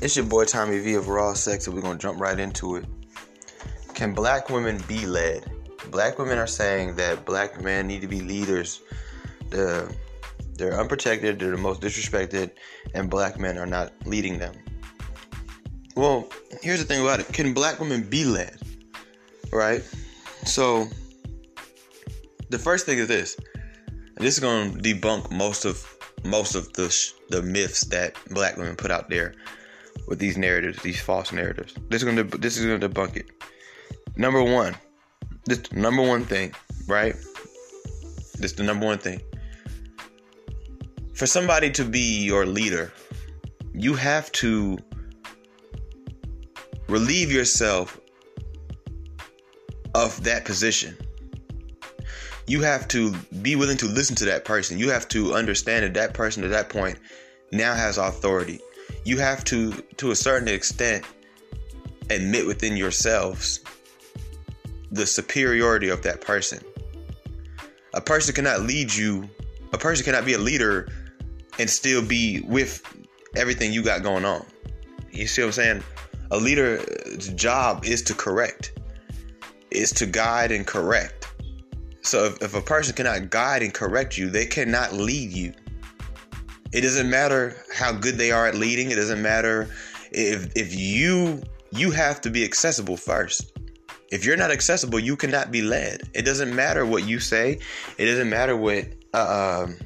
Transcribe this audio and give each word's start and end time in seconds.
It's 0.00 0.14
your 0.14 0.26
boy 0.26 0.44
Tommy 0.44 0.78
V 0.78 0.94
of 0.94 1.08
Raw 1.08 1.34
Sex, 1.34 1.66
and 1.66 1.74
we're 1.74 1.82
gonna 1.82 1.98
jump 1.98 2.20
right 2.20 2.38
into 2.38 2.76
it. 2.76 2.84
Can 3.94 4.14
black 4.14 4.48
women 4.48 4.80
be 4.86 5.06
led? 5.06 5.50
Black 5.90 6.20
women 6.20 6.38
are 6.38 6.46
saying 6.46 6.94
that 6.96 7.24
black 7.24 7.60
men 7.60 7.88
need 7.88 8.02
to 8.02 8.06
be 8.06 8.20
leaders. 8.20 8.80
The, 9.50 9.92
they're 10.54 10.78
unprotected, 10.78 11.40
they're 11.40 11.50
the 11.50 11.56
most 11.56 11.80
disrespected, 11.80 12.52
and 12.94 13.10
black 13.10 13.40
men 13.40 13.58
are 13.58 13.66
not 13.66 13.92
leading 14.04 14.38
them. 14.38 14.54
Well, 15.96 16.28
here's 16.62 16.78
the 16.78 16.84
thing 16.84 17.02
about 17.02 17.18
it 17.18 17.32
can 17.32 17.52
black 17.52 17.80
women 17.80 18.02
be 18.02 18.24
led? 18.24 18.56
Right? 19.50 19.82
So, 20.44 20.86
the 22.50 22.58
first 22.58 22.86
thing 22.86 22.98
is 22.98 23.08
this, 23.08 23.36
this 24.16 24.34
is 24.34 24.40
going 24.40 24.74
to 24.74 24.78
debunk 24.78 25.32
most 25.32 25.64
of 25.64 25.84
most 26.24 26.54
of 26.54 26.72
the 26.74 26.88
sh- 26.88 27.14
the 27.30 27.42
myths 27.42 27.80
that 27.86 28.16
black 28.30 28.56
women 28.56 28.76
put 28.76 28.92
out 28.92 29.10
there 29.10 29.34
with 30.08 30.18
these 30.18 30.38
narratives, 30.38 30.82
these 30.82 31.00
false 31.00 31.32
narratives. 31.32 31.74
This 31.90 32.02
is 32.02 32.14
to 32.14 32.38
this 32.38 32.56
is 32.56 32.64
to 32.64 32.88
debunk 32.88 33.16
it. 33.16 33.26
Number 34.16 34.42
one, 34.42 34.74
this 35.44 35.70
number 35.70 36.02
one 36.02 36.24
thing, 36.24 36.54
right? 36.86 37.14
This 38.38 38.52
the 38.52 38.64
number 38.64 38.86
one 38.86 38.98
thing. 38.98 39.20
For 41.14 41.26
somebody 41.26 41.70
to 41.72 41.84
be 41.84 42.24
your 42.24 42.46
leader, 42.46 42.92
you 43.74 43.94
have 43.94 44.32
to 44.32 44.78
relieve 46.88 47.30
yourself 47.30 48.00
of 49.94 50.22
that 50.24 50.44
position. 50.44 50.96
You 52.46 52.62
have 52.62 52.88
to 52.88 53.12
be 53.42 53.56
willing 53.56 53.76
to 53.78 53.86
listen 53.86 54.16
to 54.16 54.24
that 54.26 54.46
person. 54.46 54.78
You 54.78 54.88
have 54.88 55.06
to 55.08 55.34
understand 55.34 55.84
that 55.84 55.94
that 55.94 56.14
person 56.14 56.44
at 56.44 56.50
that 56.50 56.70
point 56.70 56.98
now 57.52 57.74
has 57.74 57.98
authority. 57.98 58.60
You 59.08 59.16
have 59.16 59.42
to, 59.44 59.72
to 59.96 60.10
a 60.10 60.14
certain 60.14 60.48
extent, 60.48 61.02
admit 62.10 62.46
within 62.46 62.76
yourselves 62.76 63.60
the 64.92 65.06
superiority 65.06 65.88
of 65.88 66.02
that 66.02 66.20
person. 66.20 66.62
A 67.94 68.02
person 68.02 68.34
cannot 68.34 68.60
lead 68.60 68.94
you, 68.94 69.26
a 69.72 69.78
person 69.78 70.04
cannot 70.04 70.26
be 70.26 70.34
a 70.34 70.38
leader 70.38 70.90
and 71.58 71.70
still 71.70 72.04
be 72.04 72.42
with 72.42 72.82
everything 73.34 73.72
you 73.72 73.82
got 73.82 74.02
going 74.02 74.26
on. 74.26 74.44
You 75.10 75.26
see 75.26 75.40
what 75.40 75.46
I'm 75.46 75.52
saying? 75.52 75.84
A 76.30 76.36
leader's 76.36 77.30
job 77.30 77.86
is 77.86 78.02
to 78.02 78.14
correct, 78.14 78.78
is 79.70 79.90
to 79.92 80.04
guide 80.04 80.52
and 80.52 80.66
correct. 80.66 81.28
So 82.02 82.26
if, 82.26 82.42
if 82.42 82.54
a 82.54 82.60
person 82.60 82.94
cannot 82.94 83.30
guide 83.30 83.62
and 83.62 83.72
correct 83.72 84.18
you, 84.18 84.28
they 84.28 84.44
cannot 84.44 84.92
lead 84.92 85.32
you. 85.32 85.54
It 86.72 86.82
doesn't 86.82 87.08
matter 87.08 87.56
how 87.74 87.92
good 87.92 88.16
they 88.16 88.30
are 88.30 88.46
at 88.46 88.54
leading. 88.54 88.90
It 88.90 88.96
doesn't 88.96 89.22
matter 89.22 89.68
if 90.10 90.52
if 90.56 90.74
you 90.74 91.42
you 91.70 91.90
have 91.90 92.20
to 92.22 92.30
be 92.30 92.44
accessible 92.44 92.96
first. 92.96 93.58
If 94.10 94.24
you're 94.24 94.36
not 94.36 94.50
accessible, 94.50 94.98
you 94.98 95.16
cannot 95.16 95.50
be 95.50 95.60
led. 95.62 96.02
It 96.14 96.22
doesn't 96.22 96.54
matter 96.54 96.86
what 96.86 97.06
you 97.06 97.20
say. 97.20 97.58
It 97.98 98.06
doesn't 98.06 98.30
matter 98.30 98.56
what 98.56 98.86
uh, 99.12 99.64
um, 99.66 99.76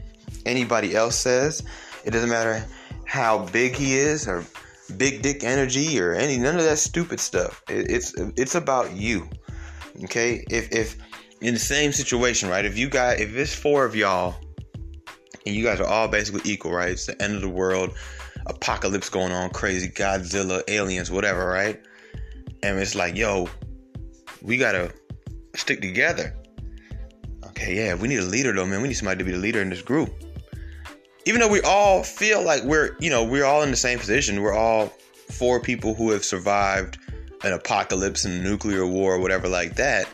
anybody 0.46 0.94
else 0.94 1.16
says. 1.16 1.62
It 2.04 2.12
doesn't 2.12 2.30
matter 2.30 2.64
how 3.04 3.46
big 3.46 3.74
he 3.74 3.94
is 3.94 4.28
or 4.28 4.44
big 4.96 5.22
dick 5.22 5.42
energy 5.42 6.00
or 6.00 6.12
any 6.14 6.38
none 6.38 6.56
of 6.56 6.64
that 6.64 6.78
stupid 6.78 7.20
stuff. 7.20 7.62
It, 7.68 7.90
it's 7.90 8.14
it's 8.16 8.54
about 8.54 8.92
you. 8.92 9.28
Okay? 10.04 10.44
If 10.50 10.72
if 10.72 10.96
in 11.40 11.54
the 11.54 11.60
same 11.60 11.92
situation, 11.92 12.48
right? 12.48 12.64
If 12.64 12.78
you 12.78 12.88
got 12.88 13.18
if 13.18 13.34
it's 13.34 13.54
four 13.54 13.84
of 13.84 13.96
y'all 13.96 14.36
and 15.46 15.54
you 15.54 15.64
guys 15.64 15.80
are 15.80 15.86
all 15.86 16.08
basically 16.08 16.50
equal, 16.50 16.72
right? 16.72 16.90
It's 16.90 17.06
the 17.06 17.20
end 17.22 17.34
of 17.34 17.42
the 17.42 17.48
world, 17.48 17.94
apocalypse 18.46 19.08
going 19.08 19.32
on, 19.32 19.50
crazy 19.50 19.88
Godzilla, 19.88 20.62
aliens, 20.68 21.10
whatever, 21.10 21.46
right? 21.46 21.80
And 22.62 22.78
it's 22.78 22.94
like, 22.94 23.16
yo, 23.16 23.48
we 24.40 24.56
gotta 24.56 24.92
stick 25.54 25.80
together. 25.80 26.34
Okay, 27.46 27.76
yeah, 27.76 27.94
we 27.94 28.08
need 28.08 28.20
a 28.20 28.24
leader 28.24 28.52
though, 28.52 28.66
man. 28.66 28.82
We 28.82 28.88
need 28.88 28.94
somebody 28.94 29.18
to 29.18 29.24
be 29.24 29.32
the 29.32 29.38
leader 29.38 29.60
in 29.60 29.70
this 29.70 29.82
group 29.82 30.12
even 31.24 31.40
though 31.40 31.48
we 31.48 31.60
all 31.62 32.02
feel 32.02 32.42
like 32.42 32.62
we're, 32.64 32.96
you 32.98 33.10
know, 33.10 33.24
we're 33.24 33.44
all 33.44 33.62
in 33.62 33.70
the 33.70 33.76
same 33.76 33.98
position. 33.98 34.42
We're 34.42 34.54
all 34.54 34.92
four 35.30 35.60
people 35.60 35.94
who 35.94 36.10
have 36.10 36.24
survived 36.24 36.98
an 37.44 37.52
apocalypse 37.52 38.24
and 38.24 38.34
a 38.34 38.48
nuclear 38.48 38.86
war 38.86 39.14
or 39.14 39.18
whatever 39.20 39.48
like 39.48 39.76
that. 39.76 40.08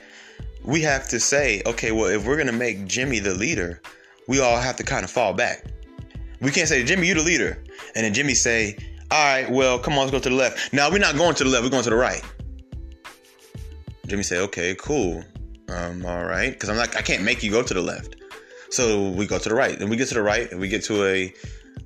We 0.64 0.82
have 0.82 1.08
to 1.08 1.20
say, 1.20 1.62
okay, 1.64 1.92
well, 1.92 2.06
if 2.06 2.26
we're 2.26 2.36
gonna 2.36 2.52
make 2.52 2.86
Jimmy 2.86 3.20
the 3.20 3.34
leader, 3.34 3.80
we 4.28 4.40
all 4.40 4.58
have 4.58 4.76
to 4.76 4.84
kind 4.84 5.04
of 5.04 5.10
fall 5.10 5.32
back. 5.32 5.64
We 6.40 6.52
can't 6.52 6.68
say, 6.68 6.84
Jimmy, 6.84 7.08
you 7.08 7.14
the 7.14 7.22
leader, 7.22 7.64
and 7.96 8.04
then 8.04 8.14
Jimmy 8.14 8.34
say, 8.34 8.76
all 9.10 9.24
right, 9.24 9.50
well, 9.50 9.78
come 9.78 9.94
on, 9.94 10.00
let's 10.00 10.12
go 10.12 10.20
to 10.20 10.28
the 10.28 10.34
left. 10.36 10.72
Now 10.72 10.88
we're 10.90 10.98
not 10.98 11.16
going 11.16 11.34
to 11.34 11.44
the 11.44 11.50
left, 11.50 11.64
we're 11.64 11.70
going 11.70 11.82
to 11.82 11.90
the 11.90 11.96
right. 11.96 12.22
Jimmy 14.06 14.22
say, 14.22 14.38
okay, 14.38 14.76
cool, 14.78 15.24
um, 15.68 16.06
all 16.06 16.24
right, 16.24 16.52
because 16.52 16.68
I'm 16.68 16.76
like, 16.76 16.94
I 16.94 17.02
can't 17.02 17.24
make 17.24 17.42
you 17.42 17.50
go 17.50 17.62
to 17.62 17.74
the 17.74 17.82
left. 17.82 18.16
So 18.70 19.10
we 19.10 19.26
go 19.26 19.38
to 19.38 19.48
the 19.48 19.54
right, 19.54 19.80
and 19.80 19.90
we 19.90 19.96
get 19.96 20.08
to 20.08 20.14
the 20.14 20.22
right, 20.22 20.50
and 20.52 20.60
we 20.60 20.68
get 20.68 20.84
to 20.84 21.04
a, 21.04 21.34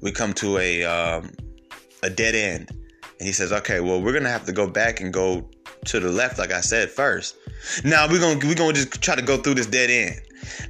we 0.02 0.12
come 0.12 0.34
to 0.34 0.58
a, 0.58 0.84
um, 0.84 1.30
a 2.02 2.10
dead 2.10 2.34
end, 2.34 2.68
and 2.70 3.26
he 3.26 3.32
says, 3.32 3.52
"Okay, 3.52 3.78
well, 3.78 4.02
we're 4.02 4.12
gonna 4.12 4.28
have 4.28 4.46
to 4.46 4.52
go 4.52 4.66
back 4.66 5.00
and 5.00 5.12
go 5.12 5.48
to 5.84 6.00
the 6.00 6.10
left, 6.10 6.38
like 6.38 6.50
I 6.50 6.60
said 6.60 6.90
first. 6.90 7.36
Now 7.84 8.08
we're 8.08 8.20
gonna 8.20 8.46
we're 8.46 8.54
gonna 8.54 8.72
just 8.72 9.00
try 9.02 9.14
to 9.14 9.22
go 9.22 9.36
through 9.36 9.54
this 9.54 9.66
dead 9.66 9.90
end. 9.90 10.20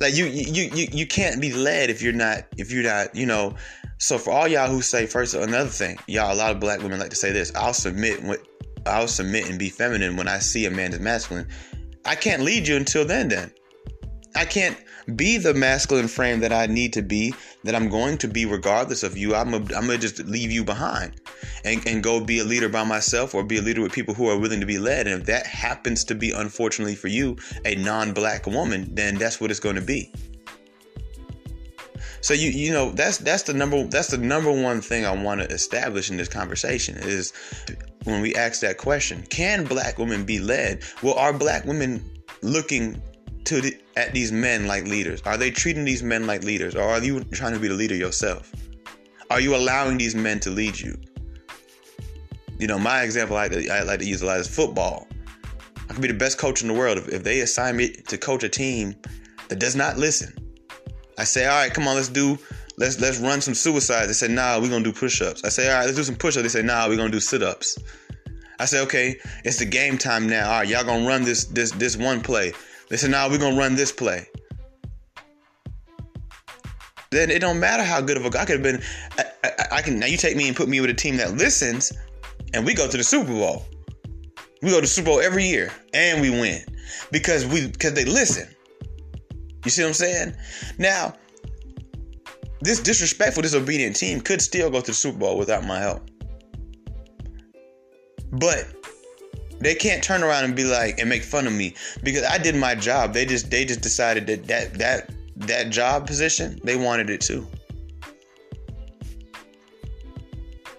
Like 0.00 0.14
you 0.14 0.26
you 0.26 0.70
you 0.75 0.88
you 0.92 1.06
can't 1.06 1.41
be 1.41 1.53
led 1.53 1.91
if 1.91 2.03
you're 2.03 2.12
not 2.12 2.44
if 2.56 2.70
you're 2.70 2.84
not 2.84 3.14
you 3.14 3.26
know. 3.26 3.54
So 3.98 4.19
for 4.19 4.30
all 4.30 4.48
y'all 4.48 4.69
who 4.69 4.82
say 4.82 5.06
first, 5.06 5.34
another 5.34 5.70
thing, 5.70 5.97
y'all, 6.08 6.32
a 6.32 6.34
lot 6.34 6.50
of 6.50 6.60
black 6.60 6.82
women 6.82 6.98
like 6.98 7.10
to 7.10 7.16
say 7.16 7.31
this: 7.32 7.54
I'll 7.54 7.75
submit, 7.75 8.20
I'll 8.84 9.08
submit 9.08 9.48
and 9.48 9.58
be 9.58 9.69
feminine 9.69 10.16
when 10.16 10.28
I 10.28 10.38
see 10.38 10.66
a 10.66 10.70
man 10.70 10.92
is 10.92 11.00
masculine. 11.00 11.48
I 12.04 12.16
can't 12.16 12.42
lead 12.42 12.66
you 12.66 12.76
until 12.76 13.04
then. 13.04 13.28
Then 13.28 13.52
I 14.34 14.44
can't 14.44 14.76
be 15.14 15.38
the 15.38 15.54
masculine 15.54 16.08
frame 16.08 16.40
that 16.40 16.52
I 16.52 16.66
need 16.66 16.92
to 16.94 17.02
be, 17.02 17.34
that 17.64 17.74
I'm 17.74 17.88
going 17.88 18.18
to 18.18 18.28
be 18.28 18.46
regardless 18.46 19.02
of 19.02 19.16
you. 19.16 19.34
I'm, 19.34 19.50
gonna 19.64 19.98
just 19.98 20.18
leave 20.20 20.50
you 20.50 20.64
behind 20.64 21.20
and, 21.64 21.86
and 21.86 22.02
go 22.02 22.20
be 22.20 22.38
a 22.40 22.44
leader 22.44 22.68
by 22.68 22.84
myself 22.84 23.34
or 23.34 23.44
be 23.44 23.58
a 23.58 23.62
leader 23.62 23.80
with 23.80 23.92
people 23.92 24.14
who 24.14 24.28
are 24.28 24.38
willing 24.38 24.60
to 24.60 24.66
be 24.66 24.78
led. 24.78 25.06
And 25.06 25.20
if 25.20 25.26
that 25.26 25.46
happens 25.46 26.04
to 26.04 26.14
be, 26.14 26.30
unfortunately 26.30 26.94
for 26.94 27.08
you, 27.08 27.36
a 27.64 27.74
non 27.76 28.12
black 28.12 28.46
woman, 28.46 28.94
then 28.94 29.16
that's 29.16 29.40
what 29.40 29.50
it's 29.50 29.60
going 29.60 29.76
to 29.76 29.82
be. 29.82 30.12
So 32.20 32.34
you 32.34 32.50
you 32.50 32.72
know 32.72 32.92
that's 32.92 33.19
that's 33.19 33.42
the 33.42 33.52
number 33.52 33.82
that's 33.84 34.08
the 34.08 34.19
number 34.19 34.52
one 34.52 34.80
thing 34.80 35.04
I 35.04 35.10
want 35.10 35.40
to 35.40 35.48
establish 35.48 36.08
in 36.08 36.16
this 36.16 36.28
conversation 36.28 36.96
is 36.98 37.32
when 38.04 38.20
we 38.22 38.34
ask 38.36 38.60
that 38.60 38.78
question, 38.78 39.22
can 39.28 39.64
black 39.64 39.98
women 39.98 40.24
be 40.24 40.38
led? 40.38 40.82
Well, 41.02 41.14
are 41.14 41.32
black 41.32 41.64
women 41.64 42.08
looking 42.42 43.02
to 43.44 43.60
the, 43.60 43.78
at 43.97 44.12
these 44.12 44.32
men 44.32 44.66
like 44.66 44.84
leaders? 44.84 45.22
Are 45.22 45.36
they 45.36 45.50
treating 45.50 45.84
these 45.84 46.03
men 46.03 46.26
like 46.26 46.44
leaders, 46.44 46.75
or 46.75 46.82
are 46.82 47.03
you 47.03 47.25
trying 47.25 47.53
to 47.54 47.58
be 47.58 47.69
the 47.69 47.75
leader 47.75 47.94
yourself? 47.94 48.53
Are 49.30 49.41
you 49.41 49.56
allowing 49.56 49.98
these 49.98 50.14
men 50.14 50.41
to 50.41 50.50
lead 50.50 50.78
you? 50.78 50.98
You 52.58 52.66
know, 52.66 52.78
my 52.78 53.02
example 53.02 53.36
I, 53.36 53.48
I 53.70 53.82
like 53.82 54.00
to 54.00 54.06
use 54.06 54.22
a 54.22 54.26
lot 54.26 54.38
is 54.38 54.47
football. 54.47 55.08
I 55.88 55.94
could 55.94 56.02
be 56.02 56.08
the 56.08 56.14
best 56.14 56.38
coach 56.38 56.62
in 56.62 56.69
the 56.69 56.75
world 56.75 56.98
if, 56.98 57.08
if 57.08 57.22
they 57.25 57.41
assign 57.41 57.76
me 57.76 57.91
to 57.91 58.16
coach 58.16 58.44
a 58.44 58.48
team 58.48 58.94
that 59.48 59.58
does 59.58 59.75
not 59.75 59.98
listen. 59.98 60.32
I 61.19 61.25
say, 61.25 61.47
all 61.47 61.58
right, 61.58 61.72
come 61.72 61.88
on, 61.88 61.97
let's 61.97 62.08
do 62.08 62.38
let's 62.76 63.00
let's 63.00 63.19
run 63.19 63.41
some 63.41 63.54
suicides. 63.54 64.06
They 64.08 64.12
say, 64.12 64.32
nah, 64.32 64.58
we're 64.60 64.70
gonna 64.70 64.84
do 64.84 64.92
push-ups. 64.92 65.44
I 65.44 65.48
say, 65.48 65.70
all 65.70 65.78
right, 65.78 65.84
let's 65.84 65.97
do 65.97 66.04
some 66.04 66.16
push-ups. 66.16 66.42
They 66.42 66.48
say, 66.48 66.62
nah, 66.62 66.88
we're 66.88 66.97
gonna 66.97 67.10
do 67.10 67.20
sit-ups. 67.20 67.78
I 68.58 68.64
say, 68.64 68.81
okay, 68.82 69.19
it's 69.44 69.58
the 69.58 69.64
game 69.64 69.98
time 69.98 70.28
now. 70.28 70.50
All 70.50 70.60
right, 70.60 70.69
y'all 70.69 70.84
gonna 70.84 71.06
run 71.06 71.25
this 71.25 71.47
this 71.47 71.72
this 71.72 71.97
one 71.97 72.20
play. 72.20 72.52
They 72.92 72.98
said, 72.98 73.10
"Nah, 73.10 73.26
we're 73.26 73.38
gonna 73.38 73.56
run 73.56 73.75
this 73.75 73.91
play." 73.91 74.26
Then 77.10 77.30
it 77.30 77.38
don't 77.38 77.58
matter 77.58 77.82
how 77.82 78.02
good 78.02 78.19
of 78.19 78.26
a 78.26 78.28
guy 78.28 78.43
I 78.43 78.44
could 78.44 78.56
have 78.56 78.62
been. 78.62 78.82
I, 79.16 79.25
I, 79.44 79.66
I, 79.78 79.82
can 79.82 79.99
now 79.99 80.05
you 80.05 80.19
take 80.19 80.37
me 80.37 80.46
and 80.46 80.55
put 80.55 80.69
me 80.69 80.78
with 80.78 80.90
a 80.90 80.94
team 80.94 81.16
that 81.16 81.32
listens, 81.32 81.90
and 82.52 82.66
we 82.66 82.75
go 82.75 82.87
to 82.87 82.96
the 82.99 83.02
Super 83.02 83.32
Bowl. 83.32 83.64
We 84.61 84.69
go 84.69 84.75
to 84.75 84.82
the 84.82 84.87
Super 84.87 85.06
Bowl 85.06 85.20
every 85.20 85.46
year, 85.46 85.72
and 85.94 86.20
we 86.20 86.28
win 86.28 86.66
because 87.11 87.46
we 87.46 87.69
because 87.69 87.94
they 87.94 88.05
listen. 88.05 88.46
You 89.64 89.70
see 89.70 89.81
what 89.84 89.88
I'm 89.88 89.94
saying? 89.94 90.37
Now, 90.76 91.14
this 92.61 92.78
disrespectful, 92.78 93.43
disobedient 93.43 93.96
team 93.96 94.20
could 94.20 94.43
still 94.43 94.69
go 94.69 94.82
to 94.82 94.87
the 94.90 94.93
Super 94.93 95.16
Bowl 95.16 95.38
without 95.38 95.64
my 95.64 95.78
help. 95.78 96.11
But 98.32 98.81
they 99.62 99.75
can't 99.75 100.03
turn 100.03 100.23
around 100.23 100.44
and 100.44 100.56
be 100.56 100.64
like 100.64 100.99
and 100.99 101.09
make 101.09 101.23
fun 101.23 101.47
of 101.47 101.53
me 101.53 101.75
because 102.03 102.25
I 102.25 102.38
did 102.38 102.55
my 102.55 102.75
job. 102.75 103.14
They 103.14 103.25
just 103.25 103.50
they 103.50 103.64
just 103.64 103.81
decided 103.81 104.26
that 104.26 104.47
that 104.47 104.75
that 104.75 105.11
that 105.37 105.70
job 105.70 106.06
position 106.06 106.61
they 106.64 106.76
wanted 106.76 107.11
it 107.11 107.20
too. 107.20 107.47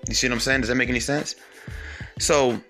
You 0.07 0.13
see 0.13 0.27
what 0.27 0.33
I'm 0.33 0.39
saying? 0.39 0.61
Does 0.61 0.67
that 0.67 0.75
make 0.75 0.89
any 0.89 0.99
sense? 0.99 1.35
So, 2.19 2.61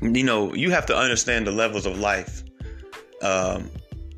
you 0.00 0.22
know, 0.22 0.54
you 0.54 0.70
have 0.70 0.86
to 0.86 0.96
understand 0.96 1.46
the 1.46 1.50
levels 1.50 1.86
of 1.86 1.98
life. 1.98 2.44
Um, 3.22 3.70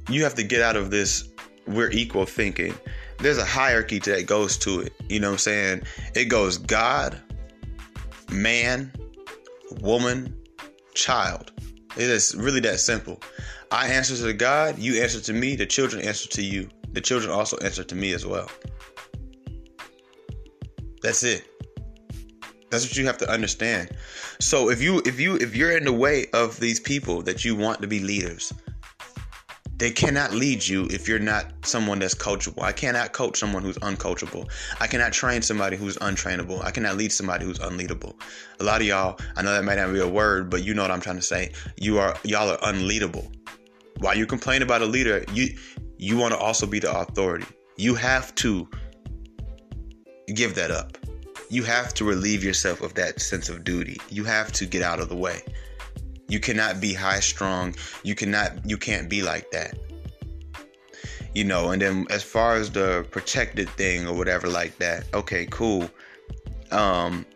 you 0.09 0.25
have 0.25 0.35
to 0.35 0.43
get 0.43 0.61
out 0.61 0.77
of 0.77 0.91
this 0.91 1.29
we're 1.67 1.91
equal 1.91 2.27
thinking. 2.27 2.75
There's 3.19 3.39
a 3.39 3.45
hierarchy 3.45 3.99
that 4.01 4.27
goes 4.27 4.57
to 4.59 4.81
it. 4.81 4.93
You 5.09 5.21
know 5.21 5.29
what 5.29 5.35
I'm 5.35 5.39
saying? 5.39 5.83
It 6.15 6.27
goes 6.27 6.59
God, 6.59 7.21
man, 8.31 8.93
woman, 9.81 10.37
child. 10.95 11.53
It 11.97 12.11
is 12.11 12.35
really 12.35 12.61
that 12.61 12.81
simple. 12.81 13.21
I 13.71 13.89
answer 13.89 14.17
to 14.17 14.33
God, 14.33 14.79
you 14.79 15.03
answer 15.03 15.21
to 15.21 15.33
me, 15.33 15.57
the 15.57 15.67
children 15.67 16.05
answer 16.07 16.29
to 16.31 16.43
you. 16.43 16.69
The 16.93 17.01
children 17.01 17.33
also 17.33 17.57
answer 17.59 17.85
to 17.85 17.95
me 17.95 18.13
as 18.13 18.25
well. 18.25 18.49
That's 21.03 21.23
it. 21.23 21.45
That's 22.71 22.85
what 22.85 22.97
you 22.97 23.07
have 23.07 23.19
to 23.19 23.31
understand. 23.31 23.91
So 24.41 24.71
if 24.71 24.83
you 24.83 25.03
if 25.05 25.21
you 25.21 25.37
if 25.37 25.55
you're 25.55 25.77
in 25.77 25.85
the 25.85 25.93
way 25.93 26.27
of 26.33 26.59
these 26.59 26.81
people 26.81 27.23
that 27.23 27.45
you 27.45 27.55
want 27.55 27.81
to 27.83 27.87
be 27.87 28.01
leaders, 28.01 28.53
they 29.77 29.91
cannot 29.91 30.33
lead 30.33 30.67
you 30.67 30.87
if 30.87 31.09
you're 31.09 31.19
not 31.19 31.47
someone 31.65 31.99
that's 31.99 32.15
coachable. 32.15 32.63
I 32.63 32.73
cannot 32.73 33.13
coach 33.13 33.39
someone 33.39 33.63
who's 33.63 33.79
uncoachable. 33.79 34.49
I 34.81 34.87
cannot 34.87 35.13
train 35.13 35.43
somebody 35.43 35.77
who's 35.77 35.97
untrainable. 35.99 36.63
I 36.65 36.71
cannot 36.71 36.97
lead 36.97 37.13
somebody 37.13 37.45
who's 37.45 37.59
unleadable. 37.59 38.15
A 38.61 38.65
lot 38.65 38.81
of 38.81 38.87
y'all, 38.87 39.19
I 39.37 39.43
know 39.43 39.53
that 39.53 39.65
might 39.65 39.77
not 39.77 39.93
be 39.93 40.01
a 40.01 40.09
word, 40.09 40.49
but 40.49 40.63
you 40.65 40.75
know 40.75 40.83
what 40.83 40.91
I'm 40.91 41.01
trying 41.01 41.17
to 41.17 41.23
say. 41.23 41.53
You 41.77 41.99
are 41.99 42.17
y'all 42.25 42.51
are 42.51 42.59
unleadable. 42.59 43.31
While 43.99 44.17
you 44.17 44.27
complain 44.27 44.63
about 44.63 44.83
a 44.83 44.87
leader, 44.87 45.25
you 45.33 45.57
you 45.99 46.17
want 46.17 46.35
to 46.35 46.39
also 46.39 46.67
be 46.67 46.79
the 46.79 46.97
authority. 46.97 47.47
You 47.77 47.95
have 47.97 48.35
to 48.37 48.69
give 50.35 50.55
that 50.55 50.71
up. 50.71 50.97
You 51.51 51.65
have 51.65 51.95
to 51.95 52.05
relieve 52.05 52.43
yourself 52.43 52.81
of 52.81 52.95
that 52.95 53.21
sense 53.21 53.49
of 53.49 53.65
duty. 53.65 54.01
You 54.09 54.25
have 54.25 54.53
to 54.53 54.67
get 54.67 54.83
out 54.83 55.01
of 55.01 55.09
the 55.09 55.17
way. 55.17 55.43
You 56.29 56.41
cannot 56.41 56.81
be 56.81 56.95
high 56.95 57.21
strung. 57.21 57.75
You 58.03 58.15
cannot 58.15 58.69
you 58.69 58.77
can't 58.77 59.09
be 59.09 59.23
like 59.23 59.51
that. 59.51 59.79
You 61.35 61.45
know, 61.45 61.71
and 61.71 61.83
then 61.83 62.07
as 62.11 62.23
far 62.23 62.55
as 62.57 62.71
the 62.71 63.07
protected 63.11 63.69
thing 63.71 64.07
or 64.07 64.15
whatever 64.15 64.49
like 64.49 64.79
that, 64.79 65.05
okay, 65.15 65.47
cool. 65.47 65.91
Um 66.71 67.27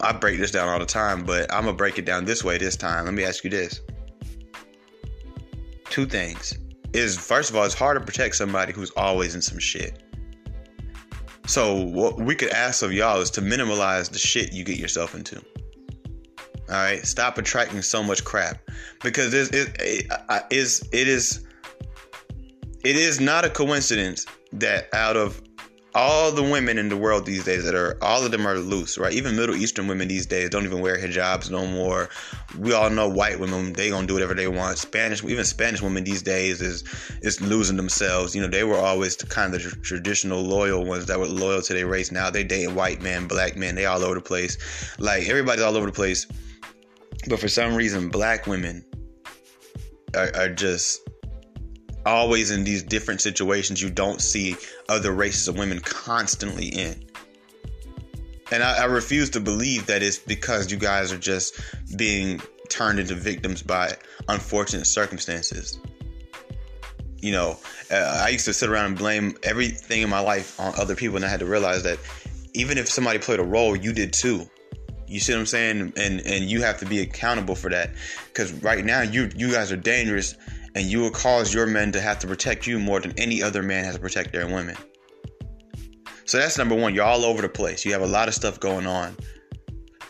I 0.00 0.12
break 0.12 0.38
this 0.38 0.50
down 0.50 0.68
all 0.68 0.78
the 0.78 0.86
time, 0.86 1.24
but 1.24 1.52
I'm 1.52 1.64
gonna 1.64 1.76
break 1.76 1.98
it 1.98 2.04
down 2.04 2.24
this 2.24 2.42
way 2.42 2.58
this 2.58 2.76
time. 2.76 3.04
Let 3.04 3.14
me 3.14 3.24
ask 3.24 3.44
you 3.44 3.50
this. 3.50 3.80
Two 5.90 6.06
things. 6.06 6.56
Is 6.92 7.16
first 7.16 7.50
of 7.50 7.56
all, 7.56 7.64
it's 7.64 7.74
hard 7.74 7.98
to 7.98 8.04
protect 8.04 8.34
somebody 8.34 8.72
who's 8.72 8.90
always 8.92 9.34
in 9.34 9.42
some 9.42 9.58
shit. 9.58 10.02
So 11.46 11.74
what 11.74 12.20
we 12.20 12.34
could 12.34 12.50
ask 12.50 12.82
of 12.82 12.92
y'all 12.92 13.20
is 13.20 13.30
to 13.32 13.40
minimize 13.40 14.08
the 14.08 14.18
shit 14.18 14.52
you 14.52 14.64
get 14.64 14.78
yourself 14.78 15.14
into. 15.14 15.42
All 16.70 16.76
right, 16.76 17.04
stop 17.04 17.36
attracting 17.36 17.82
so 17.82 18.00
much 18.00 18.24
crap 18.24 18.58
because 19.02 19.34
it, 19.34 19.52
is 20.50 20.88
it 20.92 21.08
is 21.08 21.44
it 22.84 22.96
is 22.96 23.20
not 23.20 23.44
a 23.44 23.50
coincidence 23.50 24.24
that 24.52 24.88
out 24.94 25.16
of 25.16 25.42
all 25.94 26.30
the 26.30 26.42
women 26.42 26.78
in 26.78 26.88
the 26.88 26.96
world 26.96 27.26
these 27.26 27.44
days 27.44 27.64
that 27.64 27.74
are 27.74 27.98
all 28.00 28.24
of 28.24 28.30
them 28.30 28.46
are 28.46 28.56
loose, 28.58 28.96
right? 28.98 29.12
Even 29.12 29.34
Middle 29.34 29.56
Eastern 29.56 29.88
women 29.88 30.06
these 30.06 30.26
days 30.26 30.50
don't 30.50 30.64
even 30.64 30.80
wear 30.80 30.96
hijabs 30.96 31.50
no 31.50 31.66
more. 31.66 32.08
We 32.56 32.72
all 32.72 32.88
know 32.90 33.08
white 33.08 33.40
women 33.40 33.72
they 33.72 33.90
gonna 33.90 34.06
do 34.06 34.14
whatever 34.14 34.34
they 34.34 34.46
want. 34.46 34.78
Spanish, 34.78 35.24
even 35.24 35.44
Spanish 35.44 35.82
women 35.82 36.04
these 36.04 36.22
days 36.22 36.60
is 36.60 36.84
is 37.22 37.40
losing 37.40 37.76
themselves. 37.76 38.34
You 38.34 38.42
know, 38.42 38.48
they 38.48 38.62
were 38.62 38.78
always 38.78 39.16
the 39.16 39.26
kind 39.26 39.52
of 39.54 39.62
the 39.62 39.70
traditional 39.82 40.40
loyal 40.40 40.84
ones 40.84 41.06
that 41.06 41.18
were 41.18 41.26
loyal 41.26 41.62
to 41.62 41.74
their 41.74 41.88
race. 41.88 42.12
Now 42.12 42.30
they 42.30 42.44
dating 42.44 42.76
white 42.76 43.02
men, 43.02 43.26
black 43.26 43.56
men. 43.56 43.74
They 43.74 43.86
all 43.86 44.04
over 44.04 44.14
the 44.14 44.20
place. 44.20 44.56
Like 44.98 45.28
everybody's 45.28 45.64
all 45.64 45.76
over 45.76 45.86
the 45.86 45.92
place. 45.92 46.28
But 47.28 47.38
for 47.38 47.48
some 47.48 47.74
reason, 47.74 48.08
black 48.08 48.46
women 48.46 48.84
are, 50.14 50.30
are 50.34 50.48
just 50.48 51.08
always 52.06 52.50
in 52.50 52.64
these 52.64 52.82
different 52.82 53.20
situations 53.20 53.82
you 53.82 53.90
don't 53.90 54.20
see 54.20 54.56
other 54.88 55.12
races 55.12 55.48
of 55.48 55.58
women 55.58 55.80
constantly 55.80 56.66
in. 56.66 57.04
And 58.50 58.62
I, 58.62 58.82
I, 58.82 58.84
refuse 58.86 59.30
to 59.30 59.40
believe 59.40 59.86
that 59.86 60.02
it's 60.02 60.18
because 60.18 60.72
you 60.72 60.78
guys 60.78 61.12
are 61.12 61.18
just 61.18 61.60
being 61.96 62.40
turned 62.68 62.98
into 62.98 63.14
victims 63.14 63.62
by 63.62 63.96
unfortunate 64.28 64.86
circumstances. 64.86 65.78
You 67.18 67.32
know, 67.32 67.58
uh, 67.90 68.22
I 68.24 68.30
used 68.30 68.46
to 68.46 68.52
sit 68.52 68.70
around 68.70 68.86
and 68.86 68.98
blame 68.98 69.36
everything 69.42 70.02
in 70.02 70.08
my 70.08 70.20
life 70.20 70.58
on 70.58 70.72
other 70.78 70.96
people, 70.96 71.16
and 71.16 71.24
I 71.24 71.28
had 71.28 71.40
to 71.40 71.46
realize 71.46 71.82
that 71.82 71.98
even 72.54 72.78
if 72.78 72.88
somebody 72.88 73.18
played 73.18 73.38
a 73.38 73.44
role, 73.44 73.76
you 73.76 73.92
did 73.92 74.12
too. 74.12 74.48
You 75.10 75.18
see 75.18 75.32
what 75.32 75.40
I'm 75.40 75.46
saying? 75.46 75.92
And 75.96 76.20
and 76.20 76.44
you 76.44 76.62
have 76.62 76.78
to 76.78 76.86
be 76.86 77.00
accountable 77.00 77.56
for 77.56 77.68
that, 77.70 77.90
because 78.28 78.52
right 78.62 78.84
now 78.84 79.02
you 79.02 79.28
you 79.34 79.50
guys 79.50 79.72
are 79.72 79.76
dangerous 79.76 80.36
and 80.76 80.86
you 80.86 81.00
will 81.00 81.10
cause 81.10 81.52
your 81.52 81.66
men 81.66 81.90
to 81.92 82.00
have 82.00 82.20
to 82.20 82.28
protect 82.28 82.66
you 82.66 82.78
more 82.78 83.00
than 83.00 83.12
any 83.18 83.42
other 83.42 83.60
man 83.62 83.84
has 83.84 83.96
to 83.96 84.00
protect 84.00 84.32
their 84.32 84.46
women. 84.46 84.76
So 86.26 86.38
that's 86.38 86.56
number 86.56 86.76
one. 86.76 86.94
You're 86.94 87.04
all 87.04 87.24
over 87.24 87.42
the 87.42 87.48
place. 87.48 87.84
You 87.84 87.90
have 87.92 88.02
a 88.02 88.06
lot 88.06 88.28
of 88.28 88.34
stuff 88.34 88.60
going 88.60 88.86
on. 88.86 89.16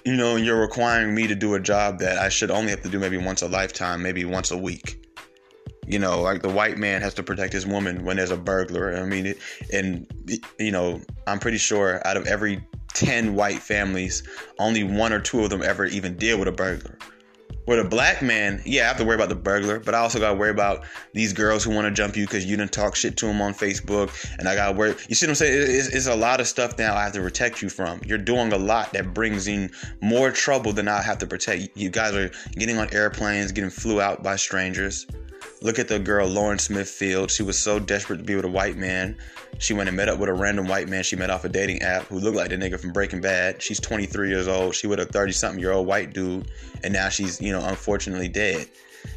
You 0.05 0.17
know, 0.17 0.37
you're 0.37 0.61
requiring 0.61 1.15
me 1.15 1.27
to 1.27 1.35
do 1.35 1.55
a 1.55 1.61
job 1.61 1.99
that 2.01 2.19
I 2.19 2.29
should 2.29 2.51
only 2.51 2.71
have 2.71 2.83
to 2.83 2.91
do 2.91 2.99
maybe 2.99 3.17
once 3.17 3.41
a 3.41 3.49
lifetime, 3.49 4.03
maybe 4.03 4.27
once 4.27 4.51
a 4.51 4.59
week. 4.59 5.07
You 5.87 5.99
know, 5.99 6.21
like 6.21 6.43
the 6.43 6.51
white 6.51 6.77
man 6.77 7.01
has 7.01 7.15
to 7.15 7.23
protect 7.23 7.55
his 7.55 7.67
woman 7.67 8.05
when 8.05 8.19
there's 8.19 8.31
a 8.31 8.37
burglar. 8.37 8.95
I 8.97 9.07
mean, 9.07 9.27
it, 9.27 9.39
and 9.73 10.07
you 10.59 10.71
know, 10.71 11.01
I'm 11.27 11.39
pretty 11.39 11.59
sure 11.59 12.07
out 12.07 12.19
of 12.19 12.27
every 12.27 12.63
10 12.95 13.35
white 13.35 13.61
families, 13.61 14.23
only 14.59 14.85
one 14.85 15.13
or 15.13 15.21
two 15.21 15.45
of 15.45 15.51
them 15.51 15.63
ever 15.63 15.87
even 15.87 16.17
deal 16.17 16.39
with 16.39 16.49
a 16.49 16.53
burglar. 16.53 16.97
With 17.67 17.79
a 17.79 17.85
black 17.85 18.21
man, 18.21 18.63
yeah, 18.65 18.85
I 18.85 18.89
have 18.89 18.97
to 18.97 19.05
worry 19.05 19.15
about 19.15 19.29
the 19.29 19.37
burglar, 19.37 19.79
but 19.79 19.95
I 19.95 19.99
also 19.99 20.19
got 20.19 20.31
to 20.31 20.35
worry 20.35 20.51
about 20.51 20.85
these 21.13 21.33
girls 21.33 21.63
who 21.63 21.71
want 21.71 21.87
to 21.87 21.91
jump 21.93 22.17
you 22.17 22.27
because 22.27 22.45
you 22.45 22.57
didn't 22.57 22.73
talk 22.73 22.97
shit 22.97 23.17
to 23.19 23.27
them 23.27 23.41
on 23.41 23.55
Facebook. 23.55 24.11
And 24.39 24.49
I 24.49 24.57
got 24.57 24.73
to 24.73 24.77
worry. 24.77 24.97
You 25.09 25.15
see 25.15 25.27
what 25.27 25.31
I'm 25.31 25.35
saying? 25.37 25.71
It's, 25.71 25.89
it's, 25.89 26.07
a 26.07 26.15
lot 26.17 26.41
of 26.41 26.49
stuff 26.49 26.77
now 26.79 26.97
I 26.97 27.05
have 27.05 27.13
to 27.13 27.21
protect 27.21 27.63
you 27.63 27.69
from. 27.69 28.01
You're 28.05 28.19
doing 28.19 28.53
a 28.53 28.59
lot 28.59 28.93
that 28.95 29.15
brings 29.15 29.47
in 29.47 29.71
more 30.01 30.33
trouble 30.33 30.73
than 30.73 30.89
I 30.89 31.01
have 31.03 31.19
to 31.19 31.27
protect. 31.27 31.77
You 31.77 31.91
guys 31.91 32.15
are 32.15 32.31
getting 32.55 32.79
on 32.79 32.93
airplanes, 32.93 33.53
getting 33.53 33.71
flew 33.71 34.01
out 34.01 34.23
by 34.23 34.35
strangers. 34.37 35.07
Look 35.63 35.79
at 35.79 35.89
the 35.89 35.99
girl 35.99 36.27
Lauren 36.27 36.59
Smithfield. 36.59 37.31
She 37.31 37.43
was 37.43 37.59
so 37.59 37.79
desperate 37.79 38.17
to 38.17 38.25
be 38.25 38.35
with 38.35 38.47
a 38.47 38.51
white 38.51 38.77
man. 38.77 39.17
She 39.59 39.75
went 39.75 39.89
and 39.89 39.97
met 39.97 40.09
up 40.09 40.19
with 40.19 40.31
a 40.31 40.33
random 40.33 40.67
white 40.67 40.89
man 40.89 41.03
she 41.03 41.17
met 41.17 41.29
off 41.29 41.45
a 41.45 41.51
dating 41.51 41.83
app 41.83 42.05
who 42.05 42.19
looked 42.19 42.37
like 42.37 42.49
the 42.49 42.57
nigga 42.57 42.81
from 42.81 42.93
Breaking 42.93 43.21
Bad. 43.21 43.61
She's 43.61 43.79
23 43.79 44.31
years 44.31 44.49
old. 44.49 44.75
She 44.75 44.87
with 44.87 45.01
a 45.01 45.05
30 45.05 45.33
something 45.33 45.61
year 45.61 45.73
old 45.73 45.87
white 45.87 46.15
dude, 46.15 46.51
and 46.83 46.95
now 46.95 47.11
she's 47.11 47.41
you 47.43 47.53
know 47.53 47.63
unfortunately 47.63 48.29
dead. 48.29 48.69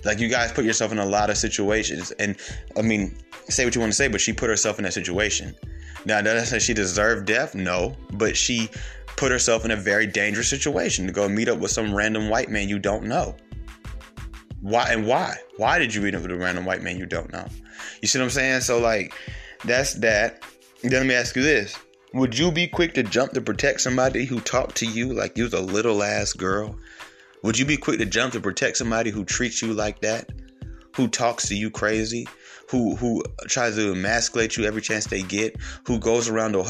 Like 0.03 0.19
you 0.19 0.27
guys 0.27 0.51
put 0.51 0.65
yourself 0.65 0.91
in 0.91 0.99
a 0.99 1.05
lot 1.05 1.29
of 1.29 1.37
situations, 1.37 2.11
and 2.11 2.35
I 2.77 2.81
mean, 2.81 3.17
say 3.47 3.63
what 3.63 3.73
you 3.73 3.79
want 3.79 3.93
to 3.93 3.97
say, 3.97 4.09
but 4.09 4.19
she 4.19 4.33
put 4.33 4.49
herself 4.49 4.79
in 4.79 4.83
that 4.83 4.93
situation. 4.93 5.55
Now, 6.05 6.21
does 6.21 6.41
that 6.41 6.47
say 6.47 6.59
she 6.59 6.73
deserved 6.73 7.25
death? 7.25 7.55
No, 7.55 7.95
but 8.11 8.35
she 8.35 8.69
put 9.15 9.31
herself 9.31 9.63
in 9.63 9.71
a 9.71 9.75
very 9.77 10.07
dangerous 10.07 10.49
situation 10.49 11.07
to 11.07 11.13
go 11.13 11.29
meet 11.29 11.47
up 11.47 11.59
with 11.59 11.71
some 11.71 11.93
random 11.93 12.29
white 12.29 12.49
man 12.49 12.67
you 12.67 12.79
don't 12.79 13.05
know. 13.05 13.35
Why 14.63 14.93
and 14.93 15.05
why? 15.05 15.35
Why 15.57 15.77
did 15.77 15.93
you 15.93 16.01
meet 16.01 16.15
up 16.15 16.21
with 16.21 16.31
a 16.31 16.37
random 16.37 16.63
white 16.63 16.81
man 16.81 16.97
you 16.97 17.05
don't 17.05 17.31
know? 17.33 17.45
You 18.01 18.07
see 18.07 18.17
what 18.17 18.23
I'm 18.23 18.29
saying? 18.29 18.61
So 18.61 18.79
like, 18.79 19.13
that's 19.65 19.95
that. 19.95 20.41
Then 20.81 20.91
let 20.93 21.05
me 21.05 21.13
ask 21.13 21.35
you 21.35 21.43
this: 21.43 21.77
Would 22.13 22.37
you 22.37 22.49
be 22.49 22.67
quick 22.67 22.93
to 22.93 23.03
jump 23.03 23.33
to 23.33 23.41
protect 23.41 23.81
somebody 23.81 24.23
who 24.23 24.39
talked 24.39 24.75
to 24.77 24.85
you 24.85 25.11
like 25.11 25.37
you 25.37 25.43
was 25.43 25.53
a 25.53 25.59
little 25.59 26.01
ass 26.01 26.31
girl? 26.31 26.77
Would 27.43 27.59
you 27.59 27.65
be 27.65 27.75
quick 27.75 27.99
to 27.99 28.05
jump 28.05 28.31
to 28.33 28.39
protect 28.39 28.77
somebody 28.77 29.09
who 29.09 29.25
treats 29.25 29.61
you 29.61 29.73
like 29.73 29.99
that? 29.99 30.29
Who 30.95 31.09
talks 31.09 31.49
to 31.49 31.55
you 31.55 31.69
crazy? 31.69 32.25
Who 32.69 32.95
who 32.95 33.21
tries 33.47 33.75
to 33.75 33.91
emasculate 33.91 34.55
you 34.55 34.63
every 34.63 34.81
chance 34.81 35.07
they 35.07 35.23
get? 35.23 35.57
Who 35.87 35.99
goes 35.99 36.29
around 36.29 36.53
to 36.53 36.63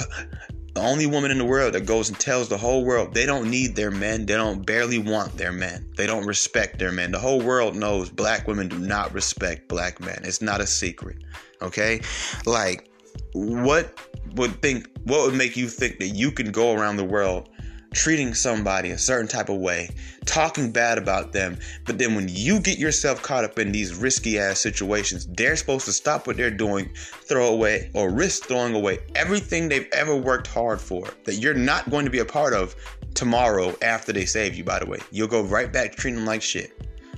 the 0.73 0.81
only 0.81 1.05
woman 1.05 1.29
in 1.29 1.37
the 1.37 1.45
world 1.45 1.73
that 1.73 1.85
goes 1.85 2.09
and 2.09 2.19
tells 2.19 2.49
the 2.49 2.57
whole 2.57 2.83
world 2.83 3.13
they 3.13 3.25
don't 3.25 3.49
need 3.49 3.75
their 3.75 3.91
men. 3.91 4.25
They 4.25 4.33
don't 4.33 4.65
barely 4.65 4.97
want 4.97 5.37
their 5.37 5.51
men. 5.51 5.87
They 5.95 6.07
don't 6.07 6.25
respect 6.25 6.79
their 6.79 6.91
men. 6.91 7.11
The 7.11 7.19
whole 7.19 7.41
world 7.41 7.75
knows 7.75 8.09
black 8.09 8.47
women 8.47 8.69
do 8.69 8.79
not 8.79 9.13
respect 9.13 9.67
black 9.67 9.99
men. 9.99 10.21
It's 10.23 10.41
not 10.41 10.61
a 10.61 10.67
secret. 10.67 11.17
Okay? 11.61 12.01
Like, 12.45 12.89
what 13.33 13.99
would 14.35 14.61
think, 14.61 14.87
what 15.03 15.25
would 15.25 15.35
make 15.35 15.55
you 15.55 15.67
think 15.67 15.99
that 15.99 16.09
you 16.09 16.31
can 16.31 16.51
go 16.51 16.73
around 16.73 16.97
the 16.97 17.03
world 17.03 17.49
treating 17.93 18.33
somebody 18.33 18.91
a 18.91 18.97
certain 18.97 19.27
type 19.27 19.49
of 19.49 19.57
way, 19.57 19.89
talking 20.25 20.71
bad 20.71 20.97
about 20.97 21.31
them, 21.31 21.57
but 21.85 21.97
then 21.97 22.15
when 22.15 22.27
you 22.27 22.59
get 22.59 22.77
yourself 22.77 23.21
caught 23.21 23.43
up 23.43 23.59
in 23.59 23.71
these 23.71 23.95
risky 23.95 24.39
ass 24.39 24.59
situations, 24.59 25.27
they're 25.27 25.55
supposed 25.55 25.85
to 25.85 25.93
stop 25.93 26.27
what 26.27 26.37
they're 26.37 26.51
doing, 26.51 26.89
throw 26.95 27.47
away, 27.47 27.89
or 27.93 28.09
risk 28.09 28.45
throwing 28.45 28.75
away 28.75 28.99
everything 29.15 29.69
they've 29.69 29.89
ever 29.93 30.15
worked 30.15 30.47
hard 30.47 30.81
for 30.81 31.07
that 31.25 31.35
you're 31.35 31.53
not 31.53 31.89
going 31.89 32.05
to 32.05 32.11
be 32.11 32.19
a 32.19 32.25
part 32.25 32.53
of 32.53 32.75
tomorrow 33.13 33.75
after 33.81 34.11
they 34.11 34.25
save 34.25 34.55
you, 34.55 34.63
by 34.63 34.79
the 34.79 34.85
way. 34.85 34.99
You'll 35.11 35.27
go 35.27 35.43
right 35.43 35.71
back 35.71 35.95
treating 35.95 36.17
them 36.17 36.25
like 36.25 36.41
shit. 36.41 36.71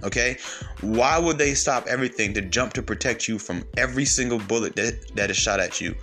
Okay? 0.03 0.37
Why 0.81 1.17
would 1.17 1.37
they 1.37 1.53
stop 1.53 1.87
everything 1.87 2.33
to 2.33 2.41
jump 2.41 2.73
to 2.73 2.83
protect 2.83 3.27
you 3.27 3.39
from 3.39 3.63
every 3.77 4.05
single 4.05 4.39
bullet 4.39 4.75
that, 4.75 5.15
that 5.15 5.31
is 5.31 5.37
shot 5.37 5.59
at 5.59 5.81
you, 5.81 5.95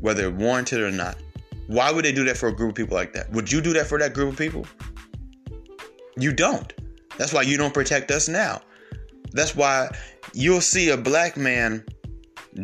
whether 0.00 0.30
warranted 0.30 0.80
or 0.80 0.90
not? 0.90 1.16
Why 1.66 1.90
would 1.90 2.04
they 2.04 2.12
do 2.12 2.24
that 2.24 2.36
for 2.36 2.48
a 2.48 2.54
group 2.54 2.70
of 2.70 2.74
people 2.76 2.96
like 2.96 3.12
that? 3.14 3.30
Would 3.32 3.50
you 3.50 3.60
do 3.60 3.72
that 3.74 3.86
for 3.86 3.98
that 3.98 4.14
group 4.14 4.32
of 4.32 4.38
people? 4.38 4.66
You 6.16 6.32
don't. 6.32 6.72
That's 7.18 7.32
why 7.32 7.42
you 7.42 7.56
don't 7.56 7.74
protect 7.74 8.10
us 8.10 8.28
now. 8.28 8.60
That's 9.32 9.54
why 9.54 9.94
you'll 10.32 10.60
see 10.60 10.90
a 10.90 10.96
black 10.96 11.36
man 11.36 11.84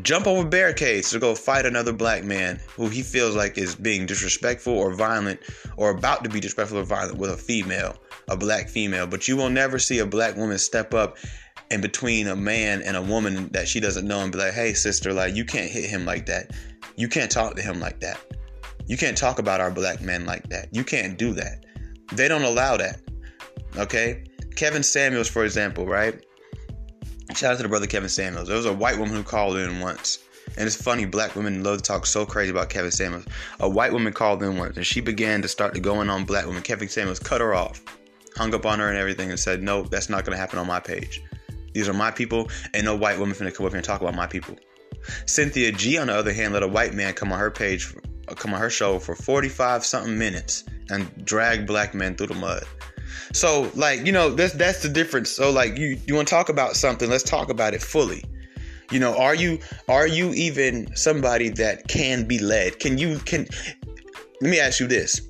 jump 0.00 0.26
over 0.26 0.49
barricades 0.49 1.11
to 1.11 1.18
go 1.18 1.35
fight 1.35 1.66
another 1.66 1.92
black 1.92 2.25
man 2.25 2.59
who 2.76 2.88
he 2.88 3.02
feels 3.02 3.37
like 3.37 3.59
is 3.59 3.75
being 3.75 4.06
disrespectful 4.06 4.73
or 4.73 4.94
violent 4.94 5.40
or 5.76 5.90
about 5.90 6.25
to 6.25 6.30
be 6.30 6.40
disrespectful 6.40 6.78
or 6.78 6.85
violent 6.85 7.18
with 7.18 7.30
a 7.30 7.37
female, 7.37 7.97
a 8.28 8.37
black 8.37 8.68
female. 8.68 9.06
But 9.06 9.28
you 9.28 9.37
will 9.37 9.50
never 9.50 9.78
see 9.78 9.99
a 9.99 10.06
black 10.06 10.37
woman 10.37 10.59
step 10.59 10.94
up 10.94 11.18
in 11.71 11.80
between 11.80 12.28
a 12.28 12.37
man 12.37 12.82
and 12.82 12.97
a 12.97 13.02
woman 13.02 13.49
that 13.52 13.68
she 13.68 13.80
doesn't 13.80 14.06
know 14.06 14.21
and 14.21 14.32
be 14.32 14.38
like, 14.38 14.54
hey, 14.54 14.73
sister, 14.73 15.12
like, 15.12 15.35
you 15.35 15.44
can't 15.44 15.71
hit 15.71 15.88
him 15.88 16.04
like 16.04 16.26
that. 16.26 16.52
You 16.97 17.09
can't 17.09 17.30
talk 17.30 17.56
to 17.56 17.62
him 17.62 17.80
like 17.80 18.00
that. 18.00 18.18
You 18.92 18.99
can't 18.99 19.16
talk 19.16 19.38
about 19.38 19.58
our 19.58 19.70
black 19.70 20.02
men 20.02 20.26
like 20.26 20.50
that. 20.50 20.68
You 20.70 20.84
can't 20.84 21.16
do 21.16 21.32
that. 21.32 21.64
They 22.12 22.28
don't 22.28 22.42
allow 22.42 22.76
that. 22.76 23.00
Okay? 23.78 24.22
Kevin 24.54 24.82
Samuels, 24.82 25.28
for 25.28 25.46
example, 25.46 25.87
right? 25.87 26.22
Shout 27.34 27.52
out 27.52 27.56
to 27.56 27.62
the 27.62 27.70
brother 27.70 27.87
Kevin 27.87 28.11
Samuels. 28.11 28.49
There 28.49 28.56
was 28.58 28.66
a 28.66 28.72
white 28.75 28.99
woman 28.99 29.14
who 29.14 29.22
called 29.22 29.56
in 29.56 29.80
once. 29.80 30.18
And 30.58 30.66
it's 30.66 30.76
funny, 30.76 31.06
black 31.06 31.34
women 31.34 31.64
love 31.64 31.78
to 31.78 31.82
talk 31.82 32.04
so 32.04 32.26
crazy 32.26 32.50
about 32.50 32.68
Kevin 32.68 32.90
Samuels. 32.90 33.25
A 33.61 33.66
white 33.66 33.94
woman 33.94 34.12
called 34.12 34.42
in 34.42 34.58
once 34.58 34.76
and 34.76 34.84
she 34.84 35.00
began 35.00 35.40
to 35.40 35.49
start 35.49 35.72
to 35.72 35.80
going 35.80 36.11
on 36.11 36.26
black 36.26 36.44
women. 36.44 36.61
Kevin 36.61 36.90
Samuels 36.90 37.18
cut 37.18 37.40
her 37.40 37.54
off, 37.54 37.82
hung 38.37 38.54
up 38.54 38.66
on 38.66 38.78
her 38.78 38.90
and 38.90 38.99
everything, 38.99 39.30
and 39.30 39.40
said, 39.40 39.62
No, 39.62 39.84
that's 39.84 40.11
not 40.11 40.26
gonna 40.26 40.37
happen 40.37 40.58
on 40.58 40.66
my 40.66 40.80
page. 40.80 41.22
These 41.72 41.88
are 41.88 41.94
my 41.94 42.11
people, 42.11 42.50
and 42.75 42.84
no 42.84 42.94
white 42.94 43.18
woman 43.18 43.34
finna 43.34 43.54
come 43.54 43.64
up 43.64 43.72
here 43.72 43.78
and 43.78 43.87
talk 43.87 44.02
about 44.02 44.14
my 44.14 44.26
people. 44.26 44.54
Cynthia 45.25 45.72
G, 45.72 45.96
on 45.96 46.08
the 46.08 46.14
other 46.14 46.34
hand, 46.34 46.52
let 46.52 46.62
a 46.62 46.68
white 46.68 46.92
man 46.92 47.14
come 47.14 47.32
on 47.32 47.38
her 47.38 47.50
page, 47.50 47.94
Uh, 48.28 48.34
come 48.34 48.54
on 48.54 48.60
her 48.60 48.70
show 48.70 48.98
for 48.98 49.14
45 49.14 49.84
something 49.84 50.16
minutes 50.16 50.64
and 50.90 51.24
drag 51.24 51.66
black 51.66 51.94
men 51.94 52.14
through 52.14 52.28
the 52.28 52.34
mud. 52.34 52.64
So, 53.32 53.70
like, 53.74 54.04
you 54.04 54.12
know, 54.12 54.30
that's 54.30 54.54
that's 54.54 54.82
the 54.82 54.88
difference. 54.88 55.30
So, 55.30 55.50
like, 55.50 55.78
you 55.78 55.98
you 56.06 56.14
want 56.14 56.28
to 56.28 56.34
talk 56.34 56.48
about 56.48 56.76
something? 56.76 57.08
Let's 57.08 57.22
talk 57.22 57.50
about 57.50 57.74
it 57.74 57.82
fully. 57.82 58.24
You 58.90 59.00
know, 59.00 59.16
are 59.16 59.34
you 59.34 59.58
are 59.88 60.06
you 60.06 60.34
even 60.34 60.94
somebody 60.94 61.48
that 61.50 61.88
can 61.88 62.24
be 62.26 62.38
led? 62.38 62.78
Can 62.78 62.98
you 62.98 63.18
can? 63.20 63.46
Let 64.40 64.50
me 64.50 64.60
ask 64.60 64.80
you 64.80 64.86
this: 64.86 65.22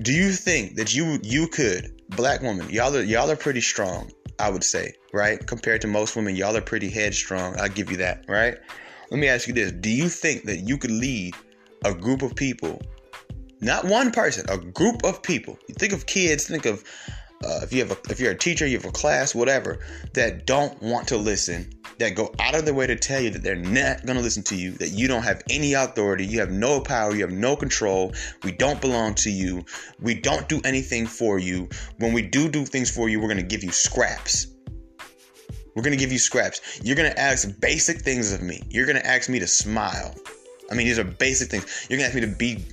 Do 0.00 0.12
you 0.12 0.30
think 0.30 0.76
that 0.76 0.94
you 0.94 1.18
you 1.22 1.48
could, 1.48 2.00
black 2.10 2.40
woman, 2.42 2.70
y'all 2.70 2.94
are 2.96 3.02
y'all 3.02 3.30
are 3.30 3.36
pretty 3.36 3.60
strong? 3.60 4.12
I 4.38 4.50
would 4.50 4.64
say, 4.64 4.94
right? 5.12 5.44
Compared 5.44 5.80
to 5.82 5.88
most 5.88 6.14
women, 6.16 6.36
y'all 6.36 6.56
are 6.56 6.60
pretty 6.60 6.88
headstrong. 6.88 7.58
I'll 7.58 7.68
give 7.68 7.90
you 7.90 7.96
that, 7.98 8.24
right? 8.28 8.56
Let 9.10 9.18
me 9.18 9.26
ask 9.26 9.48
you 9.48 9.54
this: 9.54 9.72
Do 9.72 9.90
you 9.90 10.08
think 10.08 10.44
that 10.44 10.58
you 10.58 10.78
could 10.78 10.92
lead 10.92 11.34
a 11.84 11.94
group 11.94 12.22
of 12.22 12.34
people, 12.34 12.80
not 13.60 13.84
one 13.84 14.10
person, 14.10 14.44
a 14.48 14.58
group 14.58 15.04
of 15.04 15.22
people? 15.22 15.58
You 15.68 15.74
think 15.74 15.92
of 15.92 16.06
kids, 16.06 16.46
think 16.46 16.66
of 16.66 16.84
uh, 17.44 17.60
if 17.62 17.72
you 17.72 17.80
have 17.80 17.90
a, 17.90 17.96
if 18.10 18.20
you're 18.20 18.32
a 18.32 18.38
teacher, 18.38 18.66
you 18.66 18.76
have 18.76 18.86
a 18.86 18.92
class, 18.92 19.34
whatever, 19.34 19.78
that 20.14 20.46
don't 20.46 20.80
want 20.82 21.06
to 21.08 21.16
listen, 21.16 21.68
that 21.98 22.14
go 22.14 22.32
out 22.38 22.54
of 22.54 22.64
their 22.64 22.72
way 22.72 22.86
to 22.86 22.96
tell 22.96 23.20
you 23.20 23.30
that 23.30 23.42
they're 23.42 23.54
not 23.54 24.04
going 24.06 24.16
to 24.16 24.22
listen 24.22 24.42
to 24.42 24.56
you, 24.56 24.72
that 24.72 24.88
you 24.88 25.06
don't 25.08 25.22
have 25.22 25.42
any 25.50 25.74
authority, 25.74 26.24
you 26.24 26.40
have 26.40 26.50
no 26.50 26.80
power, 26.80 27.14
you 27.14 27.20
have 27.20 27.32
no 27.32 27.54
control, 27.54 28.14
we 28.44 28.52
don't 28.52 28.80
belong 28.80 29.14
to 29.14 29.30
you, 29.30 29.64
we 30.00 30.14
don't 30.14 30.48
do 30.48 30.60
anything 30.64 31.06
for 31.06 31.38
you. 31.38 31.68
When 31.98 32.12
we 32.12 32.22
do 32.22 32.48
do 32.48 32.64
things 32.64 32.90
for 32.90 33.08
you, 33.08 33.20
we're 33.20 33.28
going 33.28 33.36
to 33.36 33.42
give 33.42 33.62
you 33.62 33.72
scraps. 33.72 34.46
We're 35.74 35.82
going 35.82 35.96
to 35.96 35.98
give 35.98 36.12
you 36.12 36.18
scraps. 36.18 36.80
You're 36.82 36.96
going 36.96 37.10
to 37.10 37.20
ask 37.20 37.48
basic 37.60 38.00
things 38.00 38.32
of 38.32 38.42
me. 38.42 38.62
You're 38.70 38.86
going 38.86 38.96
to 38.96 39.06
ask 39.06 39.28
me 39.28 39.40
to 39.40 39.46
smile. 39.46 40.14
I 40.70 40.74
mean, 40.74 40.86
these 40.86 40.98
are 40.98 41.04
basic 41.04 41.50
things. 41.50 41.86
You're 41.88 41.98
to 41.98 42.06
ask 42.06 42.14
me 42.14 42.20
to 42.22 42.26
be 42.38 42.64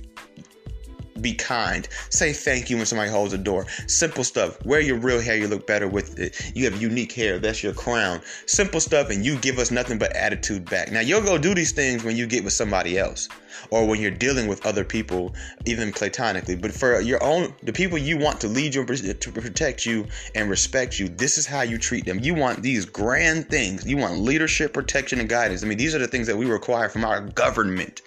be 1.22 1.34
kind. 1.34 1.88
Say 2.10 2.32
thank 2.32 2.68
you 2.68 2.76
when 2.76 2.86
somebody 2.86 3.10
holds 3.10 3.32
a 3.32 3.38
door. 3.38 3.66
Simple 3.86 4.24
stuff. 4.24 4.64
Wear 4.66 4.80
your 4.80 4.98
real 4.98 5.20
hair, 5.20 5.36
you 5.36 5.48
look 5.48 5.66
better 5.66 5.88
with 5.88 6.18
it. 6.18 6.52
You 6.54 6.64
have 6.70 6.80
unique 6.80 7.12
hair, 7.12 7.38
that's 7.38 7.62
your 7.62 7.72
crown. 7.72 8.20
Simple 8.46 8.80
stuff, 8.80 9.10
and 9.10 9.24
you 9.24 9.36
give 9.38 9.58
us 9.58 9.70
nothing 9.70 9.98
but 9.98 10.14
attitude 10.16 10.68
back. 10.68 10.90
Now, 10.92 11.00
you'll 11.00 11.22
go 11.22 11.38
do 11.38 11.54
these 11.54 11.72
things 11.72 12.04
when 12.04 12.16
you 12.16 12.26
get 12.26 12.44
with 12.44 12.52
somebody 12.52 12.98
else 12.98 13.28
or 13.70 13.86
when 13.86 14.00
you're 14.00 14.10
dealing 14.10 14.48
with 14.48 14.64
other 14.66 14.84
people, 14.84 15.34
even 15.66 15.92
platonically. 15.92 16.56
But 16.56 16.72
for 16.72 17.00
your 17.00 17.22
own, 17.22 17.54
the 17.62 17.72
people 17.72 17.98
you 17.98 18.18
want 18.18 18.40
to 18.40 18.48
lead 18.48 18.74
you, 18.74 18.84
to 18.84 19.32
protect 19.32 19.86
you, 19.86 20.06
and 20.34 20.50
respect 20.50 20.98
you, 20.98 21.08
this 21.08 21.38
is 21.38 21.46
how 21.46 21.62
you 21.62 21.78
treat 21.78 22.04
them. 22.04 22.18
You 22.20 22.34
want 22.34 22.62
these 22.62 22.84
grand 22.84 23.48
things. 23.48 23.86
You 23.86 23.96
want 23.96 24.18
leadership, 24.18 24.72
protection, 24.72 25.20
and 25.20 25.28
guidance. 25.28 25.62
I 25.62 25.66
mean, 25.66 25.78
these 25.78 25.94
are 25.94 25.98
the 25.98 26.08
things 26.08 26.26
that 26.26 26.36
we 26.36 26.46
require 26.46 26.88
from 26.88 27.04
our 27.04 27.20
government. 27.20 28.02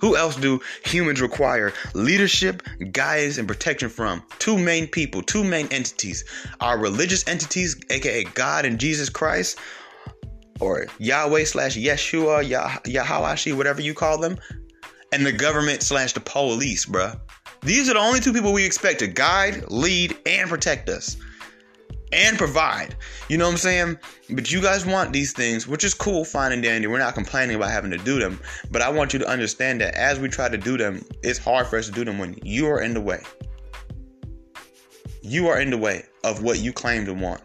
Who 0.00 0.16
else 0.16 0.36
do 0.36 0.60
humans 0.84 1.20
require 1.20 1.72
leadership, 1.94 2.62
guidance, 2.92 3.38
and 3.38 3.46
protection 3.46 3.88
from? 3.88 4.22
Two 4.38 4.58
main 4.58 4.86
people, 4.86 5.22
two 5.22 5.44
main 5.44 5.68
entities. 5.70 6.24
Our 6.60 6.78
religious 6.78 7.26
entities, 7.28 7.76
aka 7.90 8.24
God 8.24 8.64
and 8.64 8.78
Jesus 8.78 9.08
Christ, 9.08 9.58
or 10.60 10.86
Yahweh 10.98 11.44
slash 11.44 11.76
Yeshua, 11.76 12.48
Yah- 12.48 12.78
Yahawashi, 12.84 13.56
whatever 13.56 13.80
you 13.80 13.94
call 13.94 14.18
them, 14.18 14.38
and 15.12 15.24
the 15.24 15.32
government 15.32 15.82
slash 15.82 16.12
the 16.12 16.20
police, 16.20 16.86
bruh. 16.86 17.18
These 17.62 17.90
are 17.90 17.94
the 17.94 18.00
only 18.00 18.20
two 18.20 18.32
people 18.32 18.52
we 18.52 18.64
expect 18.64 19.00
to 19.00 19.06
guide, 19.06 19.70
lead, 19.70 20.16
and 20.24 20.48
protect 20.48 20.88
us 20.88 21.16
and 22.12 22.36
provide. 22.36 22.96
You 23.28 23.38
know 23.38 23.46
what 23.46 23.52
I'm 23.52 23.58
saying? 23.58 23.98
But 24.30 24.50
you 24.50 24.60
guys 24.60 24.84
want 24.84 25.12
these 25.12 25.32
things, 25.32 25.66
which 25.66 25.84
is 25.84 25.94
cool, 25.94 26.24
fine 26.24 26.52
and 26.52 26.62
dandy. 26.62 26.86
We're 26.86 26.98
not 26.98 27.14
complaining 27.14 27.56
about 27.56 27.70
having 27.70 27.90
to 27.90 27.98
do 27.98 28.18
them. 28.18 28.40
But 28.70 28.82
I 28.82 28.88
want 28.88 29.12
you 29.12 29.18
to 29.20 29.28
understand 29.28 29.80
that 29.80 29.94
as 29.94 30.18
we 30.18 30.28
try 30.28 30.48
to 30.48 30.58
do 30.58 30.76
them, 30.76 31.04
it's 31.22 31.38
hard 31.38 31.66
for 31.66 31.78
us 31.78 31.86
to 31.86 31.92
do 31.92 32.04
them 32.04 32.18
when 32.18 32.38
you 32.42 32.66
are 32.68 32.80
in 32.80 32.94
the 32.94 33.00
way. 33.00 33.22
You 35.22 35.48
are 35.48 35.60
in 35.60 35.70
the 35.70 35.78
way 35.78 36.04
of 36.24 36.42
what 36.42 36.58
you 36.58 36.72
claim 36.72 37.04
to 37.06 37.14
want. 37.14 37.42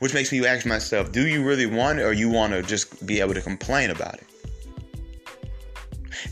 Which 0.00 0.14
makes 0.14 0.30
me 0.30 0.46
ask 0.46 0.66
myself, 0.66 1.10
do 1.10 1.26
you 1.26 1.42
really 1.42 1.66
want 1.66 1.98
it 1.98 2.02
or 2.02 2.12
you 2.12 2.28
want 2.28 2.52
to 2.52 2.62
just 2.62 3.06
be 3.06 3.20
able 3.20 3.34
to 3.34 3.40
complain 3.40 3.90
about 3.90 4.14
it? 4.14 4.26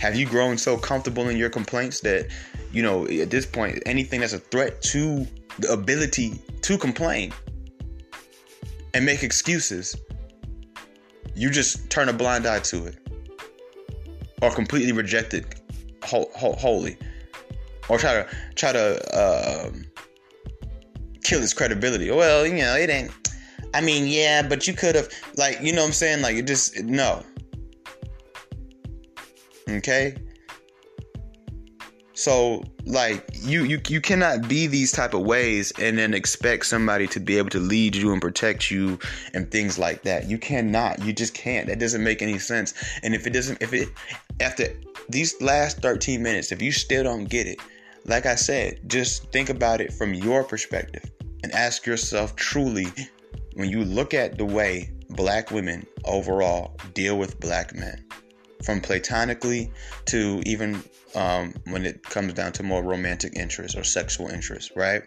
Have 0.00 0.14
you 0.14 0.26
grown 0.26 0.58
so 0.58 0.76
comfortable 0.76 1.28
in 1.28 1.36
your 1.36 1.48
complaints 1.48 2.00
that, 2.00 2.28
you 2.72 2.82
know, 2.82 3.06
at 3.06 3.30
this 3.30 3.46
point, 3.46 3.82
anything 3.86 4.20
that's 4.20 4.34
a 4.34 4.38
threat 4.38 4.80
to 4.82 5.26
the 5.58 5.72
ability 5.72 6.40
to 6.62 6.78
complain 6.78 7.32
and 8.94 9.04
make 9.04 9.22
excuses, 9.22 9.96
you 11.34 11.50
just 11.50 11.90
turn 11.90 12.08
a 12.08 12.12
blind 12.12 12.46
eye 12.46 12.60
to 12.60 12.86
it 12.86 12.96
or 14.42 14.50
completely 14.50 14.92
reject 14.92 15.34
it 15.34 15.60
wholly 16.02 16.96
or 17.88 17.98
try 17.98 18.14
to 18.14 18.26
try 18.54 18.72
to 18.72 19.66
um, 19.68 19.84
kill 21.22 21.42
its 21.42 21.52
credibility. 21.52 22.10
Well, 22.10 22.46
you 22.46 22.56
know, 22.56 22.76
it 22.76 22.90
ain't. 22.90 23.10
I 23.74 23.82
mean, 23.82 24.06
yeah, 24.06 24.42
but 24.42 24.66
you 24.66 24.72
could 24.72 24.94
have, 24.94 25.10
like, 25.36 25.60
you 25.60 25.72
know 25.72 25.82
what 25.82 25.88
I'm 25.88 25.92
saying? 25.92 26.22
Like, 26.22 26.36
it 26.36 26.46
just, 26.46 26.82
no. 26.84 27.22
Okay? 29.68 30.16
So 32.18 32.64
like 32.84 33.24
you 33.32 33.62
you 33.62 33.80
you 33.86 34.00
cannot 34.00 34.48
be 34.48 34.66
these 34.66 34.90
type 34.90 35.14
of 35.14 35.20
ways 35.20 35.72
and 35.78 35.96
then 35.96 36.14
expect 36.14 36.66
somebody 36.66 37.06
to 37.06 37.20
be 37.20 37.38
able 37.38 37.50
to 37.50 37.60
lead 37.60 37.94
you 37.94 38.12
and 38.12 38.20
protect 38.20 38.72
you 38.72 38.98
and 39.34 39.48
things 39.48 39.78
like 39.78 40.02
that. 40.02 40.28
You 40.28 40.36
cannot. 40.36 41.00
You 41.00 41.12
just 41.12 41.32
can't. 41.32 41.68
That 41.68 41.78
doesn't 41.78 42.02
make 42.02 42.20
any 42.20 42.40
sense. 42.40 42.74
And 43.04 43.14
if 43.14 43.24
it 43.24 43.32
doesn't 43.32 43.62
if 43.62 43.72
it 43.72 43.90
after 44.40 44.66
these 45.08 45.40
last 45.40 45.78
13 45.78 46.20
minutes, 46.20 46.50
if 46.50 46.60
you 46.60 46.72
still 46.72 47.04
don't 47.04 47.26
get 47.26 47.46
it, 47.46 47.60
like 48.04 48.26
I 48.26 48.34
said, 48.34 48.80
just 48.88 49.30
think 49.30 49.48
about 49.48 49.80
it 49.80 49.92
from 49.92 50.12
your 50.12 50.42
perspective 50.42 51.08
and 51.44 51.52
ask 51.52 51.86
yourself 51.86 52.34
truly 52.34 52.88
when 53.54 53.70
you 53.70 53.84
look 53.84 54.12
at 54.12 54.36
the 54.38 54.44
way 54.44 54.90
black 55.10 55.52
women 55.52 55.86
overall 56.04 56.76
deal 56.94 57.16
with 57.16 57.38
black 57.38 57.76
men 57.76 58.04
from 58.64 58.80
platonically 58.80 59.70
to 60.06 60.42
even 60.46 60.82
um, 61.14 61.54
when 61.64 61.86
it 61.86 62.02
comes 62.02 62.32
down 62.34 62.52
to 62.52 62.62
more 62.62 62.82
romantic 62.82 63.36
interest 63.36 63.76
or 63.76 63.84
sexual 63.84 64.28
interest, 64.28 64.72
right? 64.76 65.02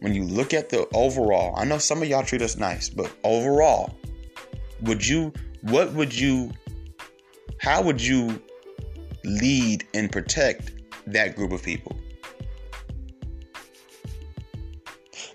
When 0.00 0.14
you 0.14 0.24
look 0.24 0.54
at 0.54 0.68
the 0.68 0.86
overall, 0.94 1.54
I 1.56 1.64
know 1.64 1.78
some 1.78 2.02
of 2.02 2.08
y'all 2.08 2.22
treat 2.22 2.42
us 2.42 2.56
nice, 2.56 2.88
but 2.88 3.12
overall, 3.24 3.94
would 4.82 5.06
you, 5.06 5.32
what 5.62 5.92
would 5.92 6.16
you, 6.16 6.52
how 7.58 7.82
would 7.82 8.00
you 8.00 8.40
lead 9.24 9.86
and 9.94 10.10
protect 10.10 10.72
that 11.06 11.36
group 11.36 11.52
of 11.52 11.62
people? 11.62 11.96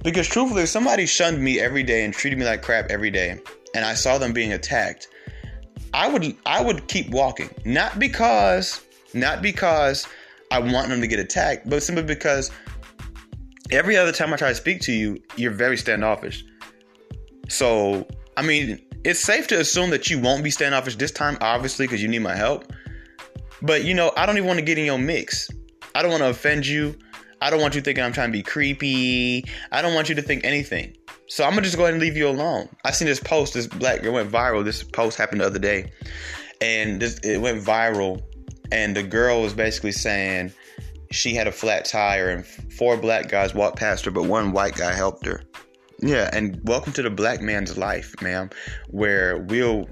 Because 0.03 0.27
truthfully, 0.27 0.63
if 0.63 0.69
somebody 0.69 1.07
shunned 1.07 1.41
me 1.41 1.60
every 1.60 1.81
day 1.81 2.05
and 2.05 2.13
treated 2.13 2.38
me 2.38 2.45
like 2.45 2.62
crap 2.62 2.91
every 2.91 3.10
day, 3.10 3.39
and 3.74 3.84
I 3.84 3.95
saw 3.95 4.19
them 4.19 4.34
being 4.34 4.53
attacked, 4.53 5.07
I 5.95 6.07
would 6.07 6.36
I 6.45 6.62
would 6.62 6.88
keep 6.88 7.10
walking. 7.10 7.50
Not 7.65 7.98
because 7.98 8.85
not 9.15 9.41
because 9.41 10.07
I 10.51 10.60
want 10.60 10.89
them 10.89 11.01
to 11.01 11.07
get 11.07 11.19
attacked, 11.19 11.69
but 11.69 11.81
simply 11.81 12.03
because 12.03 12.51
every 13.72 13.98
other 13.98 14.12
time 14.12 14.34
I 14.34 14.38
try 14.38 14.50
to 14.50 14.55
speak 14.55 14.81
to 14.81 14.91
you, 14.91 15.22
you're 15.36 15.51
very 15.51 15.77
standoffish. 15.77 16.43
So, 17.50 18.07
I 18.38 18.41
mean, 18.41 18.79
it's 19.03 19.19
safe 19.19 19.48
to 19.48 19.60
assume 19.60 19.89
that 19.91 20.10
you 20.10 20.19
won't 20.19 20.43
be 20.43 20.50
standoffish 20.50 20.95
this 20.95 21.12
time, 21.12 21.38
obviously, 21.41 21.86
because 21.86 22.01
you 22.01 22.07
need 22.07 22.19
my 22.19 22.36
help. 22.36 22.72
But, 23.62 23.84
you 23.84 23.93
know, 23.93 24.12
I 24.17 24.25
don't 24.25 24.38
even 24.38 24.48
want 24.48 24.60
to 24.60 24.65
get 24.65 24.77
in 24.77 24.86
your 24.86 25.00
mix. 25.00 25.50
I 25.93 26.01
don't 26.01 26.12
want 26.12 26.22
to 26.24 26.29
offend 26.29 26.67
you. 26.67 26.95
I 27.41 27.50
don't 27.50 27.62
want 27.62 27.75
you 27.75 27.81
thinking 27.81 28.03
I'm 28.03 28.13
trying 28.13 28.29
to 28.29 28.38
be 28.38 28.43
creepy. 28.43 29.45
I 29.72 29.81
don't 29.81 29.93
want 29.93 30.10
you 30.10 30.15
to 30.15 30.22
think 30.22 30.43
anything. 30.43 30.95
So 31.27 31.43
I'm 31.43 31.51
gonna 31.51 31.63
just 31.63 31.75
go 31.75 31.84
ahead 31.84 31.93
and 31.93 32.01
leave 32.01 32.15
you 32.15 32.27
alone. 32.27 32.69
I 32.84 32.91
seen 32.91 33.07
this 33.07 33.19
post, 33.19 33.53
this 33.55 33.67
black 33.67 34.03
girl 34.03 34.13
went 34.13 34.31
viral. 34.31 34.63
This 34.63 34.84
post 34.84 35.17
happened 35.17 35.41
the 35.41 35.45
other 35.45 35.60
day, 35.60 35.91
and 36.62 37.01
this, 37.01 37.19
it 37.24 37.41
went 37.41 37.63
viral. 37.63 38.22
And 38.72 38.95
the 38.95 39.03
girl 39.03 39.41
was 39.41 39.53
basically 39.53 39.91
saying 39.91 40.53
she 41.12 41.36
had 41.36 41.48
a 41.48 41.51
flat 41.51 41.86
tire, 41.86 42.29
and 42.29 42.45
four 42.45 42.98
black 42.98 43.29
guys 43.29 43.53
walked 43.53 43.77
past 43.77 44.05
her, 44.05 44.12
but 44.12 44.24
one 44.24 44.51
white 44.51 44.75
guy 44.75 44.93
helped 44.93 45.25
her. 45.25 45.43
Yeah, 46.00 46.29
and 46.34 46.60
welcome 46.65 46.93
to 46.93 47.01
the 47.01 47.10
black 47.10 47.41
man's 47.41 47.77
life, 47.77 48.13
ma'am, 48.22 48.50
where 48.89 49.38
we'll 49.38 49.88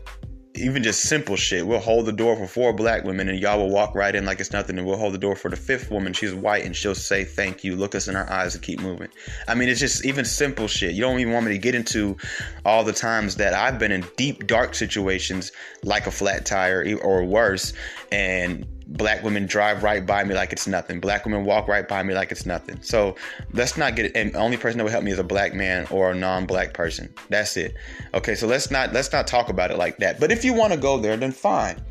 even 0.56 0.84
just 0.84 1.04
simple 1.04 1.36
shit. 1.36 1.66
We'll 1.66 1.80
hold 1.80 2.06
the 2.06 2.12
door 2.12 2.36
for 2.36 2.46
four 2.46 2.74
black 2.74 3.04
women 3.04 3.28
and 3.28 3.40
y'all 3.40 3.58
will 3.58 3.72
walk 3.72 3.96
right 3.96 4.14
in 4.14 4.26
like 4.26 4.40
it's 4.40 4.52
nothing. 4.52 4.78
And 4.78 4.86
we'll 4.86 4.98
hold 4.98 5.14
the 5.14 5.18
door 5.18 5.36
for 5.36 5.50
the 5.50 5.56
fifth 5.56 5.90
woman. 5.90 6.14
She's 6.14 6.34
white 6.34 6.64
and 6.64 6.76
she'll 6.76 6.94
say 6.94 7.24
thank 7.24 7.64
you, 7.64 7.76
look 7.76 7.96
us 7.96 8.08
in 8.08 8.16
our 8.16 8.30
eyes 8.32 8.54
and 8.54 8.64
keep 8.64 8.80
moving. 8.80 9.10
I 9.48 9.56
mean, 9.56 9.68
it's 9.68 9.80
just 9.80 10.06
even 10.06 10.26
simple 10.26 10.68
shit. 10.68 10.94
You 10.94 11.02
don't 11.02 11.20
even 11.20 11.34
want 11.34 11.46
me 11.46 11.54
to 11.54 11.58
get 11.58 11.74
into 11.74 12.18
all 12.66 12.84
the 12.84 12.94
times 12.94 13.36
that 13.38 13.54
I've 13.54 13.80
been 13.80 13.92
in 13.92 14.06
deep, 14.16 14.46
dark 14.46 14.76
situations 14.76 15.52
like 15.84 16.06
a 16.06 16.12
flat 16.12 16.46
tire 16.46 16.86
or 17.02 17.24
worse. 17.24 17.74
And 18.12 18.68
black 18.88 19.24
women 19.24 19.46
drive 19.46 19.84
right 19.84 20.06
by 20.06 20.24
me 20.24 20.36
like 20.36 20.52
it's 20.52 20.68
nothing. 20.68 21.00
Black 21.00 21.26
women 21.26 21.46
walk 21.46 21.68
right 21.68 21.88
by 21.88 22.04
me 22.04 22.14
like 22.14 22.32
it's 22.32 22.46
nothing. 22.46 22.82
So 22.82 23.16
let's 23.54 23.78
not 23.78 23.96
get 23.96 24.08
it. 24.08 24.12
And 24.16 24.34
the 24.34 24.40
only 24.40 24.58
person 24.58 24.78
that 24.78 24.84
would 24.84 24.92
help 24.92 25.04
me 25.04 25.12
is 25.12 25.20
a 25.20 25.24
black 25.24 25.54
man 25.54 25.88
or 25.90 26.12
a 26.12 26.16
non-black 26.16 26.74
person. 26.74 27.14
That's 27.30 27.58
it. 27.58 27.76
Okay, 28.14 28.36
so 28.36 28.48
let's 28.48 28.72
not 28.72 28.94
let's 28.94 29.12
not 29.12 29.28
talk 29.28 29.50
about 29.50 29.72
it 29.72 29.78
like 29.78 29.98
that. 29.98 30.20
But 30.20 30.32
if 30.32 30.44
you 30.44 30.54
want 30.54 30.74
to 30.74 30.80
go 30.80 30.98
there, 30.98 31.18
then 31.18 31.32
fine. 31.32 31.82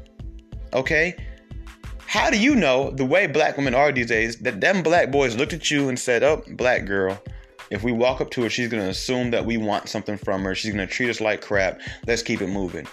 Okay. 0.72 1.16
How 2.06 2.28
do 2.28 2.38
you 2.38 2.54
know 2.54 2.90
the 2.90 3.06
way 3.06 3.26
black 3.26 3.56
women 3.56 3.74
are 3.74 3.90
these 3.90 4.08
days 4.08 4.36
that 4.38 4.60
them 4.60 4.82
black 4.82 5.10
boys 5.10 5.34
looked 5.34 5.54
at 5.54 5.70
you 5.70 5.88
and 5.88 5.98
said, 5.98 6.22
"Oh, 6.22 6.42
black 6.52 6.84
girl." 6.84 7.22
If 7.70 7.82
we 7.82 7.90
walk 7.90 8.20
up 8.20 8.30
to 8.32 8.42
her, 8.42 8.50
she's 8.50 8.68
gonna 8.68 8.90
assume 8.90 9.30
that 9.30 9.46
we 9.46 9.56
want 9.56 9.88
something 9.88 10.18
from 10.18 10.42
her. 10.42 10.54
She's 10.54 10.72
gonna 10.72 10.86
treat 10.86 11.08
us 11.08 11.22
like 11.22 11.40
crap. 11.40 11.80
Let's 12.06 12.22
keep 12.22 12.42
it 12.42 12.48
moving. 12.48 12.86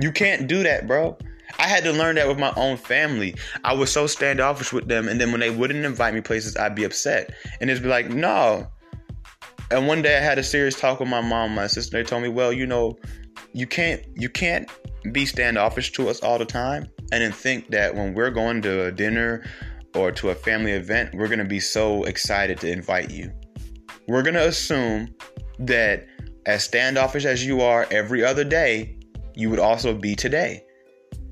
You 0.00 0.10
can't 0.10 0.48
do 0.48 0.64
that, 0.64 0.88
bro. 0.88 1.16
I 1.58 1.66
had 1.66 1.84
to 1.84 1.92
learn 1.92 2.16
that 2.16 2.28
with 2.28 2.38
my 2.38 2.52
own 2.56 2.76
family. 2.76 3.34
I 3.64 3.72
was 3.72 3.90
so 3.90 4.06
standoffish 4.06 4.72
with 4.72 4.88
them, 4.88 5.08
and 5.08 5.20
then 5.20 5.30
when 5.30 5.40
they 5.40 5.50
wouldn't 5.50 5.84
invite 5.84 6.14
me 6.14 6.20
places, 6.20 6.56
I'd 6.56 6.74
be 6.74 6.84
upset. 6.84 7.34
And 7.60 7.70
it'd 7.70 7.82
be 7.82 7.88
like, 7.88 8.10
no. 8.10 8.66
And 9.70 9.86
one 9.86 10.02
day 10.02 10.16
I 10.16 10.20
had 10.20 10.38
a 10.38 10.42
serious 10.42 10.78
talk 10.78 11.00
with 11.00 11.08
my 11.08 11.20
mom, 11.20 11.54
my 11.54 11.66
sister. 11.66 11.96
They 11.96 12.08
told 12.08 12.22
me, 12.22 12.28
well, 12.28 12.52
you 12.52 12.66
know, 12.66 12.96
you 13.52 13.66
can't 13.66 14.02
you 14.14 14.28
can't 14.28 14.70
be 15.12 15.24
standoffish 15.26 15.92
to 15.92 16.08
us 16.08 16.20
all 16.20 16.38
the 16.38 16.44
time, 16.44 16.88
and 17.10 17.22
then 17.22 17.32
think 17.32 17.70
that 17.70 17.94
when 17.94 18.14
we're 18.14 18.30
going 18.30 18.62
to 18.62 18.86
a 18.86 18.92
dinner 18.92 19.44
or 19.94 20.12
to 20.12 20.30
a 20.30 20.34
family 20.34 20.72
event, 20.72 21.14
we're 21.14 21.28
gonna 21.28 21.44
be 21.44 21.60
so 21.60 22.04
excited 22.04 22.60
to 22.60 22.70
invite 22.70 23.10
you. 23.10 23.32
We're 24.08 24.22
gonna 24.22 24.40
assume 24.40 25.14
that 25.58 26.06
as 26.44 26.64
standoffish 26.64 27.24
as 27.24 27.44
you 27.44 27.60
are 27.62 27.86
every 27.90 28.22
other 28.22 28.44
day, 28.44 28.98
you 29.34 29.50
would 29.50 29.58
also 29.58 29.94
be 29.94 30.14
today. 30.14 30.65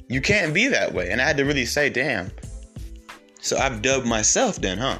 You 0.09 0.21
can't 0.21 0.53
be 0.53 0.69
that 0.69 0.93
way. 0.93 1.11
And 1.11 1.21
I 1.21 1.27
had 1.27 1.37
to 1.39 1.45
really 1.45 1.67
say, 1.67 1.89
damn. 1.89 2.31
So 3.41 3.57
I've 3.59 3.83
dubbed 3.83 4.07
myself 4.07 4.57
then, 4.57 4.79
huh? 4.79 4.99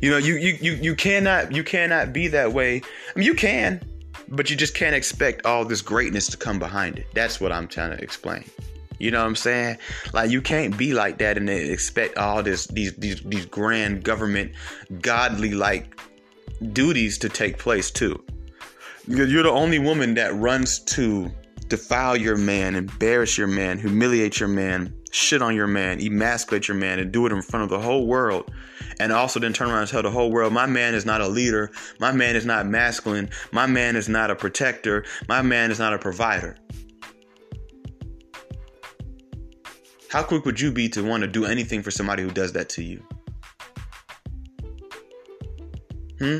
You 0.00 0.10
know, 0.10 0.16
you 0.16 0.36
you 0.36 0.58
you 0.60 0.72
you 0.74 0.94
cannot 0.94 1.52
you 1.54 1.62
cannot 1.62 2.12
be 2.12 2.28
that 2.28 2.52
way. 2.52 2.76
I 2.78 3.18
mean, 3.18 3.26
you 3.26 3.34
can, 3.34 3.80
but 4.28 4.50
you 4.50 4.56
just 4.56 4.74
can't 4.74 4.94
expect 4.94 5.46
all 5.46 5.64
this 5.64 5.82
greatness 5.82 6.26
to 6.28 6.36
come 6.36 6.58
behind 6.58 6.98
it. 6.98 7.06
That's 7.14 7.40
what 7.40 7.52
I'm 7.52 7.68
trying 7.68 7.96
to 7.96 8.02
explain. 8.02 8.44
You 8.98 9.10
know 9.10 9.20
what 9.20 9.26
I'm 9.26 9.36
saying? 9.36 9.78
Like 10.12 10.30
you 10.30 10.40
can't 10.40 10.76
be 10.76 10.94
like 10.94 11.18
that 11.18 11.36
and 11.36 11.48
expect 11.48 12.16
all 12.16 12.42
this 12.42 12.66
these 12.68 12.94
these 12.94 13.20
these 13.22 13.46
grand 13.46 14.04
government 14.04 14.52
godly 15.00 15.52
like 15.52 15.98
duties 16.72 17.18
to 17.18 17.28
take 17.28 17.58
place 17.58 17.90
too. 17.90 18.22
You're 19.06 19.42
the 19.42 19.50
only 19.50 19.78
woman 19.78 20.14
that 20.14 20.34
runs 20.34 20.78
to 20.80 21.30
defile 21.68 22.16
your 22.16 22.36
man, 22.36 22.74
embarrass 22.74 23.38
your 23.38 23.46
man, 23.46 23.78
humiliate 23.78 24.40
your 24.40 24.48
man, 24.48 24.94
shit 25.10 25.42
on 25.42 25.54
your 25.54 25.66
man, 25.66 26.00
emasculate 26.00 26.68
your 26.68 26.76
man, 26.76 26.98
and 26.98 27.12
do 27.12 27.26
it 27.26 27.32
in 27.32 27.42
front 27.42 27.64
of 27.64 27.70
the 27.70 27.78
whole 27.78 28.06
world. 28.06 28.50
And 29.00 29.12
also 29.12 29.40
then 29.40 29.52
turn 29.52 29.68
around 29.68 29.80
and 29.80 29.88
tell 29.88 30.02
the 30.02 30.10
whole 30.10 30.30
world, 30.30 30.52
my 30.52 30.66
man 30.66 30.94
is 30.94 31.04
not 31.04 31.20
a 31.20 31.28
leader. 31.28 31.70
My 31.98 32.12
man 32.12 32.36
is 32.36 32.44
not 32.44 32.66
masculine. 32.66 33.30
My 33.52 33.66
man 33.66 33.96
is 33.96 34.08
not 34.08 34.30
a 34.30 34.36
protector. 34.36 35.04
My 35.28 35.42
man 35.42 35.70
is 35.70 35.78
not 35.78 35.92
a 35.94 35.98
provider. 35.98 36.56
How 40.10 40.22
quick 40.22 40.44
would 40.44 40.60
you 40.60 40.70
be 40.70 40.88
to 40.90 41.02
want 41.02 41.22
to 41.22 41.26
do 41.26 41.44
anything 41.44 41.82
for 41.82 41.90
somebody 41.90 42.22
who 42.22 42.30
does 42.30 42.52
that 42.52 42.68
to 42.70 42.82
you? 42.82 43.02
Hmm? 46.20 46.38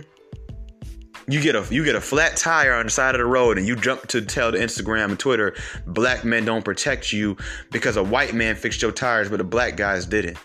You 1.27 1.41
get 1.41 1.55
a 1.55 1.67
you 1.71 1.85
get 1.85 1.95
a 1.95 2.01
flat 2.01 2.37
tire 2.37 2.75
on 2.75 2.85
the 2.85 2.91
side 2.91 3.15
of 3.15 3.19
the 3.19 3.25
road 3.25 3.57
and 3.57 3.67
you 3.67 3.77
jump 3.77 4.07
to 4.09 4.21
tell 4.21 4.53
the 4.53 4.59
Instagram 4.59 5.07
and 5.07 5.19
Twitter 5.19 5.55
black 5.87 6.25
men 6.25 6.45
don't 6.45 6.65
protect 6.65 7.13
you 7.13 7.37
because 7.71 7.97
a 7.97 8.03
white 8.03 8.35
man 8.35 8.57
fixed 8.57 8.83
your 8.83 8.93
tires 8.93 9.31
but 9.31 9.39
the 9.39 9.45
black 9.45 9.77
guys 9.77 10.05
didn't. 10.05 10.37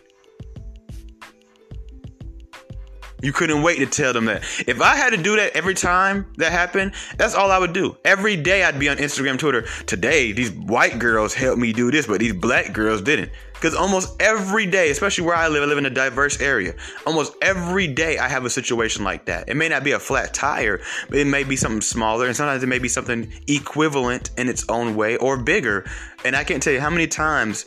You 3.22 3.34
couldn't 3.34 3.64
wait 3.64 3.80
to 3.80 3.86
tell 3.86 4.14
them 4.14 4.26
that. 4.26 4.44
If 4.66 4.82
I 4.82 4.96
had 4.96 5.10
to 5.10 5.18
do 5.18 5.36
that 5.36 5.54
every 5.56 5.74
time 5.74 6.32
that 6.38 6.54
happened, 6.54 6.94
that's 7.18 7.36
all 7.36 7.52
I 7.52 7.58
would 7.58 7.74
do. 7.74 7.98
Every 8.06 8.38
day 8.38 8.64
I'd 8.64 8.80
be 8.80 8.88
on 8.88 8.96
Instagram, 8.96 9.38
Twitter. 9.38 9.64
Today, 9.88 10.32
these 10.32 10.52
white 10.52 11.00
girls 11.00 11.34
helped 11.34 11.60
me 11.60 11.74
do 11.74 11.92
this, 11.92 12.08
but 12.08 12.22
these 12.22 12.34
black 12.34 12.72
girls 12.72 13.02
didn't. 13.02 13.32
Because 13.60 13.76
almost 13.76 14.22
every 14.22 14.66
day, 14.66 14.90
especially 14.90 15.26
where 15.26 15.36
I 15.36 15.50
live, 15.50 15.64
I 15.64 15.66
live 15.66 15.78
in 15.78 15.86
a 15.86 15.90
diverse 15.90 16.40
area. 16.40 16.76
Almost 17.06 17.34
every 17.42 17.88
day 17.88 18.18
I 18.18 18.30
have 18.30 18.46
a 18.46 18.50
situation 18.50 19.04
like 19.04 19.26
that. 19.26 19.50
It 19.50 19.58
may 19.58 19.68
not 19.68 19.84
be 19.84 19.92
a 19.92 20.00
flat 20.00 20.34
tire, 20.34 20.80
but 21.10 21.20
it 21.20 21.28
may 21.28 21.44
be 21.44 21.58
something 21.58 21.82
smaller, 21.82 22.28
and 22.28 22.36
sometimes 22.36 22.64
it 22.64 22.68
may 22.68 22.80
be 22.80 22.88
something 22.88 23.30
equivalent 23.48 24.30
in 24.38 24.48
its 24.48 24.64
own 24.70 24.96
way 24.96 25.18
or 25.18 25.36
bigger. 25.36 25.86
And 26.24 26.38
I 26.38 26.46
can't 26.46 26.64
tell 26.64 26.72
you 26.72 26.80
how 26.80 26.90
many 26.90 27.06
times 27.06 27.66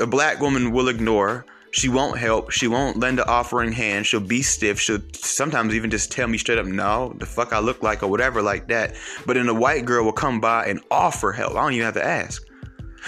a 0.00 0.06
black 0.08 0.40
woman 0.40 0.72
will 0.72 0.88
ignore 0.88 1.46
she 1.74 1.88
won't 1.88 2.18
help. 2.18 2.52
She 2.52 2.68
won't 2.68 3.00
lend 3.00 3.18
an 3.18 3.28
offering 3.28 3.72
hand. 3.72 4.06
She'll 4.06 4.20
be 4.20 4.42
stiff. 4.42 4.78
She'll 4.78 5.02
sometimes 5.12 5.74
even 5.74 5.90
just 5.90 6.12
tell 6.12 6.28
me 6.28 6.38
straight 6.38 6.58
up, 6.58 6.66
no, 6.66 7.14
the 7.18 7.26
fuck 7.26 7.52
I 7.52 7.58
look 7.58 7.82
like 7.82 8.04
or 8.04 8.06
whatever 8.06 8.42
like 8.42 8.68
that. 8.68 8.94
But 9.26 9.34
then 9.34 9.46
the 9.46 9.54
white 9.54 9.84
girl 9.84 10.04
will 10.04 10.12
come 10.12 10.40
by 10.40 10.66
and 10.66 10.80
offer 10.88 11.32
help. 11.32 11.54
I 11.54 11.62
don't 11.62 11.72
even 11.72 11.84
have 11.84 11.94
to 11.94 12.04
ask. 12.04 12.43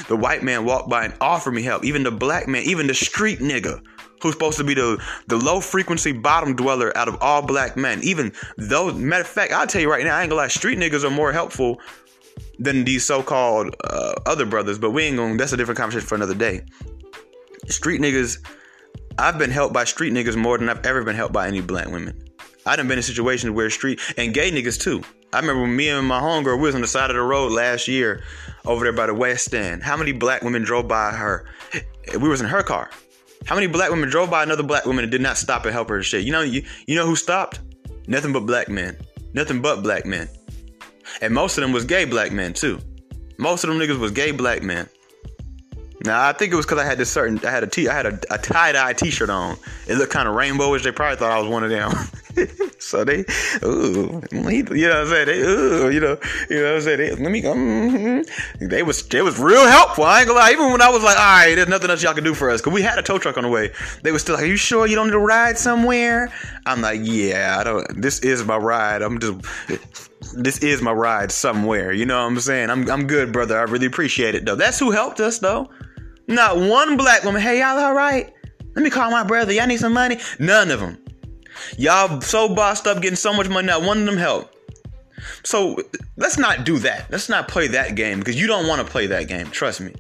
The 0.08 0.16
white 0.16 0.42
man 0.42 0.64
walked 0.64 0.88
by 0.88 1.04
and 1.04 1.14
offered 1.20 1.52
me 1.52 1.62
help. 1.62 1.84
Even 1.84 2.02
the 2.02 2.10
black 2.10 2.48
man, 2.48 2.62
even 2.64 2.86
the 2.86 2.94
street 2.94 3.40
nigga 3.40 3.82
who's 4.22 4.32
supposed 4.32 4.58
to 4.58 4.64
be 4.64 4.74
the, 4.74 5.02
the 5.26 5.36
low 5.36 5.60
frequency 5.60 6.12
bottom 6.12 6.56
dweller 6.56 6.96
out 6.96 7.08
of 7.08 7.16
all 7.20 7.42
black 7.42 7.76
men. 7.76 8.00
Even 8.02 8.32
those, 8.56 8.94
matter 8.94 9.22
of 9.22 9.28
fact, 9.28 9.52
I'll 9.52 9.66
tell 9.66 9.80
you 9.80 9.90
right 9.90 10.04
now, 10.04 10.16
I 10.16 10.22
ain't 10.22 10.30
gonna 10.30 10.42
lie, 10.42 10.48
street 10.48 10.78
niggas 10.78 11.04
are 11.04 11.10
more 11.10 11.32
helpful 11.32 11.80
than 12.58 12.84
these 12.84 13.04
so 13.04 13.22
called 13.22 13.74
uh, 13.84 14.14
other 14.26 14.46
brothers, 14.46 14.78
but 14.78 14.90
we 14.90 15.04
ain't 15.04 15.16
gonna, 15.16 15.36
that's 15.36 15.52
a 15.52 15.56
different 15.56 15.78
conversation 15.78 16.06
for 16.06 16.14
another 16.14 16.34
day. 16.34 16.62
Street 17.66 18.00
niggas, 18.00 18.38
I've 19.18 19.38
been 19.38 19.50
helped 19.50 19.74
by 19.74 19.84
street 19.84 20.12
niggas 20.12 20.36
more 20.36 20.58
than 20.58 20.68
I've 20.68 20.84
ever 20.86 21.02
been 21.02 21.16
helped 21.16 21.32
by 21.32 21.48
any 21.48 21.60
black 21.60 21.88
women. 21.88 22.22
I 22.64 22.76
done 22.76 22.88
been 22.88 22.98
in 22.98 23.02
situations 23.02 23.52
where 23.52 23.70
street 23.70 24.00
and 24.16 24.34
gay 24.34 24.50
niggas 24.50 24.80
too. 24.80 25.02
I 25.32 25.40
remember 25.40 25.66
me 25.66 25.88
and 25.88 26.06
my 26.06 26.20
homegirl 26.20 26.56
we 26.56 26.62
was 26.62 26.74
on 26.74 26.80
the 26.80 26.86
side 26.86 27.10
of 27.10 27.16
the 27.16 27.22
road 27.22 27.52
last 27.52 27.88
year 27.88 28.22
over 28.64 28.84
there 28.84 28.92
by 28.92 29.06
the 29.06 29.14
West 29.14 29.54
End. 29.54 29.82
How 29.82 29.96
many 29.96 30.12
black 30.12 30.42
women 30.42 30.62
drove 30.62 30.88
by 30.88 31.10
her? 31.10 31.46
We 32.18 32.28
was 32.28 32.40
in 32.40 32.46
her 32.46 32.62
car. 32.62 32.90
How 33.44 33.54
many 33.54 33.66
black 33.66 33.90
women 33.90 34.08
drove 34.08 34.30
by 34.30 34.42
another 34.42 34.62
black 34.62 34.86
woman 34.86 35.04
and 35.04 35.10
did 35.10 35.20
not 35.20 35.36
stop 35.36 35.64
and 35.64 35.72
help 35.72 35.88
her 35.88 36.02
shit? 36.02 36.24
You 36.24 36.32
know, 36.32 36.42
you, 36.42 36.62
you 36.86 36.96
know 36.96 37.06
who 37.06 37.16
stopped? 37.16 37.60
Nothing 38.06 38.32
but 38.32 38.46
black 38.46 38.68
men. 38.68 38.96
Nothing 39.34 39.60
but 39.60 39.82
black 39.82 40.06
men. 40.06 40.28
And 41.20 41.34
most 41.34 41.58
of 41.58 41.62
them 41.62 41.72
was 41.72 41.84
gay 41.84 42.04
black 42.04 42.32
men 42.32 42.52
too. 42.52 42.80
Most 43.38 43.64
of 43.64 43.70
them 43.70 43.78
niggas 43.78 43.98
was 43.98 44.12
gay 44.12 44.30
black 44.30 44.62
men. 44.62 44.88
Now 46.06 46.26
I 46.26 46.32
think 46.32 46.52
it 46.52 46.56
was 46.56 46.64
because 46.64 46.78
I 46.78 46.84
had 46.84 46.98
this 46.98 47.10
certain 47.10 47.38
I 47.44 47.50
had 47.50 47.64
a 47.64 47.66
t 47.66 47.88
I 47.88 47.94
had 47.94 48.06
a, 48.06 48.18
a 48.30 48.38
tie 48.38 48.72
dye 48.72 48.92
t 48.92 49.10
shirt 49.10 49.30
on. 49.30 49.56
It 49.86 49.96
looked 49.96 50.12
kind 50.12 50.28
of 50.28 50.34
rainbowish. 50.34 50.82
They 50.82 50.92
probably 50.92 51.16
thought 51.16 51.32
I 51.32 51.40
was 51.40 51.48
one 51.48 51.64
of 51.64 51.70
them. 51.70 51.92
so 52.78 53.04
they, 53.04 53.24
ooh, 53.64 54.22
you 54.32 54.62
know 54.62 54.88
what 54.88 54.96
I'm 54.96 55.06
saying? 55.06 55.26
They, 55.26 55.40
ooh, 55.40 55.90
you 55.90 56.00
know, 56.00 56.18
you 56.50 56.56
know 56.56 56.64
what 56.64 56.74
I'm 56.76 56.80
saying? 56.82 56.98
They, 56.98 57.10
let 57.10 57.32
me 57.32 57.40
go. 57.40 57.54
Mm-hmm. 57.54 58.68
They 58.68 58.82
was, 58.82 59.02
they 59.08 59.22
was 59.22 59.38
real 59.38 59.66
helpful. 59.66 60.04
I 60.04 60.20
ain't 60.20 60.28
gonna 60.28 60.40
lie. 60.40 60.52
Even 60.52 60.70
when 60.70 60.82
I 60.82 60.90
was 60.90 61.02
like, 61.02 61.16
all 61.16 61.24
right, 61.24 61.54
there's 61.54 61.68
nothing 61.68 61.90
else 61.90 62.02
y'all 62.02 62.14
can 62.14 62.24
do 62.24 62.34
for 62.34 62.50
us, 62.50 62.60
cause 62.60 62.72
we 62.72 62.82
had 62.82 62.98
a 62.98 63.02
tow 63.02 63.18
truck 63.18 63.36
on 63.36 63.44
the 63.44 63.48
way. 63.48 63.72
They 64.02 64.12
was 64.12 64.22
still 64.22 64.34
like, 64.34 64.44
are 64.44 64.48
you 64.48 64.56
sure 64.56 64.86
you 64.86 64.96
don't 64.96 65.06
need 65.06 65.12
to 65.12 65.18
ride 65.18 65.58
somewhere? 65.58 66.32
I'm 66.66 66.80
like, 66.80 67.00
yeah, 67.02 67.56
I 67.58 67.64
don't. 67.64 68.02
This 68.02 68.20
is 68.20 68.44
my 68.44 68.56
ride. 68.56 69.02
I'm 69.02 69.18
just. 69.18 69.40
This 70.34 70.58
is 70.58 70.82
my 70.82 70.92
ride 70.92 71.30
somewhere. 71.30 71.92
You 71.92 72.04
know 72.04 72.20
what 72.20 72.26
I'm 72.26 72.40
saying? 72.40 72.70
I'm, 72.70 72.90
I'm 72.90 73.06
good, 73.06 73.32
brother. 73.32 73.58
I 73.58 73.62
really 73.62 73.86
appreciate 73.86 74.34
it, 74.34 74.44
though. 74.44 74.56
That's 74.56 74.78
who 74.78 74.90
helped 74.90 75.20
us, 75.20 75.38
though. 75.38 75.70
Not 76.28 76.56
one 76.56 76.96
black 76.96 77.24
woman. 77.24 77.40
Hey, 77.40 77.60
y'all 77.60 77.78
all 77.78 77.94
right? 77.94 78.32
Let 78.74 78.82
me 78.82 78.90
call 78.90 79.10
my 79.10 79.24
brother. 79.24 79.52
Y'all 79.52 79.66
need 79.66 79.78
some 79.78 79.92
money? 79.92 80.18
None 80.38 80.70
of 80.70 80.80
them. 80.80 80.98
Y'all 81.78 82.20
so 82.20 82.54
bossed 82.54 82.86
up 82.86 83.00
getting 83.00 83.16
so 83.16 83.32
much 83.32 83.48
money, 83.48 83.66
not 83.66 83.82
one 83.82 83.98
of 83.98 84.06
them 84.06 84.16
help. 84.16 84.52
So 85.44 85.78
let's 86.16 86.38
not 86.38 86.64
do 86.64 86.78
that. 86.80 87.10
Let's 87.10 87.28
not 87.28 87.48
play 87.48 87.68
that 87.68 87.94
game 87.94 88.18
because 88.18 88.38
you 88.38 88.46
don't 88.46 88.66
want 88.66 88.84
to 88.84 88.90
play 88.90 89.06
that 89.06 89.28
game. 89.28 89.50
Trust 89.50 89.80
me. 89.80 89.94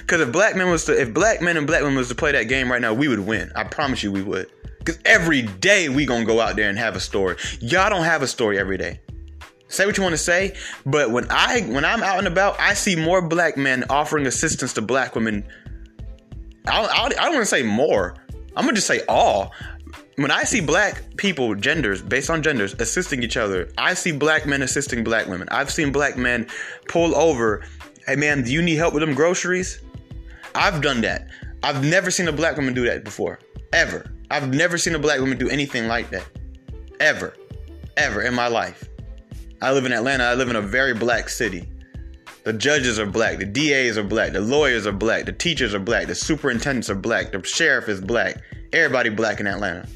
Because 0.00 0.20
if 0.20 0.32
black 0.32 0.56
men 0.56 0.70
was 0.70 0.84
to, 0.84 1.00
if 1.00 1.12
black 1.14 1.40
men 1.40 1.56
and 1.56 1.66
black 1.66 1.82
women 1.82 1.96
was 1.96 2.08
to 2.08 2.14
play 2.14 2.32
that 2.32 2.44
game 2.44 2.70
right 2.70 2.80
now, 2.80 2.92
we 2.92 3.08
would 3.08 3.20
win. 3.20 3.50
I 3.56 3.64
promise 3.64 4.02
you, 4.02 4.12
we 4.12 4.22
would. 4.22 4.50
Because 4.78 4.98
every 5.04 5.42
day 5.42 5.88
we 5.88 6.06
gonna 6.06 6.24
go 6.24 6.40
out 6.40 6.56
there 6.56 6.68
and 6.68 6.78
have 6.78 6.96
a 6.96 7.00
story. 7.00 7.36
Y'all 7.60 7.90
don't 7.90 8.04
have 8.04 8.22
a 8.22 8.26
story 8.26 8.58
every 8.58 8.78
day. 8.78 9.00
Say 9.68 9.86
what 9.86 9.96
you 9.96 10.02
want 10.02 10.14
to 10.14 10.18
say, 10.18 10.56
but 10.84 11.12
when 11.12 11.30
I 11.30 11.60
when 11.60 11.84
I'm 11.84 12.02
out 12.02 12.18
and 12.18 12.26
about, 12.26 12.58
I 12.58 12.74
see 12.74 12.96
more 12.96 13.22
black 13.22 13.56
men 13.56 13.84
offering 13.88 14.26
assistance 14.26 14.72
to 14.74 14.82
black 14.82 15.14
women. 15.14 15.46
I, 16.66 16.82
I, 16.82 17.04
I 17.06 17.08
don't 17.08 17.34
want 17.34 17.42
to 17.42 17.46
say 17.46 17.62
more. 17.62 18.14
I'm 18.56 18.64
gonna 18.64 18.74
just 18.74 18.86
say 18.86 19.02
all. 19.08 19.52
When 20.16 20.30
I 20.30 20.42
see 20.42 20.60
black 20.60 21.16
people, 21.16 21.54
genders 21.54 22.02
based 22.02 22.28
on 22.28 22.42
genders, 22.42 22.74
assisting 22.74 23.22
each 23.22 23.36
other, 23.36 23.70
I 23.78 23.94
see 23.94 24.12
black 24.12 24.46
men 24.46 24.62
assisting 24.62 25.02
black 25.02 25.26
women. 25.26 25.48
I've 25.50 25.70
seen 25.70 25.92
black 25.92 26.16
men 26.16 26.46
pull 26.88 27.14
over. 27.14 27.62
Hey 28.06 28.16
man, 28.16 28.42
do 28.42 28.52
you 28.52 28.60
need 28.60 28.76
help 28.76 28.92
with 28.92 29.02
them 29.02 29.14
groceries? 29.14 29.80
I've 30.54 30.82
done 30.82 31.00
that. 31.02 31.28
I've 31.62 31.84
never 31.84 32.10
seen 32.10 32.28
a 32.28 32.32
black 32.32 32.56
woman 32.56 32.74
do 32.74 32.84
that 32.86 33.04
before, 33.04 33.38
ever. 33.72 34.10
I've 34.30 34.52
never 34.52 34.78
seen 34.78 34.94
a 34.94 34.98
black 34.98 35.20
woman 35.20 35.38
do 35.38 35.48
anything 35.48 35.88
like 35.88 36.10
that, 36.10 36.26
ever, 36.98 37.34
ever 37.96 38.22
in 38.22 38.34
my 38.34 38.48
life. 38.48 38.88
I 39.62 39.72
live 39.72 39.86
in 39.86 39.92
Atlanta. 39.92 40.24
I 40.24 40.34
live 40.34 40.48
in 40.48 40.56
a 40.56 40.62
very 40.62 40.94
black 40.94 41.28
city. 41.28 41.68
The 42.50 42.58
judges 42.58 42.98
are 42.98 43.06
black. 43.06 43.38
The 43.38 43.44
DAs 43.44 43.96
are 43.96 44.02
black. 44.02 44.32
The 44.32 44.40
lawyers 44.40 44.84
are 44.84 44.92
black. 44.92 45.24
The 45.24 45.32
teachers 45.32 45.72
are 45.72 45.78
black. 45.78 46.08
The 46.08 46.16
superintendents 46.16 46.90
are 46.90 46.96
black. 46.96 47.30
The 47.30 47.40
sheriff 47.44 47.88
is 47.88 48.00
black. 48.00 48.42
Everybody 48.72 49.08
black 49.08 49.38
in 49.38 49.46
Atlanta. 49.46 49.86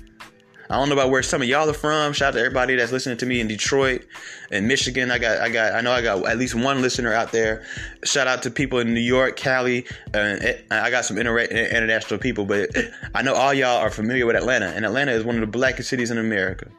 I 0.71 0.77
don't 0.77 0.89
know 0.89 0.95
about 0.95 1.11
where 1.11 1.25
some 1.25 1.43
of 1.43 1.49
y'all 1.49 1.69
are 1.69 1.73
from. 1.73 2.13
Shout 2.13 2.29
out 2.29 2.35
to 2.35 2.39
everybody 2.39 2.77
that's 2.77 2.93
listening 2.93 3.17
to 3.19 3.27
me 3.27 3.41
in 3.41 3.49
Detroit 3.49 4.07
and 4.53 4.69
Michigan. 4.69 5.11
I 5.11 5.19
got, 5.19 5.41
I 5.41 5.49
got, 5.49 5.73
I 5.73 5.81
know 5.81 5.91
I 5.91 6.01
got 6.01 6.25
at 6.27 6.39
least 6.39 6.55
one 6.55 6.81
listener 6.81 7.13
out 7.13 7.33
there. 7.33 7.65
Shout 8.05 8.29
out 8.29 8.45
to 8.45 8.53
people 8.53 8.79
in 8.79 8.95
New 8.95 9.01
York, 9.01 9.35
Cali. 9.35 9.85
I 10.15 10.63
got 10.71 11.05
some 11.05 11.19
inter- 11.19 11.41
international 11.41 12.21
people, 12.21 12.45
but 12.45 12.71
I 13.17 13.23
know 13.23 13.35
all 13.35 13.53
y'all 13.53 13.79
are 13.79 13.91
familiar 13.91 14.27
with 14.27 14.37
Atlanta, 14.37 14.67
and 14.67 14.85
Atlanta 14.85 15.11
is 15.11 15.25
one 15.25 15.35
of 15.35 15.41
the 15.41 15.49
blackest 15.49 15.89
cities 15.89 16.13
in 16.13 16.19
America. 16.19 16.71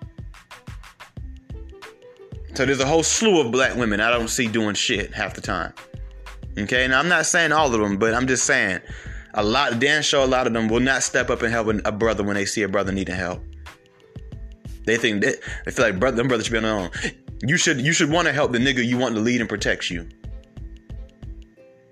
So 2.56 2.66
there's 2.66 2.80
a 2.80 2.86
whole 2.86 3.04
slew 3.04 3.42
of 3.42 3.52
black 3.52 3.76
women 3.76 4.00
I 4.00 4.10
don't 4.10 4.30
see 4.30 4.48
doing 4.48 4.76
shit 4.76 5.14
half 5.14 5.34
the 5.34 5.42
time. 5.42 5.74
Okay, 6.58 6.88
now 6.88 7.00
I'm 7.00 7.10
not 7.10 7.26
saying 7.26 7.52
all 7.52 7.74
of 7.74 7.82
them, 7.82 7.98
but 7.98 8.14
I'm 8.14 8.28
just 8.28 8.46
saying 8.46 8.80
a 9.34 9.44
lot. 9.44 9.78
Dan 9.80 10.02
show 10.02 10.24
a 10.24 10.26
lot 10.26 10.48
of 10.48 10.54
them 10.54 10.70
will 10.70 10.80
not 10.80 11.04
step 11.04 11.30
up 11.30 11.42
and 11.42 11.52
help 11.52 11.68
a 11.68 11.92
brother 11.92 12.24
when 12.24 12.36
they 12.36 12.46
see 12.46 12.62
a 12.62 12.70
brother 12.70 12.94
needing 12.94 13.16
help. 13.16 13.44
They 14.86 14.96
think 14.96 15.22
that 15.24 15.36
they 15.66 15.72
feel 15.72 15.86
like 15.86 16.00
brother, 16.00 16.16
them 16.16 16.30
brothers 16.30 16.46
should 16.46 16.54
be 16.54 16.58
on 16.60 16.64
their 16.64 16.74
own. 16.74 16.92
You 17.42 17.58
should 17.58 17.82
you 17.82 17.92
should 17.92 18.10
want 18.10 18.28
to 18.28 18.34
help 18.34 18.54
the 18.54 18.58
nigga 18.58 18.86
you 18.86 18.98
want 18.98 19.16
to 19.16 19.22
lead 19.22 19.42
and 19.42 19.50
protect 19.50 19.90
you. 19.90 20.08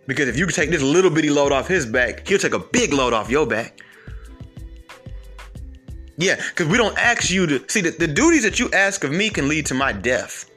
Because 0.08 0.30
if 0.30 0.38
you 0.38 0.48
take 0.48 0.70
this 0.70 0.82
little 0.82 1.12
bitty 1.12 1.30
load 1.30 1.52
off 1.52 1.68
his 1.68 1.86
back, 1.86 2.26
he'll 2.26 2.40
take 2.40 2.54
a 2.54 2.60
big 2.60 2.94
load 2.94 3.12
off 3.12 3.30
your 3.30 3.46
back. 3.46 3.82
Yeah, 6.16 6.36
because 6.36 6.68
we 6.68 6.78
don't 6.78 6.98
ask 6.98 7.30
you 7.30 7.48
to 7.48 7.70
see 7.70 7.82
that 7.82 8.00
the 8.00 8.08
duties 8.08 8.44
that 8.44 8.60
you 8.60 8.70
ask 8.72 9.04
of 9.04 9.12
me 9.12 9.30
can 9.30 9.50
lead 9.50 9.66
to 9.66 9.74
my 9.74 9.92
death 9.92 10.50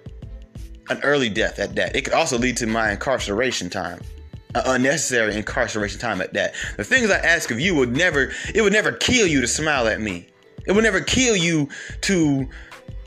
an 0.89 1.01
early 1.03 1.29
death 1.29 1.59
at 1.59 1.75
that. 1.77 1.97
It 1.97 2.03
could 2.03 2.15
also 2.15 2.39
lead 2.39 2.57
to 2.59 2.67
my 2.67 2.93
incarceration 2.93 3.71
time. 3.71 4.01
Uh, 4.55 4.63
unnecessary 4.67 5.37
incarceration 5.37 6.01
time 6.01 6.21
at 6.21 6.33
that. 6.33 6.55
The 6.77 6.85
things 6.85 7.11
I 7.11 7.19
ask 7.19 7.51
of 7.51 7.61
you 7.61 7.75
would 7.75 7.95
never 7.95 8.33
it 8.55 8.63
would 8.63 8.73
never 8.73 8.93
kill 8.93 9.27
you 9.27 9.41
to 9.41 9.47
smile 9.47 9.87
at 9.87 10.01
me. 10.01 10.29
It 10.67 10.73
would 10.73 10.85
never 10.85 11.01
kill 11.01 11.37
you 11.37 11.69
to 12.03 12.49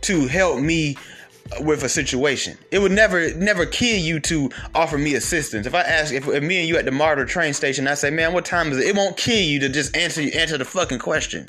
to 0.02 0.28
help 0.28 0.60
me 0.60 0.96
with 1.62 1.84
a 1.84 1.90
situation. 1.90 2.58
It 2.72 2.80
would 2.80 2.92
never 2.92 3.34
never 3.34 3.66
kill 3.66 3.98
you 3.98 4.20
to 4.22 4.52
offer 4.76 4.98
me 4.98 5.16
assistance. 5.16 5.66
If 5.66 5.74
I 5.74 5.82
ask 5.82 6.14
if, 6.14 6.28
if 6.28 6.44
me 6.44 6.60
and 6.60 6.68
you 6.68 6.78
at 6.78 6.86
the 6.86 6.92
MARTA 6.92 7.26
train 7.26 7.54
station, 7.54 7.88
I 7.88 7.96
say, 7.96 8.12
"Man, 8.12 8.34
what 8.34 8.46
time 8.46 8.72
is 8.72 8.78
it?" 8.78 8.88
It 8.88 8.96
won't 8.96 9.18
kill 9.18 9.42
you 9.42 9.60
to 9.62 9.70
just 9.70 9.96
answer 9.96 10.22
answer 10.22 10.58
the 10.58 10.66
fucking 10.66 11.00
question. 11.00 11.48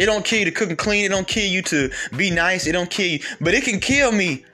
It 0.00 0.06
don't 0.06 0.24
kill 0.24 0.38
you 0.38 0.46
to 0.46 0.50
cook 0.50 0.70
and 0.70 0.78
clean. 0.78 1.04
It 1.04 1.10
don't 1.10 1.28
kill 1.28 1.46
you 1.46 1.60
to 1.60 1.90
be 2.16 2.30
nice. 2.30 2.66
It 2.66 2.72
don't 2.72 2.88
kill 2.88 3.06
you. 3.06 3.20
But 3.38 3.52
it 3.52 3.64
can 3.64 3.78
kill 3.80 4.12
me 4.12 4.46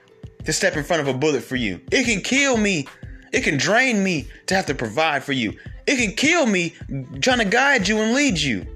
to 0.43 0.51
step 0.51 0.75
in 0.75 0.83
front 0.83 1.01
of 1.01 1.07
a 1.07 1.17
bullet 1.17 1.41
for 1.41 1.55
you. 1.55 1.79
It 1.89 2.03
can 2.03 2.19
kill 2.19 2.57
me. 2.57 2.85
It 3.31 3.45
can 3.45 3.57
drain 3.57 4.03
me 4.03 4.27
to 4.47 4.55
have 4.55 4.65
to 4.65 4.75
provide 4.75 5.23
for 5.23 5.31
you. 5.31 5.57
It 5.85 5.95
can 5.95 6.11
kill 6.15 6.45
me 6.45 6.75
trying 7.21 7.39
to 7.39 7.45
guide 7.45 7.87
you 7.87 7.99
and 7.99 8.13
lead 8.13 8.37
you. 8.37 8.67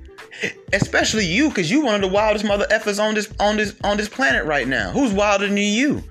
Especially 0.71 1.25
you, 1.25 1.49
because 1.49 1.69
you 1.69 1.81
one 1.81 1.95
of 1.95 2.01
the 2.01 2.07
wildest 2.07 2.45
mother 2.45 2.65
effers 2.71 3.03
on 3.03 3.15
this 3.15 3.33
on 3.37 3.57
this 3.57 3.75
on 3.83 3.97
this 3.97 4.07
planet 4.07 4.45
right 4.45 4.65
now. 4.65 4.91
Who's 4.91 5.11
wilder 5.11 5.47
than 5.47 5.57
you? 5.57 6.01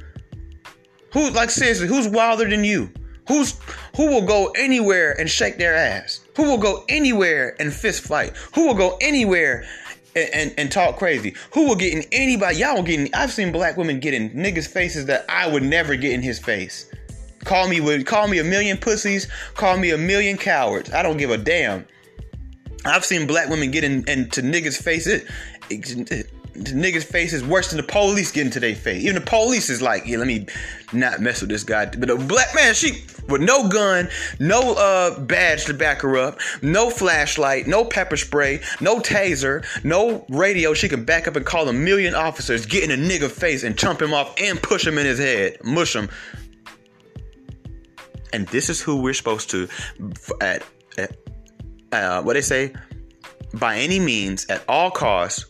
Who 1.14 1.30
like 1.30 1.48
seriously, 1.48 1.88
who's 1.88 2.06
wilder 2.06 2.46
than 2.46 2.64
you? 2.64 2.90
Who's 3.28 3.58
who 3.96 4.08
will 4.08 4.26
go 4.26 4.52
anywhere 4.56 5.18
and 5.18 5.30
shake 5.30 5.56
their 5.56 5.74
ass? 5.74 6.20
Who 6.36 6.42
will 6.42 6.58
go 6.58 6.84
anywhere 6.88 7.56
and 7.58 7.72
fist 7.72 8.02
fight? 8.02 8.36
Who 8.54 8.66
will 8.66 8.74
go 8.74 8.98
anywhere 9.00 9.66
and, 10.14 10.30
and, 10.32 10.54
and, 10.58 10.72
talk 10.72 10.96
crazy. 10.96 11.34
Who 11.52 11.68
will 11.68 11.76
get 11.76 11.92
in 11.92 12.04
anybody? 12.12 12.56
Y'all 12.56 12.76
will 12.76 12.82
get 12.82 13.00
in. 13.00 13.08
I've 13.14 13.32
seen 13.32 13.52
black 13.52 13.76
women 13.76 14.00
get 14.00 14.14
in 14.14 14.30
niggas' 14.30 14.68
faces 14.68 15.06
that 15.06 15.24
I 15.28 15.48
would 15.48 15.62
never 15.62 15.96
get 15.96 16.12
in 16.12 16.22
his 16.22 16.38
face. 16.38 16.90
Call 17.44 17.68
me 17.68 17.80
with 17.80 18.06
call 18.06 18.28
me 18.28 18.38
a 18.38 18.44
million 18.44 18.76
pussies, 18.76 19.26
call 19.54 19.76
me 19.78 19.90
a 19.90 19.98
million 19.98 20.36
cowards. 20.36 20.92
I 20.92 21.02
don't 21.02 21.16
give 21.16 21.30
a 21.30 21.38
damn. 21.38 21.86
I've 22.84 23.04
seen 23.04 23.26
black 23.26 23.48
women 23.48 23.70
get 23.70 23.84
in 23.84 24.08
into 24.08 24.42
niggas' 24.42 24.82
faces. 24.82 25.28
Niggas' 25.70 27.04
face 27.04 27.32
is 27.32 27.44
worse 27.44 27.70
than 27.70 27.76
the 27.76 27.82
police 27.82 28.32
getting 28.32 28.50
to 28.52 28.60
their 28.60 28.74
face. 28.74 29.02
Even 29.02 29.14
the 29.14 29.20
police 29.20 29.70
is 29.70 29.80
like, 29.80 30.06
yeah, 30.06 30.18
let 30.18 30.26
me 30.26 30.46
not 30.92 31.20
mess 31.20 31.40
with 31.40 31.50
this 31.50 31.64
guy. 31.64 31.86
But 31.86 32.10
a 32.10 32.16
black 32.16 32.54
man, 32.54 32.74
she 32.74 33.04
with 33.28 33.40
no 33.40 33.68
gun, 33.68 34.08
no 34.38 34.74
uh, 34.74 35.20
badge 35.20 35.66
to 35.66 35.74
back 35.74 36.00
her 36.02 36.16
up, 36.16 36.40
no 36.62 36.90
flashlight, 36.90 37.66
no 37.66 37.84
pepper 37.84 38.16
spray, 38.16 38.60
no 38.80 38.98
taser, 39.00 39.64
no 39.84 40.26
radio. 40.28 40.74
She 40.74 40.88
can 40.88 41.04
back 41.04 41.28
up 41.28 41.36
and 41.36 41.46
call 41.46 41.68
a 41.68 41.72
million 41.72 42.14
officers, 42.14 42.66
get 42.66 42.84
in 42.84 42.90
a 42.90 43.08
nigga 43.08 43.30
face 43.30 43.62
and 43.62 43.78
chump 43.78 44.02
him 44.02 44.12
off 44.12 44.34
and 44.40 44.60
push 44.60 44.86
him 44.86 44.98
in 44.98 45.06
his 45.06 45.18
head, 45.18 45.58
mush 45.64 45.94
him. 45.94 46.08
And 48.32 48.46
this 48.48 48.68
is 48.68 48.80
who 48.80 49.00
we're 49.00 49.14
supposed 49.14 49.50
to, 49.50 49.68
at, 50.40 50.64
at 50.98 51.16
uh, 51.90 52.22
what 52.22 52.34
they 52.34 52.42
say, 52.42 52.72
by 53.54 53.78
any 53.78 53.98
means, 53.98 54.46
at 54.46 54.62
all 54.68 54.92
costs, 54.92 55.46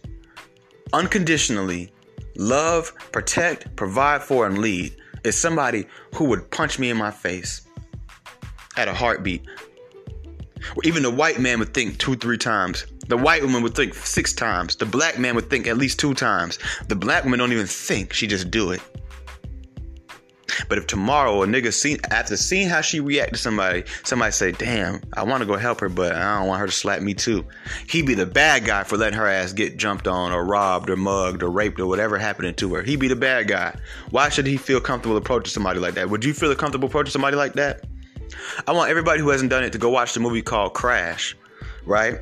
unconditionally 0.93 1.93
love, 2.37 2.93
protect, 3.13 3.75
provide 3.77 4.23
for, 4.23 4.47
and 4.47 4.59
lead 4.59 4.97
is 5.25 5.39
somebody 5.39 5.87
who 6.15 6.25
would 6.25 6.51
punch 6.51 6.79
me 6.79 6.91
in 6.91 6.97
my 6.97 7.11
face 7.11 7.67
at 8.77 8.89
a 8.89 8.95
heartbeat. 8.95 9.45
Or 10.77 10.83
even 10.85 11.03
the 11.03 11.11
white 11.11 11.39
man 11.39 11.59
would 11.59 11.75
think 11.75 11.99
two, 11.99 12.17
three 12.17 12.39
times. 12.39 12.87
The 13.09 13.17
white 13.17 13.43
woman 13.43 13.63
would 13.63 13.75
think 13.75 13.95
six 13.95 14.33
times. 14.33 14.77
The 14.77 14.87
black 14.87 15.19
man 15.19 15.35
would 15.35 15.51
think 15.51 15.67
at 15.67 15.77
least 15.77 15.99
two 15.99 16.15
times. 16.15 16.59
The 16.89 16.97
black 16.97 17.25
woman 17.25 17.39
don't 17.39 17.53
even 17.53 17.67
think, 17.67 18.13
she 18.13 18.27
just 18.27 18.51
do 18.51 18.71
it. 18.71 18.81
But 20.69 20.79
if 20.79 20.87
tomorrow 20.87 21.43
a 21.43 21.47
nigga 21.47 21.73
seen 21.73 21.99
after 22.11 22.37
seeing 22.37 22.69
how 22.69 22.81
she 22.81 23.01
react 23.01 23.35
to 23.35 23.39
somebody, 23.39 23.85
somebody 24.05 24.33
say, 24.33 24.53
"Damn, 24.53 25.01
I 25.15 25.23
want 25.23 25.41
to 25.41 25.47
go 25.47 25.57
help 25.57 25.81
her, 25.81 25.89
but 25.89 26.15
I 26.15 26.39
don't 26.39 26.49
want 26.49 26.61
her 26.61 26.67
to 26.67 26.73
slap 26.73 27.03
me 27.03 27.15
too." 27.15 27.45
He'd 27.89 28.07
be 28.07 28.15
the 28.15 28.27
bad 28.27 28.65
guy 28.65 28.85
for 28.85 28.97
letting 28.97 29.19
her 29.19 29.27
ass 29.27 29.53
get 29.53 29.77
jumped 29.77 30.07
on 30.07 30.33
or 30.33 30.45
robbed 30.45 30.91
or 30.91 30.97
mugged 30.97 31.43
or 31.43 31.51
raped 31.51 31.81
or 31.81 31.87
whatever 31.87 32.19
happening 32.19 32.55
to 32.55 32.75
her. 32.75 32.83
He'd 32.83 33.01
be 33.01 33.09
the 33.09 33.17
bad 33.17 33.49
guy. 33.49 33.77
Why 34.11 34.29
should 34.29 34.47
he 34.47 34.57
feel 34.57 34.81
comfortable 34.81 35.17
approaching 35.17 35.51
somebody 35.53 35.81
like 35.81 35.95
that? 35.95 36.11
Would 36.11 36.25
you 36.25 36.35
feel 36.35 36.55
comfortable 36.55 36.89
approaching 36.89 37.13
somebody 37.13 37.37
like 37.37 37.55
that? 37.55 37.85
I 38.67 38.73
want 38.73 38.91
everybody 38.91 39.21
who 39.21 39.31
hasn't 39.31 39.51
done 39.51 39.65
it 39.65 39.73
to 39.73 39.79
go 39.79 39.91
watch 39.91 40.15
the 40.15 40.21
movie 40.21 40.43
called 40.43 40.75
Crash. 40.75 41.37
Right? 41.85 42.21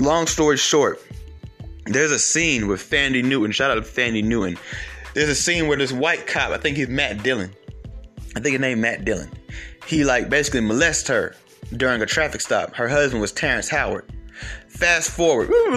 Long 0.00 0.26
story 0.26 0.56
short, 0.56 1.02
there's 1.86 2.10
a 2.10 2.18
scene 2.18 2.68
with 2.68 2.90
Thandie 2.90 3.24
Newton. 3.24 3.52
Shout 3.52 3.70
out 3.70 3.76
to 3.76 3.80
Thandie 3.80 4.24
Newton 4.24 4.58
there's 5.16 5.30
a 5.30 5.34
scene 5.34 5.66
where 5.66 5.78
this 5.78 5.92
white 5.92 6.26
cop, 6.26 6.50
I 6.50 6.58
think 6.58 6.76
he's 6.76 6.88
Matt 6.88 7.22
Dillon. 7.22 7.50
I 8.36 8.40
think 8.40 8.52
his 8.52 8.60
name 8.60 8.82
Matt 8.82 9.06
Dillon. 9.06 9.30
He 9.86 10.04
like 10.04 10.28
basically 10.28 10.60
molests 10.60 11.08
her 11.08 11.34
during 11.74 12.02
a 12.02 12.06
traffic 12.06 12.42
stop. 12.42 12.74
Her 12.74 12.86
husband 12.86 13.22
was 13.22 13.32
Terrence 13.32 13.70
Howard. 13.70 14.04
Fast 14.68 15.10
forward, 15.10 15.48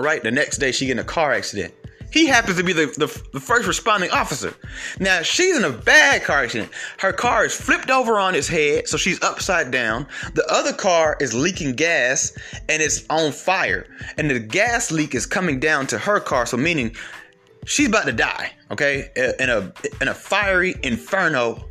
right? 0.00 0.22
The 0.22 0.30
next 0.30 0.56
day 0.56 0.72
she 0.72 0.86
get 0.86 0.92
in 0.92 0.98
a 0.98 1.04
car 1.04 1.34
accident. 1.34 1.74
He 2.10 2.26
happens 2.26 2.56
to 2.56 2.64
be 2.64 2.72
the, 2.72 2.86
the, 2.86 3.22
the, 3.34 3.38
first 3.38 3.68
responding 3.68 4.10
officer. 4.10 4.54
Now, 4.98 5.22
she's 5.22 5.56
in 5.56 5.62
a 5.62 5.70
bad 5.70 6.24
car 6.24 6.42
accident. 6.42 6.70
Her 6.98 7.12
car 7.12 7.44
is 7.44 7.54
flipped 7.54 7.90
over 7.90 8.18
on 8.18 8.34
its 8.34 8.48
head, 8.48 8.88
so 8.88 8.96
she's 8.96 9.22
upside 9.22 9.70
down. 9.70 10.06
The 10.34 10.44
other 10.50 10.72
car 10.72 11.18
is 11.20 11.34
leaking 11.34 11.74
gas 11.74 12.32
and 12.68 12.82
it's 12.82 13.04
on 13.10 13.30
fire. 13.30 13.86
And 14.16 14.28
the 14.28 14.40
gas 14.40 14.90
leak 14.90 15.14
is 15.14 15.26
coming 15.26 15.60
down 15.60 15.86
to 15.88 15.98
her 15.98 16.18
car, 16.18 16.46
so 16.46 16.56
meaning 16.56 16.96
she's 17.70 17.88
about 17.88 18.06
to 18.06 18.12
die, 18.12 18.52
okay? 18.70 19.10
In 19.38 19.48
a 19.48 19.72
in 20.00 20.08
a 20.08 20.14
fiery 20.14 20.74
inferno 20.82 21.64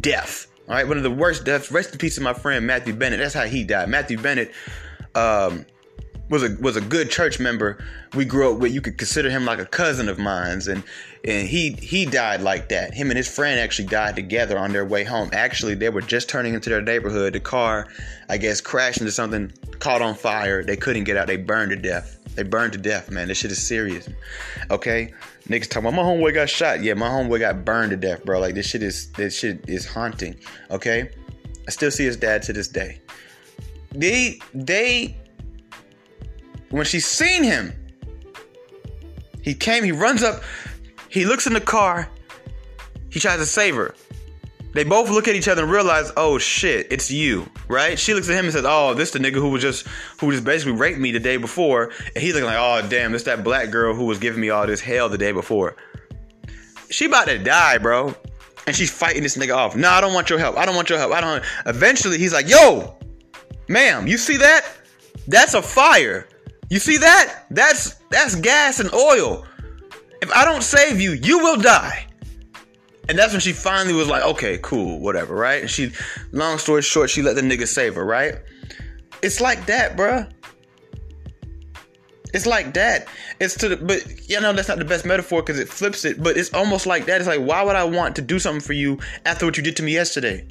death. 0.00 0.48
All 0.68 0.74
right, 0.74 0.86
one 0.86 0.96
of 0.96 1.02
the 1.02 1.10
worst 1.10 1.44
deaths. 1.44 1.70
Rest 1.70 1.92
in 1.92 1.98
peace 1.98 2.16
to 2.16 2.20
my 2.20 2.34
friend 2.34 2.66
Matthew 2.66 2.94
Bennett. 2.94 3.20
That's 3.20 3.34
how 3.34 3.44
he 3.44 3.64
died. 3.64 3.88
Matthew 3.88 4.18
Bennett 4.18 4.52
um, 5.14 5.64
was 6.28 6.42
a 6.42 6.56
was 6.60 6.76
a 6.76 6.80
good 6.80 7.10
church 7.10 7.38
member. 7.38 7.84
We 8.14 8.24
grew 8.24 8.52
up 8.52 8.58
with. 8.58 8.72
You 8.72 8.80
could 8.80 8.98
consider 8.98 9.30
him 9.30 9.44
like 9.44 9.58
a 9.58 9.66
cousin 9.66 10.08
of 10.08 10.18
mine's, 10.18 10.66
and 10.66 10.82
and 11.24 11.46
he 11.46 11.72
he 11.72 12.04
died 12.04 12.40
like 12.40 12.70
that. 12.70 12.94
Him 12.94 13.10
and 13.10 13.16
his 13.16 13.28
friend 13.28 13.60
actually 13.60 13.88
died 13.88 14.16
together 14.16 14.58
on 14.58 14.72
their 14.72 14.84
way 14.84 15.04
home. 15.04 15.30
Actually, 15.32 15.74
they 15.74 15.90
were 15.90 16.02
just 16.02 16.28
turning 16.28 16.54
into 16.54 16.70
their 16.70 16.82
neighborhood. 16.82 17.34
The 17.34 17.40
car, 17.40 17.86
I 18.28 18.38
guess, 18.38 18.60
crashed 18.60 19.00
into 19.00 19.12
something, 19.12 19.52
caught 19.78 20.02
on 20.02 20.14
fire. 20.14 20.64
They 20.64 20.76
couldn't 20.76 21.04
get 21.04 21.16
out. 21.16 21.26
They 21.26 21.36
burned 21.36 21.70
to 21.70 21.76
death. 21.76 22.18
They 22.34 22.42
burned 22.42 22.72
to 22.72 22.78
death, 22.78 23.10
man. 23.10 23.28
This 23.28 23.38
shit 23.38 23.52
is 23.52 23.64
serious. 23.64 24.08
Okay? 24.70 25.12
Niggas 25.48 25.68
talking 25.68 25.88
about 25.88 25.94
my 25.94 26.02
homeboy 26.02 26.34
got 26.34 26.48
shot. 26.48 26.82
Yeah, 26.82 26.94
my 26.94 27.08
homeboy 27.08 27.40
got 27.40 27.64
burned 27.64 27.90
to 27.90 27.96
death, 27.96 28.24
bro. 28.24 28.40
Like 28.40 28.54
this 28.54 28.66
shit 28.66 28.82
is 28.82 29.10
this 29.12 29.38
shit 29.38 29.68
is 29.68 29.86
haunting. 29.86 30.36
Okay? 30.70 31.10
I 31.66 31.70
still 31.70 31.90
see 31.90 32.04
his 32.04 32.16
dad 32.16 32.42
to 32.44 32.52
this 32.52 32.68
day. 32.68 33.00
They 33.92 34.38
they 34.54 35.16
when 36.70 36.86
she 36.86 36.98
seen 36.98 37.44
him, 37.44 37.72
he 39.42 39.54
came, 39.54 39.84
he 39.84 39.92
runs 39.92 40.22
up, 40.22 40.42
he 41.08 41.24
looks 41.26 41.46
in 41.46 41.52
the 41.52 41.60
car, 41.60 42.08
he 43.10 43.20
tries 43.20 43.38
to 43.38 43.46
save 43.46 43.76
her. 43.76 43.94
They 44.74 44.82
both 44.82 45.08
look 45.08 45.28
at 45.28 45.36
each 45.36 45.46
other 45.46 45.62
and 45.62 45.70
realize, 45.70 46.10
oh 46.16 46.36
shit, 46.38 46.88
it's 46.90 47.10
you, 47.10 47.48
right? 47.68 47.96
She 47.98 48.12
looks 48.12 48.28
at 48.28 48.34
him 48.34 48.44
and 48.44 48.52
says, 48.52 48.64
oh, 48.66 48.92
this 48.94 49.12
the 49.12 49.20
nigga 49.20 49.34
who 49.34 49.50
was 49.50 49.62
just 49.62 49.86
who 50.18 50.30
just 50.32 50.44
basically 50.44 50.72
raped 50.72 50.98
me 50.98 51.12
the 51.12 51.20
day 51.20 51.36
before, 51.36 51.92
and 52.14 52.22
he's 52.22 52.34
looking 52.34 52.46
like, 52.46 52.58
oh 52.58 52.86
damn, 52.88 53.12
this 53.12 53.22
that 53.22 53.44
black 53.44 53.70
girl 53.70 53.94
who 53.94 54.04
was 54.04 54.18
giving 54.18 54.40
me 54.40 54.50
all 54.50 54.66
this 54.66 54.80
hell 54.80 55.08
the 55.08 55.16
day 55.16 55.30
before. 55.32 55.76
She 56.90 57.06
about 57.06 57.28
to 57.28 57.38
die, 57.38 57.78
bro, 57.78 58.14
and 58.66 58.74
she's 58.74 58.90
fighting 58.90 59.22
this 59.22 59.36
nigga 59.36 59.56
off. 59.56 59.76
No, 59.76 59.88
I 59.90 60.00
don't 60.00 60.12
want 60.12 60.28
your 60.28 60.38
help. 60.38 60.56
I 60.56 60.66
don't 60.66 60.74
want 60.74 60.90
your 60.90 60.98
help. 60.98 61.12
I 61.12 61.20
don't. 61.20 61.44
Eventually, 61.66 62.18
he's 62.18 62.32
like, 62.32 62.48
yo, 62.48 62.98
ma'am, 63.68 64.06
you 64.08 64.18
see 64.18 64.36
that? 64.38 64.66
That's 65.28 65.54
a 65.54 65.62
fire. 65.62 66.28
You 66.68 66.78
see 66.80 66.96
that? 66.96 67.46
That's 67.50 67.94
that's 68.10 68.34
gas 68.34 68.80
and 68.80 68.92
oil. 68.92 69.46
If 70.20 70.32
I 70.32 70.44
don't 70.44 70.62
save 70.62 71.00
you, 71.00 71.12
you 71.12 71.38
will 71.38 71.60
die. 71.60 72.06
And 73.08 73.18
that's 73.18 73.32
when 73.32 73.40
she 73.40 73.52
finally 73.52 73.94
was 73.94 74.08
like, 74.08 74.22
okay, 74.22 74.58
cool, 74.62 74.98
whatever, 74.98 75.34
right? 75.34 75.60
And 75.60 75.70
she, 75.70 75.92
long 76.32 76.58
story 76.58 76.82
short, 76.82 77.10
she 77.10 77.22
let 77.22 77.36
the 77.36 77.42
nigga 77.42 77.68
save 77.68 77.96
her, 77.96 78.04
right? 78.04 78.36
It's 79.22 79.40
like 79.40 79.66
that, 79.66 79.96
bruh. 79.96 80.30
It's 82.32 82.46
like 82.46 82.74
that. 82.74 83.06
It's 83.40 83.56
to 83.58 83.68
the, 83.68 83.76
but 83.76 84.28
you 84.28 84.40
know, 84.40 84.52
that's 84.52 84.68
not 84.68 84.78
the 84.78 84.84
best 84.84 85.04
metaphor 85.04 85.42
because 85.42 85.60
it 85.60 85.68
flips 85.68 86.04
it, 86.04 86.22
but 86.22 86.36
it's 86.36 86.52
almost 86.52 86.86
like 86.86 87.06
that. 87.06 87.20
It's 87.20 87.28
like, 87.28 87.40
why 87.40 87.62
would 87.62 87.76
I 87.76 87.84
want 87.84 88.16
to 88.16 88.22
do 88.22 88.38
something 88.38 88.60
for 88.60 88.72
you 88.72 88.98
after 89.24 89.46
what 89.46 89.56
you 89.56 89.62
did 89.62 89.76
to 89.76 89.82
me 89.82 89.92
yesterday? 89.92 90.46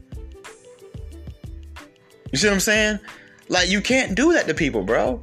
You 2.32 2.38
see 2.38 2.48
what 2.48 2.54
I'm 2.54 2.60
saying? 2.60 3.00
Like, 3.50 3.70
you 3.70 3.82
can't 3.82 4.16
do 4.16 4.32
that 4.34 4.48
to 4.48 4.54
people, 4.54 4.84
bro. 4.84 5.22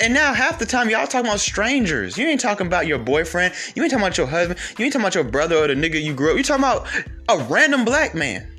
And 0.00 0.14
now 0.14 0.32
half 0.32 0.58
the 0.58 0.66
time 0.66 0.88
y'all 0.88 1.06
talking 1.06 1.26
about 1.26 1.40
strangers. 1.40 2.16
You 2.16 2.26
ain't 2.26 2.40
talking 2.40 2.66
about 2.66 2.86
your 2.86 2.98
boyfriend. 2.98 3.54
You 3.74 3.82
ain't 3.82 3.90
talking 3.90 4.04
about 4.04 4.16
your 4.16 4.26
husband. 4.26 4.58
You 4.78 4.84
ain't 4.84 4.92
talking 4.92 5.04
about 5.04 5.14
your 5.14 5.24
brother 5.24 5.56
or 5.56 5.66
the 5.66 5.74
nigga 5.74 6.02
you 6.02 6.14
grew 6.14 6.30
up. 6.30 6.36
You 6.36 6.42
talking 6.42 6.64
about 6.64 6.88
a 7.28 7.44
random 7.44 7.84
black 7.84 8.14
man. 8.14 8.50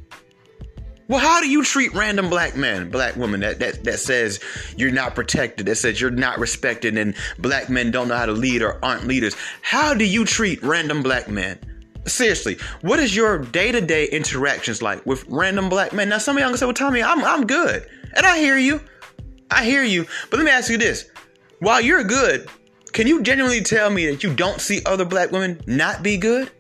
Well, 1.08 1.20
how 1.20 1.40
do 1.40 1.48
you 1.48 1.64
treat 1.64 1.94
random 1.94 2.30
black 2.30 2.56
men, 2.56 2.90
black 2.90 3.16
women 3.16 3.40
that, 3.42 3.60
that 3.60 3.84
that 3.84 4.00
says 4.00 4.40
you're 4.76 4.92
not 4.92 5.14
protected, 5.14 5.68
that 5.68 5.76
says 5.76 6.02
you're 6.02 6.10
not 6.10 6.40
respected, 6.40 6.98
and 6.98 7.16
black 7.38 7.70
men 7.70 7.92
don't 7.92 8.08
know 8.08 8.16
how 8.16 8.26
to 8.26 8.32
lead 8.32 8.64
or 8.64 8.84
aren't 8.84 9.06
leaders? 9.06 9.36
How 9.62 9.94
do 9.94 10.04
you 10.04 10.26
treat 10.26 10.64
random 10.64 11.04
black 11.04 11.30
men? 11.30 11.60
Seriously, 12.08 12.58
what 12.82 13.00
is 13.00 13.16
your 13.16 13.40
day-to-day 13.40 14.08
interactions 14.10 14.82
like 14.82 15.06
with 15.06 15.26
random 15.28 15.70
black 15.70 15.94
men? 15.94 16.10
Now, 16.10 16.18
some 16.18 16.38
of 16.38 16.42
y'all 16.42 16.50
gonna 16.50 16.58
say, 16.58 16.66
"Well, 16.66 16.74
Tommy, 16.74 17.04
I'm 17.04 17.24
I'm 17.24 17.46
good," 17.46 17.88
and 18.16 18.26
I 18.26 18.40
hear 18.40 18.58
you, 18.58 18.82
I 19.52 19.64
hear 19.64 19.84
you. 19.84 20.08
But 20.32 20.38
let 20.38 20.46
me 20.46 20.52
ask 20.52 20.72
you 20.72 20.78
this: 20.78 21.12
while 21.66 21.82
you're 21.82 22.04
good, 22.04 22.48
can 22.94 23.08
you 23.08 23.24
genuinely 23.24 23.62
tell 23.62 23.90
me 23.90 24.06
that 24.12 24.24
you 24.24 24.32
don't 24.34 24.62
see 24.62 24.84
other 24.86 25.04
black 25.04 25.32
women 25.32 25.60
not 25.66 26.04
be 26.04 26.16
good? 26.16 26.52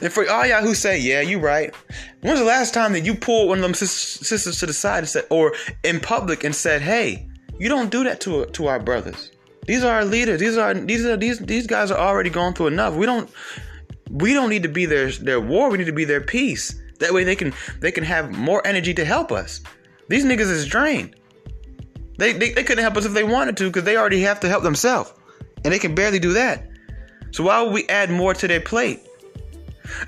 And 0.00 0.10
for 0.10 0.28
all 0.28 0.46
y'all 0.46 0.62
who 0.62 0.74
say, 0.74 0.98
yeah, 0.98 1.20
you 1.20 1.38
right. 1.38 1.74
When's 2.22 2.38
the 2.38 2.46
last 2.46 2.72
time 2.72 2.94
that 2.94 3.04
you 3.04 3.14
pulled 3.14 3.50
one 3.50 3.58
of 3.58 3.62
them 3.62 3.74
sisters 3.74 4.58
to 4.58 4.64
the 4.64 4.72
side 4.72 5.00
and 5.00 5.08
said, 5.08 5.26
or 5.28 5.52
in 5.82 6.00
public 6.00 6.44
and 6.44 6.54
said, 6.54 6.80
hey, 6.80 7.28
you 7.58 7.68
don't 7.68 7.90
do 7.90 8.02
that 8.04 8.22
to 8.22 8.46
to 8.46 8.66
our 8.68 8.80
brothers. 8.80 9.30
These 9.66 9.84
are 9.84 9.94
our 9.94 10.04
leaders. 10.06 10.40
These 10.40 10.56
are 10.56 10.72
these 10.72 11.04
are 11.04 11.18
these 11.18 11.38
these 11.40 11.66
guys 11.66 11.90
are 11.90 11.98
already 11.98 12.30
going 12.30 12.54
through 12.54 12.68
enough. 12.68 12.94
We 12.94 13.04
don't 13.04 13.30
we 14.10 14.32
don't 14.32 14.48
need 14.48 14.62
to 14.62 14.70
be 14.70 14.86
their 14.86 15.10
their 15.12 15.40
war. 15.40 15.70
We 15.70 15.76
need 15.76 15.86
to 15.86 15.92
be 15.92 16.06
their 16.06 16.22
peace. 16.22 16.74
That 17.00 17.12
way 17.12 17.22
they 17.24 17.36
can 17.36 17.52
they 17.80 17.92
can 17.92 18.04
have 18.04 18.32
more 18.32 18.66
energy 18.66 18.94
to 18.94 19.04
help 19.04 19.30
us. 19.30 19.60
These 20.08 20.24
niggas 20.24 20.50
is 20.50 20.66
drained. 20.66 21.16
They, 22.16 22.32
they, 22.32 22.52
they 22.52 22.62
couldn't 22.62 22.82
help 22.82 22.96
us 22.96 23.04
if 23.04 23.12
they 23.12 23.24
wanted 23.24 23.56
to 23.58 23.64
because 23.64 23.84
they 23.84 23.96
already 23.96 24.20
have 24.22 24.40
to 24.40 24.48
help 24.48 24.62
themselves. 24.62 25.12
And 25.64 25.72
they 25.72 25.78
can 25.78 25.94
barely 25.94 26.18
do 26.18 26.32
that. 26.34 26.68
So 27.30 27.44
why 27.44 27.62
would 27.62 27.72
we 27.72 27.86
add 27.88 28.10
more 28.10 28.34
to 28.34 28.46
their 28.46 28.60
plate? 28.60 29.00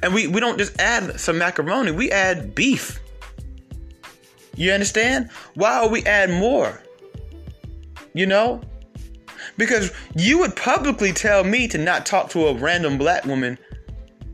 And 0.02 0.14
we, 0.14 0.26
we 0.26 0.40
don't 0.40 0.58
just 0.58 0.78
add 0.80 1.18
some 1.18 1.38
macaroni, 1.38 1.90
we 1.90 2.10
add 2.10 2.54
beef. 2.54 3.00
You 4.54 4.72
understand? 4.72 5.30
Why 5.54 5.82
would 5.82 5.92
we 5.92 6.02
add 6.04 6.30
more? 6.30 6.82
You 8.14 8.26
know? 8.26 8.62
Because 9.58 9.92
you 10.14 10.38
would 10.38 10.56
publicly 10.56 11.12
tell 11.12 11.44
me 11.44 11.68
to 11.68 11.78
not 11.78 12.06
talk 12.06 12.30
to 12.30 12.46
a 12.46 12.54
random 12.54 12.98
black 12.98 13.24
woman 13.24 13.58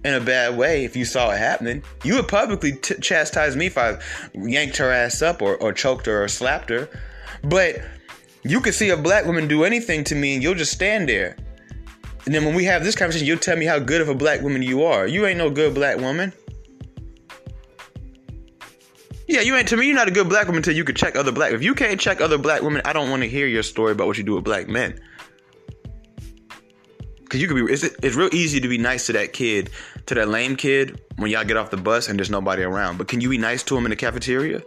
in 0.05 0.15
a 0.15 0.21
bad 0.21 0.57
way 0.57 0.85
if 0.85 0.97
you 0.97 1.05
saw 1.05 1.31
it 1.31 1.39
happening. 1.39 1.83
You 2.05 2.17
would 2.17 2.29
publicly 2.29 2.73
t- 2.73 2.97
chastise 3.01 3.57
me 3.57 3.67
if 3.67 3.79
I 3.79 3.99
yanked 4.35 4.77
her 4.79 4.91
ass 4.91 5.23
up 5.23 5.43
or, 5.43 5.57
or 5.57 5.73
choked 5.73 6.07
her 6.07 6.25
or 6.25 6.29
slapped 6.29 6.71
her. 6.71 6.89
But 7.45 7.83
you 8.45 8.61
can 8.61 8.73
see 8.73 8.91
a 8.91 8.97
black 8.97 9.25
woman 9.25 9.49
do 9.49 9.65
anything 9.65 10.05
to 10.05 10.15
me 10.15 10.35
and 10.35 10.43
you'll 10.43 10.55
just 10.55 10.73
stand 10.73 11.09
there. 11.09 11.37
And 12.25 12.35
then 12.35 12.45
when 12.45 12.55
we 12.55 12.65
have 12.65 12.85
this 12.85 12.95
conversation, 12.95 13.27
you'll 13.27 13.39
tell 13.39 13.57
me 13.57 13.65
how 13.65 13.79
good 13.79 14.01
of 14.01 14.09
a 14.09 14.15
black 14.15 14.43
woman 14.43 14.63
you 14.63 14.85
are. 14.85 15.07
You 15.07 15.27
ain't 15.27 15.39
no 15.39 15.51
good 15.51 15.75
black 15.75 15.99
woman. 15.99 16.33
Yeah, 19.27 19.41
you 19.41 19.57
ain't 19.57 19.69
to 19.69 19.77
me. 19.77 19.87
You're 19.87 19.97
not 19.97 20.09
a 20.09 20.13
good 20.13 20.29
black 20.29 20.47
woman 20.47 20.59
until 20.59 20.75
you 20.75 20.85
can 20.85 20.95
check 20.95 21.17
other 21.17 21.33
black. 21.33 21.53
If 21.53 21.63
you 21.63 21.75
can't 21.75 21.99
check 21.99 22.21
other 22.21 22.39
black 22.39 22.63
women, 22.63 22.83
I 22.85 22.93
don't 22.93 23.11
want 23.11 23.23
to 23.23 23.29
hear 23.29 23.47
your 23.47 23.63
story 23.63 23.93
about 23.93 24.07
what 24.07 24.19
you 24.19 24.25
do 24.25 24.35
with 24.35 24.45
black 24.45 24.69
men. 24.69 25.01
Cause 27.29 27.41
you 27.41 27.49
could 27.49 27.67
be. 27.67 27.73
It's, 27.73 27.83
it's 27.83 28.15
real 28.15 28.29
easy 28.35 28.61
to 28.61 28.69
be 28.69 28.77
nice 28.77 29.07
to 29.07 29.15
that 29.15 29.33
kid, 29.33 29.71
to 30.05 30.15
that 30.15 30.29
lame 30.29 30.55
kid 30.55 31.01
when 31.17 31.31
y'all 31.31 31.45
get 31.45 31.57
off 31.57 31.71
the 31.71 31.79
bus 31.79 32.09
and 32.09 32.19
there's 32.19 32.29
nobody 32.29 32.63
around. 32.63 32.99
But 32.99 33.09
can 33.09 33.23
you 33.23 33.31
be 33.31 33.39
nice 33.39 33.63
to 33.65 33.77
him 33.77 33.87
in 33.87 33.91
the 33.91 33.97
cafeteria? 33.97 34.63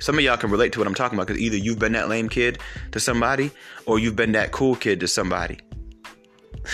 Some 0.00 0.18
of 0.18 0.24
y'all 0.24 0.36
can 0.36 0.50
relate 0.50 0.72
to 0.72 0.78
what 0.78 0.86
I'm 0.86 0.94
talking 0.94 1.18
about 1.18 1.26
because 1.26 1.40
either 1.40 1.56
you've 1.56 1.78
been 1.78 1.92
that 1.92 2.08
lame 2.08 2.28
kid 2.28 2.58
to 2.92 3.00
somebody 3.00 3.50
or 3.86 3.98
you've 3.98 4.16
been 4.16 4.32
that 4.32 4.52
cool 4.52 4.76
kid 4.76 5.00
to 5.00 5.08
somebody. 5.08 5.58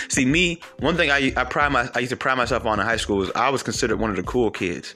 See, 0.09 0.25
me, 0.25 0.61
one 0.81 0.97
thing 0.97 1.11
I, 1.11 1.33
I 1.37 1.45
pride 1.45 1.73
my 1.73 1.89
I 1.95 2.01
used 2.01 2.11
to 2.11 2.17
pride 2.17 2.37
myself 2.37 2.67
on 2.67 2.81
in 2.81 2.87
high 2.87 2.97
school 2.97 3.17
was 3.17 3.31
I 3.35 3.49
was 3.51 3.63
considered 3.63 3.99
one 3.99 4.11
of 4.11 4.17
the 4.17 4.23
cool 4.23 4.51
kids. 4.51 4.95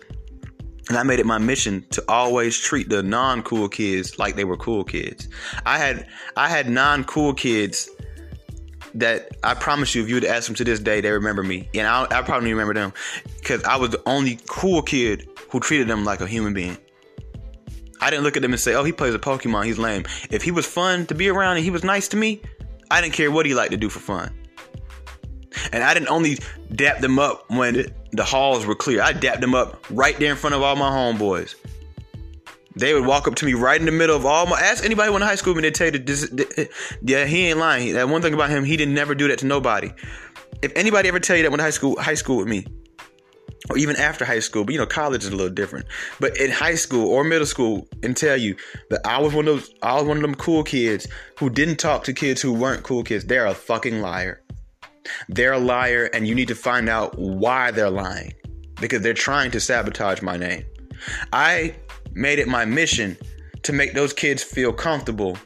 And 0.89 0.97
I 0.97 1.03
made 1.03 1.21
it 1.21 1.27
my 1.27 1.37
mission 1.37 1.85
to 1.91 2.03
always 2.09 2.59
treat 2.59 2.89
the 2.89 3.03
non-cool 3.03 3.69
kids 3.69 4.19
like 4.19 4.37
they 4.37 4.45
were 4.45 4.57
cool 4.57 4.85
kids. 4.85 5.29
I 5.67 5.79
had 5.79 6.07
I 6.37 6.49
had 6.49 6.69
non-cool 6.69 7.35
kids 7.35 7.91
that 8.95 9.37
I 9.45 9.55
promise 9.55 9.95
you, 9.95 10.03
if 10.03 10.09
you 10.09 10.15
would 10.15 10.25
ask 10.25 10.47
them 10.47 10.55
to 10.57 10.65
this 10.65 10.81
day, 10.81 11.03
they 11.03 11.11
remember 11.11 11.43
me, 11.43 11.69
and 11.75 11.87
I, 11.87 12.07
I 12.11 12.23
probably 12.23 12.51
remember 12.51 12.73
them 12.73 12.95
because 13.37 13.63
I 13.65 13.77
was 13.77 13.91
the 13.91 14.03
only 14.07 14.39
cool 14.49 14.81
kid 14.81 15.29
who 15.51 15.61
treated 15.61 15.89
them 15.89 16.05
like 16.05 16.23
a 16.23 16.27
human 16.27 16.55
being. 16.55 16.79
I 18.01 18.11
didn't 18.11 18.23
look 18.25 18.37
at 18.37 18.45
him 18.45 18.53
and 18.53 18.61
say, 18.61 18.75
"Oh, 18.75 18.85
he 18.85 18.93
plays 18.93 19.15
a 19.15 19.19
Pokemon. 19.19 19.65
He's 19.65 19.79
lame." 19.79 20.05
If 20.31 20.43
he 20.43 20.51
was 20.51 20.67
fun 20.67 21.07
to 21.07 21.15
be 21.15 21.29
around 21.29 21.57
and 21.57 21.65
he 21.65 21.71
was 21.71 21.85
nice 21.85 22.09
to 22.09 22.17
me, 22.17 22.41
I 22.91 23.01
didn't 23.01 23.15
care 23.15 23.31
what 23.31 23.47
he 23.47 23.55
liked 23.55 23.73
to 23.73 23.77
do 23.77 23.89
for 23.89 24.01
fun. 24.01 24.33
And 25.73 25.83
I 25.83 25.95
didn't 25.95 26.09
only 26.09 26.39
dap 26.75 27.01
them 27.01 27.19
up 27.19 27.51
when 27.51 27.87
the 28.13 28.25
halls 28.25 28.67
were 28.67 28.75
clear. 28.75 29.03
I 29.03 29.13
dapped 29.13 29.41
them 29.41 29.55
up 29.55 29.85
right 29.91 30.17
there 30.19 30.31
in 30.31 30.37
front 30.37 30.55
of 30.55 30.63
all 30.63 30.77
my 30.77 30.91
homeboys. 30.91 31.55
They 32.77 32.95
would 32.95 33.07
walk 33.07 33.27
up 33.27 33.35
to 33.37 33.47
me 33.47 33.55
right 33.55 33.79
in 33.79 33.87
the 33.87 33.93
middle 33.93 34.17
of 34.17 34.25
all 34.25 34.47
my. 34.47 34.59
Ask 34.61 34.85
anybody 34.85 35.07
who 35.07 35.15
went 35.15 35.23
to 35.23 35.27
high 35.27 35.35
school 35.35 35.55
and 35.55 35.65
they 35.65 35.71
tell 35.71 35.89
you 35.89 35.99
this, 35.99 36.29
this, 36.31 36.47
eh, 36.57 36.67
Yeah, 37.03 37.25
he 37.25 37.49
ain't 37.49 37.59
lying. 37.59 37.95
That 37.95 38.09
one 38.09 38.23
thing 38.23 38.35
about 38.35 38.51
him, 38.51 38.65
he 38.65 38.77
didn't 38.77 38.95
never 38.95 39.15
do 39.15 39.27
that 39.29 39.41
to 39.41 39.47
nobody. 39.47 39.91
If 40.63 40.73
anybody 40.77 41.09
ever 41.09 41.19
tell 41.19 41.37
you 41.37 41.43
that 41.43 41.51
went 41.51 41.59
to 41.59 41.65
high 41.65 41.71
school, 41.71 42.01
high 42.01 42.15
school 42.15 42.37
with 42.37 42.47
me, 42.47 42.67
or 43.71 43.77
even 43.79 43.97
after 43.97 44.25
high 44.25 44.39
school, 44.39 44.65
but 44.65 44.73
you 44.73 44.79
know, 44.79 44.87
college 44.87 45.25
is 45.25 45.29
a 45.29 45.37
little 45.37 45.53
different. 45.53 45.87
But 46.21 46.37
in 46.39 46.51
high 46.51 46.75
school 46.75 47.09
or 47.09 47.25
middle 47.25 47.47
school, 47.47 47.89
and 48.03 48.17
tell 48.17 48.37
you 48.37 48.57
that 48.91 49.01
I 49.07 49.21
was 49.21 49.35
one 49.35 49.49
of 49.49 49.57
those, 49.57 49.75
I 49.83 49.95
was 49.95 50.05
one 50.05 50.17
of 50.17 50.23
them 50.23 50.35
cool 50.35 50.63
kids 50.63 51.07
who 51.39 51.51
didn't 51.51 51.77
talk 51.77 52.05
to 52.05 52.13
kids 52.13 52.41
who 52.41 52.53
weren't 52.53 52.83
cool 52.83 53.03
kids. 53.03 53.25
They're 53.25 53.47
a 53.47 53.55
fucking 53.55 54.01
liar. 54.01 54.43
They're 55.29 55.53
a 55.53 55.59
liar, 55.59 56.11
and 56.13 56.27
you 56.27 56.35
need 56.35 56.49
to 56.49 56.55
find 56.55 56.89
out 56.89 57.19
why 57.19 57.71
they're 57.71 57.91
lying 57.91 58.35
because 58.81 59.03
they're 59.03 59.15
trying 59.15 59.51
to 59.53 59.61
sabotage 59.61 60.23
my 60.23 60.37
name. 60.37 60.65
I 61.33 61.77
made 62.13 62.39
it 62.39 62.49
my 62.49 62.65
mission 62.65 63.17
to 63.63 63.73
make 63.73 63.95
those 63.95 64.13
kids 64.13 64.43
feel 64.43 64.73
comfortable 64.73 65.37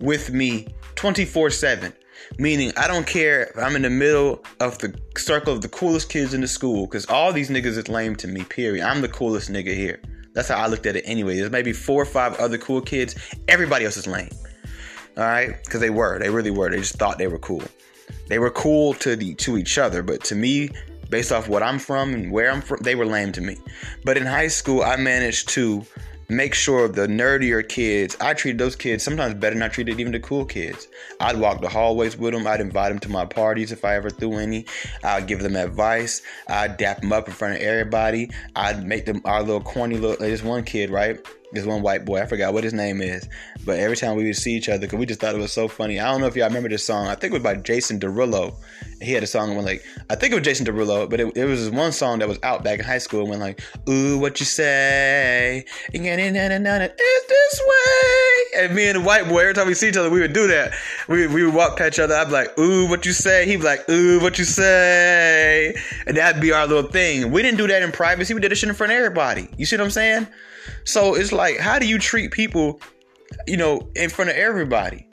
with 0.00 0.32
me 0.32 0.68
24 0.94 1.50
7. 1.50 1.92
Meaning, 2.38 2.72
I 2.76 2.88
don't 2.88 3.06
care 3.06 3.44
if 3.44 3.58
I'm 3.58 3.76
in 3.76 3.82
the 3.82 3.90
middle 3.90 4.42
of 4.60 4.78
the 4.78 4.98
circle 5.16 5.52
of 5.52 5.60
the 5.60 5.68
coolest 5.68 6.08
kids 6.08 6.34
in 6.34 6.40
the 6.40 6.48
school, 6.48 6.86
because 6.86 7.06
all 7.06 7.32
these 7.32 7.50
niggas 7.50 7.76
is 7.76 7.88
lame 7.88 8.16
to 8.16 8.28
me, 8.28 8.44
period. 8.44 8.84
I'm 8.84 9.00
the 9.00 9.08
coolest 9.08 9.50
nigga 9.50 9.74
here. 9.74 10.00
That's 10.34 10.48
how 10.48 10.56
I 10.56 10.66
looked 10.66 10.86
at 10.86 10.96
it 10.96 11.04
anyway. 11.06 11.36
There's 11.36 11.50
maybe 11.50 11.72
four 11.72 12.02
or 12.02 12.06
five 12.06 12.34
other 12.40 12.56
cool 12.56 12.80
kids. 12.80 13.14
Everybody 13.48 13.84
else 13.84 13.96
is 13.98 14.06
lame. 14.06 14.30
All 15.16 15.24
right? 15.24 15.62
Because 15.62 15.80
they 15.80 15.90
were. 15.90 16.18
They 16.18 16.30
really 16.30 16.50
were. 16.50 16.70
They 16.70 16.78
just 16.78 16.94
thought 16.94 17.18
they 17.18 17.26
were 17.26 17.38
cool. 17.38 17.62
They 18.28 18.38
were 18.38 18.50
cool 18.50 18.94
to 18.94 19.14
the 19.14 19.34
to 19.36 19.58
each 19.58 19.76
other, 19.76 20.02
but 20.02 20.24
to 20.24 20.34
me, 20.34 20.70
based 21.10 21.32
off 21.32 21.48
what 21.48 21.62
I'm 21.62 21.78
from 21.78 22.14
and 22.14 22.32
where 22.32 22.50
I'm 22.50 22.62
from, 22.62 22.78
they 22.82 22.94
were 22.94 23.04
lame 23.04 23.32
to 23.32 23.42
me. 23.42 23.58
But 24.04 24.16
in 24.16 24.24
high 24.24 24.48
school, 24.48 24.82
I 24.82 24.96
managed 24.96 25.50
to 25.50 25.84
make 26.32 26.54
sure 26.54 26.88
the 26.88 27.06
nerdier 27.06 27.66
kids, 27.66 28.16
I 28.20 28.34
treated 28.34 28.58
those 28.58 28.76
kids 28.76 29.04
sometimes 29.04 29.34
better 29.34 29.54
than 29.54 29.62
I 29.62 29.68
treated 29.68 30.00
even 30.00 30.12
the 30.12 30.20
cool 30.20 30.44
kids. 30.44 30.88
I'd 31.20 31.38
walk 31.38 31.60
the 31.60 31.68
hallways 31.68 32.16
with 32.16 32.32
them. 32.32 32.46
I'd 32.46 32.60
invite 32.60 32.90
them 32.90 32.98
to 33.00 33.08
my 33.08 33.24
parties 33.24 33.72
if 33.72 33.84
I 33.84 33.96
ever 33.96 34.10
threw 34.10 34.38
any. 34.38 34.66
I'd 35.04 35.26
give 35.26 35.40
them 35.40 35.56
advice. 35.56 36.22
I'd 36.48 36.76
dap 36.76 37.00
them 37.00 37.12
up 37.12 37.28
in 37.28 37.34
front 37.34 37.56
of 37.56 37.62
everybody. 37.62 38.30
I'd 38.56 38.84
make 38.84 39.06
them 39.06 39.20
our 39.24 39.42
little 39.42 39.60
corny 39.60 39.96
little. 39.96 40.16
There's 40.16 40.42
one 40.42 40.64
kid, 40.64 40.90
right? 40.90 41.18
This 41.52 41.66
one 41.66 41.82
white 41.82 42.04
boy, 42.04 42.22
I 42.22 42.26
forgot 42.26 42.54
what 42.54 42.64
his 42.64 42.72
name 42.72 43.02
is, 43.02 43.28
but 43.66 43.78
every 43.78 43.96
time 43.96 44.16
we 44.16 44.24
would 44.24 44.36
see 44.36 44.54
each 44.54 44.68
other, 44.68 44.80
because 44.80 44.98
we 44.98 45.06
just 45.06 45.20
thought 45.20 45.34
it 45.34 45.38
was 45.38 45.52
so 45.52 45.68
funny. 45.68 46.00
I 46.00 46.10
don't 46.10 46.20
know 46.20 46.26
if 46.26 46.34
y'all 46.34 46.48
remember 46.48 46.70
this 46.70 46.86
song. 46.86 47.08
I 47.08 47.14
think 47.14 47.32
it 47.32 47.34
was 47.34 47.42
by 47.42 47.56
Jason 47.56 48.00
Derulo. 48.00 48.54
He 49.00 49.12
had 49.12 49.22
a 49.22 49.26
song 49.26 49.54
when 49.54 49.64
like 49.64 49.84
I 50.08 50.14
think 50.14 50.32
it 50.32 50.36
was 50.36 50.44
Jason 50.44 50.64
Derulo, 50.66 51.10
but 51.10 51.20
it, 51.20 51.36
it 51.36 51.44
was 51.44 51.70
one 51.70 51.92
song 51.92 52.20
that 52.20 52.28
was 52.28 52.38
out 52.42 52.64
back 52.64 52.78
in 52.78 52.84
high 52.84 52.98
school 52.98 53.26
when 53.26 53.40
like, 53.40 53.60
"Ooh, 53.88 54.18
what 54.18 54.40
you 54.40 54.46
say? 54.46 55.64
Is 56.98 57.24
this 57.28 57.60
way?" 57.68 58.41
And 58.54 58.74
me 58.74 58.88
and 58.88 59.00
the 59.00 59.04
white 59.04 59.28
boy, 59.28 59.40
every 59.40 59.54
time 59.54 59.66
we 59.66 59.74
see 59.74 59.88
each 59.88 59.96
other, 59.96 60.10
we 60.10 60.20
would 60.20 60.34
do 60.34 60.46
that. 60.46 60.72
We 61.08 61.26
we 61.26 61.44
would 61.44 61.54
walk 61.54 61.78
past 61.78 61.94
each 61.94 62.00
other. 62.00 62.14
I'd 62.14 62.26
be 62.26 62.32
like, 62.32 62.58
"Ooh, 62.58 62.86
what 62.88 63.06
you 63.06 63.12
say?" 63.12 63.46
He'd 63.46 63.56
be 63.56 63.62
like, 63.62 63.88
"Ooh, 63.88 64.20
what 64.20 64.38
you 64.38 64.44
say?" 64.44 65.74
And 66.06 66.16
that'd 66.16 66.40
be 66.40 66.52
our 66.52 66.66
little 66.66 66.90
thing. 66.90 67.30
We 67.30 67.42
didn't 67.42 67.58
do 67.58 67.66
that 67.66 67.82
in 67.82 67.92
privacy. 67.92 68.34
We 68.34 68.40
did 68.40 68.50
this 68.50 68.58
shit 68.58 68.68
in 68.68 68.74
front 68.74 68.92
of 68.92 68.98
everybody. 68.98 69.48
You 69.56 69.64
see 69.64 69.76
what 69.76 69.84
I'm 69.84 69.90
saying? 69.90 70.26
So 70.84 71.14
it's 71.14 71.32
like, 71.32 71.58
how 71.58 71.78
do 71.78 71.86
you 71.86 71.98
treat 71.98 72.30
people, 72.30 72.80
you 73.46 73.56
know, 73.56 73.88
in 73.96 74.10
front 74.10 74.30
of 74.30 74.36
everybody? 74.36 75.06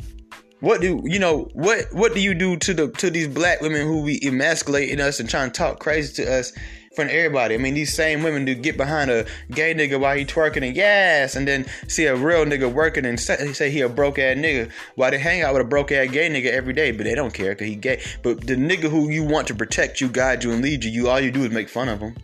What 0.59 0.81
do 0.81 1.01
you 1.05 1.19
know? 1.19 1.49
What 1.53 1.85
what 1.93 2.13
do 2.13 2.19
you 2.19 2.33
do 2.33 2.57
to 2.57 2.73
the 2.73 2.89
to 2.89 3.09
these 3.09 3.29
black 3.29 3.61
women 3.61 3.87
who 3.87 4.05
be 4.05 4.25
emasculating 4.25 4.99
us 4.99 5.19
and 5.21 5.29
trying 5.29 5.51
to 5.51 5.57
talk 5.57 5.79
crazy 5.79 6.21
to 6.23 6.39
us 6.39 6.51
front 6.99 7.11
of 7.11 7.15
everybody? 7.15 7.55
I 7.55 7.57
mean, 7.57 7.75
these 7.75 7.93
same 7.93 8.23
women 8.23 8.43
do 8.43 8.53
get 8.53 8.75
behind 8.75 9.09
a 9.09 9.25
gay 9.51 9.73
nigga 9.73 9.97
while 9.97 10.17
he 10.17 10.25
twerking 10.25 10.67
and 10.67 10.75
yes, 10.75 11.35
and 11.35 11.47
then 11.47 11.65
see 11.87 12.05
a 12.05 12.15
real 12.15 12.43
nigga 12.45 12.71
working 12.71 13.05
and 13.05 13.17
say, 13.17 13.53
say 13.53 13.71
he 13.71 13.79
a 13.79 13.87
broke 13.87 14.19
ass 14.19 14.35
nigga 14.35 14.69
while 14.95 15.11
they 15.11 15.17
hang 15.17 15.41
out 15.41 15.53
with 15.53 15.61
a 15.61 15.65
broke 15.65 15.93
ass 15.93 16.11
gay 16.11 16.29
nigga 16.29 16.51
every 16.51 16.73
day, 16.73 16.91
but 16.91 17.05
they 17.05 17.15
don't 17.15 17.33
care 17.33 17.51
because 17.51 17.67
he 17.67 17.75
gay. 17.75 18.01
But 18.21 18.45
the 18.45 18.55
nigga 18.55 18.89
who 18.89 19.09
you 19.09 19.23
want 19.23 19.47
to 19.47 19.55
protect 19.55 20.01
you, 20.01 20.09
guide 20.09 20.43
you, 20.43 20.51
and 20.51 20.61
lead 20.61 20.83
you, 20.83 20.91
you 20.91 21.07
all 21.07 21.21
you 21.21 21.31
do 21.31 21.43
is 21.43 21.51
make 21.51 21.69
fun 21.69 21.87
of 21.87 22.01
him. 22.01 22.15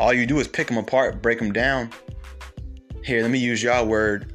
All 0.00 0.12
you 0.12 0.26
do 0.26 0.40
is 0.40 0.48
pick 0.48 0.66
them 0.66 0.78
apart, 0.78 1.22
break 1.22 1.38
them 1.38 1.52
down. 1.52 1.90
Here, 3.04 3.22
let 3.22 3.30
me 3.30 3.38
use 3.38 3.62
y'all 3.62 3.86
word. 3.86 4.32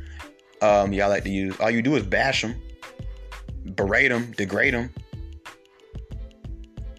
Um, 0.61 0.93
y'all 0.93 1.09
like 1.09 1.23
to 1.23 1.29
use. 1.29 1.59
All 1.59 1.69
you 1.69 1.81
do 1.81 1.95
is 1.95 2.03
bash 2.03 2.41
them, 2.41 2.55
berate 3.75 4.09
them, 4.09 4.31
degrade 4.31 4.73
them. 4.73 4.93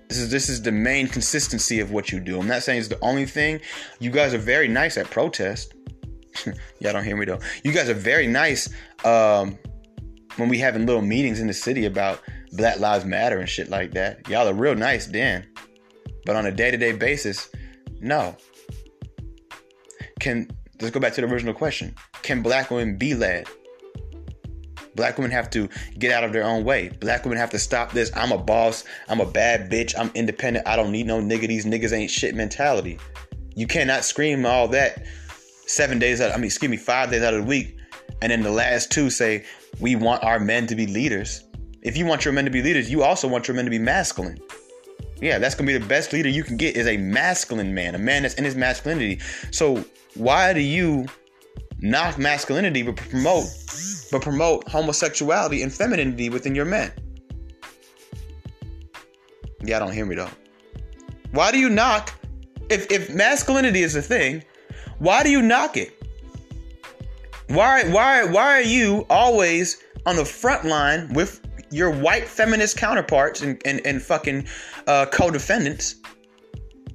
This 0.09 0.19
is 0.19 0.31
this 0.31 0.49
is 0.49 0.63
the 0.63 0.73
main 0.73 1.07
consistency 1.07 1.81
of 1.81 1.91
what 1.91 2.11
you 2.11 2.21
do. 2.21 2.41
I'm 2.41 2.47
not 2.47 2.63
saying 2.63 2.79
it's 2.79 2.89
the 2.89 2.99
only 3.01 3.27
thing. 3.27 3.61
You 4.01 4.11
guys 4.11 4.33
are 4.33 4.39
very 4.39 4.69
nice 4.69 4.97
at 4.97 5.11
protest. 5.11 5.75
y'all 6.81 6.93
don't 6.93 7.05
hear 7.05 7.17
me 7.17 7.27
though. 7.27 7.41
You 7.63 7.73
guys 7.73 7.89
are 7.89 7.95
very 7.95 8.27
nice 8.27 8.69
um, 9.05 9.59
when 10.37 10.49
we 10.49 10.59
having 10.59 10.87
little 10.87 11.03
meetings 11.03 11.41
in 11.41 11.47
the 11.47 11.53
city 11.53 11.85
about 11.85 12.21
Black 12.53 12.81
Lives 12.81 13.05
Matter 13.05 13.39
and 13.39 13.49
shit 13.49 13.69
like 13.69 13.93
that. 13.93 14.27
Y'all 14.29 14.49
are 14.49 14.55
real 14.55 14.75
nice 14.75 15.07
then. 15.07 15.47
But 16.25 16.37
on 16.37 16.47
a 16.47 16.53
day-to-day 16.53 16.93
basis, 16.93 17.51
no. 18.01 18.37
Can 20.21 20.49
let's 20.81 20.93
go 20.93 21.01
back 21.01 21.13
to 21.15 21.21
the 21.21 21.27
original 21.27 21.55
question. 21.55 21.95
Can 22.23 22.43
black 22.43 22.71
women 22.71 22.97
be 22.97 23.15
led? 23.15 23.47
Black 24.99 25.17
women 25.17 25.31
have 25.31 25.49
to 25.51 25.69
get 25.97 26.11
out 26.11 26.25
of 26.25 26.33
their 26.33 26.43
own 26.43 26.65
way. 26.65 26.89
Black 26.89 27.25
women 27.25 27.39
have 27.39 27.51
to 27.51 27.59
stop 27.59 27.93
this. 27.93 28.11
I'm 28.17 28.33
a 28.33 28.37
boss. 28.37 28.83
I'm 29.09 29.21
a 29.21 29.27
bad 29.27 29.71
bitch. 29.71 29.95
I'm 29.97 30.11
independent. 30.15 30.67
I 30.67 30.75
don't 30.75 30.91
need 30.91 31.07
no 31.07 31.21
nigga. 31.21 31.47
These 31.47 31.67
niggas 31.67 31.93
ain't 31.93 32.11
shit 32.11 32.35
mentality. 32.35 32.99
You 33.55 33.69
cannot 33.69 34.05
scream 34.05 34.45
all 34.45 34.67
that 34.69 35.07
seven 35.67 36.01
days 36.01 36.21
out. 36.21 36.33
I 36.33 36.37
mean, 36.37 36.47
excuse 36.47 36.69
me, 36.69 36.77
five 36.77 37.13
days 37.13 37.23
out 37.23 37.33
of 37.33 37.43
the 37.43 37.47
week, 37.47 37.77
and 38.21 38.33
then 38.33 38.43
the 38.43 38.51
last 38.51 38.91
two 38.91 39.09
say 39.09 39.45
we 39.79 39.95
want 39.95 40.25
our 40.25 40.41
men 40.41 40.67
to 40.67 40.75
be 40.75 40.89
leaders. 40.89 41.45
If 41.83 41.97
you 41.97 42.05
want 42.05 42.25
your 42.25 42.35
men 42.35 42.45
to 42.45 42.51
be 42.51 42.61
leaders, 42.61 42.91
you 42.91 43.05
also 43.05 43.29
want 43.29 43.47
your 43.47 43.55
men 43.55 43.67
to 43.67 43.71
be 43.71 43.79
masculine. 43.79 44.41
Yeah, 45.21 45.39
that's 45.39 45.55
gonna 45.55 45.69
be 45.69 45.79
the 45.79 45.87
best 45.87 46.13
leader 46.13 46.29
you 46.29 46.43
can 46.43 46.57
get 46.57 46.77
is 46.77 46.89
a 46.89 46.97
masculine 46.97 47.73
man, 47.73 47.95
a 47.95 47.99
man 47.99 48.23
that's 48.23 48.35
in 48.35 48.45
his 48.45 48.57
masculinity. 48.57 49.21
So 49.53 49.85
why 50.15 50.53
do 50.53 50.61
you 50.61 51.07
knock 51.81 52.19
masculinity 52.19 52.83
but 52.83 52.97
promote 52.97 53.47
but 54.11 54.23
promote 54.23 54.69
homosexuality 54.69 55.63
and 55.63 55.73
femininity 55.73 56.31
within 56.31 56.55
your 56.55 56.65
men? 56.65 56.93
I 59.63 59.79
don't 59.79 59.93
hear 59.93 60.07
me 60.07 60.15
though. 60.15 60.31
Why 61.33 61.53
do 61.53 61.59
you 61.59 61.69
knock 61.69 62.15
if 62.71 62.91
if 62.91 63.11
masculinity 63.11 63.83
is 63.83 63.97
a 63.97 64.03
thing, 64.03 64.45
why 64.99 65.23
do 65.23 65.31
you 65.31 65.43
knock 65.43 65.77
it? 65.77 65.93
Why 67.49 67.85
why 67.85 68.25
why 68.25 68.59
are 68.59 68.63
you 68.63 69.07
always 69.11 69.83
on 70.07 70.17
the 70.17 70.25
front 70.25 70.65
line 70.65 71.13
with 71.13 71.41
your 71.71 71.91
white 71.91 72.25
feminist 72.25 72.77
counterparts 72.79 73.43
and, 73.43 73.61
and, 73.65 73.81
and 73.87 74.03
fucking 74.03 74.47
uh, 74.87 75.07
co-defendants? 75.07 75.97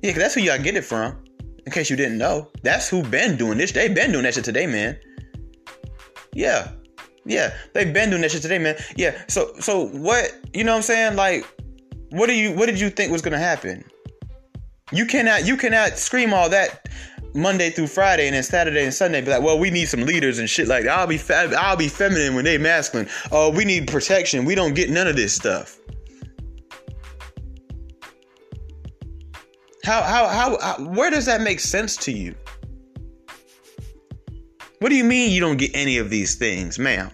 Yeah, 0.02 0.12
cause 0.12 0.22
that's 0.22 0.36
who 0.36 0.42
y'all 0.42 0.62
get 0.62 0.76
it 0.76 0.84
from. 0.84 1.24
In 1.66 1.72
case 1.72 1.90
you 1.90 1.96
didn't 1.96 2.18
know, 2.18 2.50
that's 2.62 2.90
who 2.90 3.04
been 3.04 3.38
doing 3.38 3.58
this. 3.58 3.72
They 3.72 3.88
been 3.88 4.12
doing 4.12 4.24
that 4.24 4.34
shit 4.34 4.44
today, 4.44 4.68
man. 4.68 5.00
Yeah, 6.34 6.72
yeah, 7.26 7.54
they've 7.74 7.94
been 7.94 8.10
doing 8.10 8.22
that 8.22 8.32
shit 8.32 8.42
today, 8.42 8.60
man. 8.60 8.76
Yeah. 8.96 9.22
So 9.28 9.54
so 9.60 9.88
what? 9.88 10.36
You 10.54 10.64
know 10.64 10.72
what 10.74 10.78
I'm 10.78 10.84
saying? 10.84 11.16
Like, 11.16 11.46
what 12.10 12.28
do 12.28 12.34
you? 12.34 12.54
What 12.54 12.68
did 12.68 12.80
you 12.80 12.90
think 12.90 13.12
was 13.12 13.22
gonna 13.22 13.38
happen? 13.38 13.84
You 14.92 15.06
cannot 15.06 15.46
you 15.46 15.58
cannot 15.58 15.98
scream 15.98 16.34
all 16.34 16.50
that 16.50 16.88
Monday 17.34 17.70
through 17.70 17.88
Friday 17.88 18.28
and 18.28 18.36
then 18.36 18.44
Saturday 18.44 18.84
and 18.84 18.94
Sunday 18.94 19.22
be 19.22 19.32
like, 19.32 19.42
well, 19.42 19.58
we 19.58 19.72
need 19.72 19.88
some 19.88 20.02
leaders 20.02 20.40
and 20.40 20.50
shit 20.50 20.68
like 20.68 20.84
that. 20.84 20.98
I'll 20.98 21.08
be 21.08 21.18
fe- 21.18 21.54
I'll 21.56 21.78
be 21.78 21.88
feminine 21.88 22.36
when 22.36 22.46
they 22.46 22.58
masculine. 22.58 23.10
Oh, 23.32 23.50
we 23.50 23.66
need 23.66 23.88
protection. 23.88 24.46
We 24.46 24.56
don't 24.56 24.74
get 24.74 24.90
none 24.90 25.08
of 25.08 25.16
this 25.16 25.34
stuff. 25.34 25.80
How, 29.84 30.02
how, 30.02 30.28
how, 30.28 30.58
how, 30.62 30.84
where 30.86 31.10
does 31.10 31.26
that 31.26 31.42
make 31.42 31.60
sense 31.60 31.98
to 31.98 32.12
you? 32.12 32.36
What 34.84 34.90
do 34.90 34.98
you 34.98 35.06
mean 35.06 35.32
you 35.32 35.40
don't 35.40 35.56
get 35.56 35.72
any 35.74 35.98
of 35.98 36.10
these 36.10 36.36
things, 36.36 36.78
ma'am? 36.78 37.10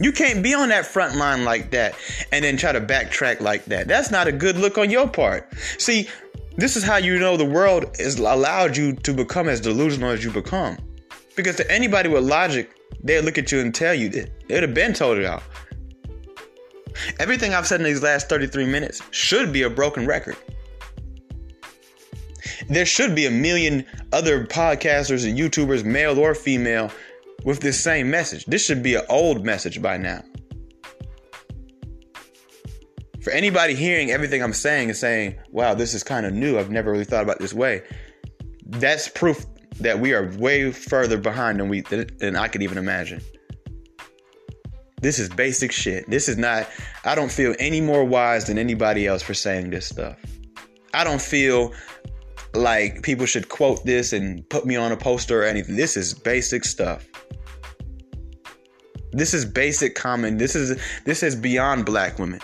You 0.00 0.10
can't 0.10 0.42
be 0.42 0.52
on 0.52 0.70
that 0.70 0.84
front 0.84 1.14
line 1.14 1.44
like 1.44 1.70
that 1.70 1.94
and 2.32 2.44
then 2.44 2.56
try 2.56 2.72
to 2.72 2.80
backtrack 2.80 3.40
like 3.40 3.66
that. 3.66 3.86
That's 3.86 4.10
not 4.10 4.26
a 4.26 4.32
good 4.32 4.56
look 4.56 4.78
on 4.78 4.90
your 4.90 5.06
part. 5.06 5.54
See, 5.78 6.08
this 6.56 6.74
is 6.74 6.82
how 6.82 6.96
you 6.96 7.20
know 7.20 7.36
the 7.36 7.44
world 7.44 7.96
has 8.00 8.18
allowed 8.18 8.76
you 8.76 8.94
to 8.94 9.14
become 9.14 9.48
as 9.48 9.60
delusional 9.60 10.10
as 10.10 10.24
you 10.24 10.32
become. 10.32 10.76
Because 11.36 11.54
to 11.58 11.70
anybody 11.70 12.08
with 12.08 12.24
logic, 12.24 12.72
they'll 13.04 13.22
look 13.22 13.38
at 13.38 13.52
you 13.52 13.60
and 13.60 13.72
tell 13.72 13.94
you 13.94 14.08
that. 14.08 14.48
They'd 14.48 14.64
have 14.64 14.74
been 14.74 14.92
told 14.92 15.22
y'all. 15.22 15.40
Everything 17.20 17.54
I've 17.54 17.68
said 17.68 17.78
in 17.78 17.84
these 17.84 18.02
last 18.02 18.28
33 18.28 18.66
minutes 18.66 19.02
should 19.12 19.52
be 19.52 19.62
a 19.62 19.70
broken 19.70 20.04
record. 20.04 20.36
There 22.68 22.86
should 22.86 23.14
be 23.14 23.26
a 23.26 23.30
million 23.30 23.84
other 24.12 24.46
podcasters 24.46 25.28
and 25.28 25.38
YouTubers, 25.38 25.84
male 25.84 26.18
or 26.18 26.34
female, 26.34 26.90
with 27.44 27.60
this 27.60 27.78
same 27.82 28.10
message. 28.10 28.44
This 28.46 28.64
should 28.64 28.82
be 28.82 28.94
an 28.94 29.02
old 29.08 29.44
message 29.44 29.80
by 29.80 29.96
now. 29.96 30.22
For 33.22 33.32
anybody 33.32 33.74
hearing 33.74 34.10
everything 34.10 34.42
I'm 34.42 34.52
saying 34.52 34.88
and 34.88 34.96
saying, 34.96 35.36
wow, 35.50 35.74
this 35.74 35.94
is 35.94 36.04
kind 36.04 36.26
of 36.26 36.32
new, 36.32 36.58
I've 36.58 36.70
never 36.70 36.92
really 36.92 37.04
thought 37.04 37.24
about 37.24 37.40
this 37.40 37.52
way, 37.52 37.82
that's 38.66 39.08
proof 39.08 39.44
that 39.80 39.98
we 39.98 40.14
are 40.14 40.30
way 40.38 40.70
further 40.72 41.18
behind 41.18 41.60
than 41.60 41.68
we 41.68 41.80
than 41.80 42.36
I 42.36 42.48
could 42.48 42.62
even 42.62 42.78
imagine. 42.78 43.20
This 45.02 45.18
is 45.18 45.28
basic 45.28 45.72
shit. 45.72 46.08
This 46.08 46.28
is 46.28 46.38
not, 46.38 46.68
I 47.04 47.14
don't 47.14 47.30
feel 47.30 47.54
any 47.58 47.80
more 47.80 48.04
wise 48.04 48.46
than 48.46 48.58
anybody 48.58 49.06
else 49.06 49.22
for 49.22 49.34
saying 49.34 49.70
this 49.70 49.86
stuff. 49.86 50.16
I 50.94 51.04
don't 51.04 51.20
feel 51.20 51.74
like 52.56 53.02
people 53.02 53.26
should 53.26 53.48
quote 53.48 53.84
this 53.84 54.12
and 54.12 54.48
put 54.48 54.66
me 54.66 54.76
on 54.76 54.92
a 54.92 54.96
poster 54.96 55.42
or 55.42 55.44
anything. 55.44 55.76
This 55.76 55.96
is 55.96 56.14
basic 56.14 56.64
stuff. 56.64 57.06
This 59.12 59.32
is 59.34 59.44
basic 59.44 59.94
common. 59.94 60.36
This 60.36 60.54
is 60.54 60.80
this 61.04 61.22
is 61.22 61.36
beyond 61.36 61.86
black 61.86 62.18
women. 62.18 62.40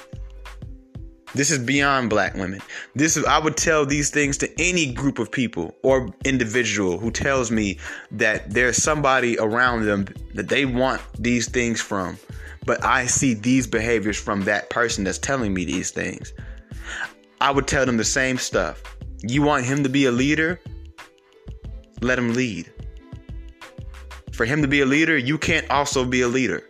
This 1.34 1.50
is 1.50 1.58
beyond 1.58 2.10
black 2.10 2.34
women. 2.34 2.60
This 2.94 3.16
is 3.16 3.24
I 3.24 3.38
would 3.38 3.56
tell 3.56 3.86
these 3.86 4.10
things 4.10 4.36
to 4.38 4.60
any 4.60 4.92
group 4.92 5.18
of 5.18 5.30
people 5.30 5.74
or 5.82 6.14
individual 6.24 6.98
who 6.98 7.10
tells 7.10 7.50
me 7.50 7.78
that 8.10 8.50
there's 8.50 8.76
somebody 8.76 9.38
around 9.38 9.86
them 9.86 10.06
that 10.34 10.48
they 10.48 10.66
want 10.66 11.00
these 11.18 11.48
things 11.48 11.80
from 11.80 12.18
but 12.64 12.84
I 12.84 13.06
see 13.06 13.34
these 13.34 13.66
behaviors 13.66 14.18
from 14.18 14.42
that 14.42 14.70
person 14.70 15.04
that's 15.04 15.18
telling 15.18 15.52
me 15.52 15.64
these 15.64 15.90
things. 15.90 16.32
I 17.40 17.50
would 17.50 17.66
tell 17.66 17.84
them 17.86 17.96
the 17.96 18.04
same 18.04 18.38
stuff. 18.38 18.82
You 19.24 19.42
want 19.42 19.64
him 19.64 19.82
to 19.84 19.88
be 19.88 20.06
a 20.06 20.12
leader? 20.12 20.60
Let 22.00 22.18
him 22.18 22.34
lead. 22.34 22.72
For 24.32 24.44
him 24.44 24.62
to 24.62 24.68
be 24.68 24.80
a 24.80 24.86
leader, 24.86 25.16
you 25.16 25.38
can't 25.38 25.68
also 25.70 26.04
be 26.04 26.22
a 26.22 26.28
leader. 26.28 26.64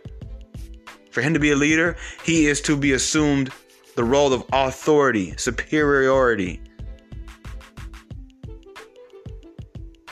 For 1.09 1.21
him 1.21 1.33
to 1.33 1.39
be 1.39 1.51
a 1.51 1.55
leader, 1.55 1.95
he 2.23 2.45
is 2.45 2.61
to 2.61 2.77
be 2.77 2.91
assumed 2.93 3.51
the 3.95 4.03
role 4.03 4.33
of 4.33 4.43
authority, 4.51 5.33
superiority. 5.37 6.61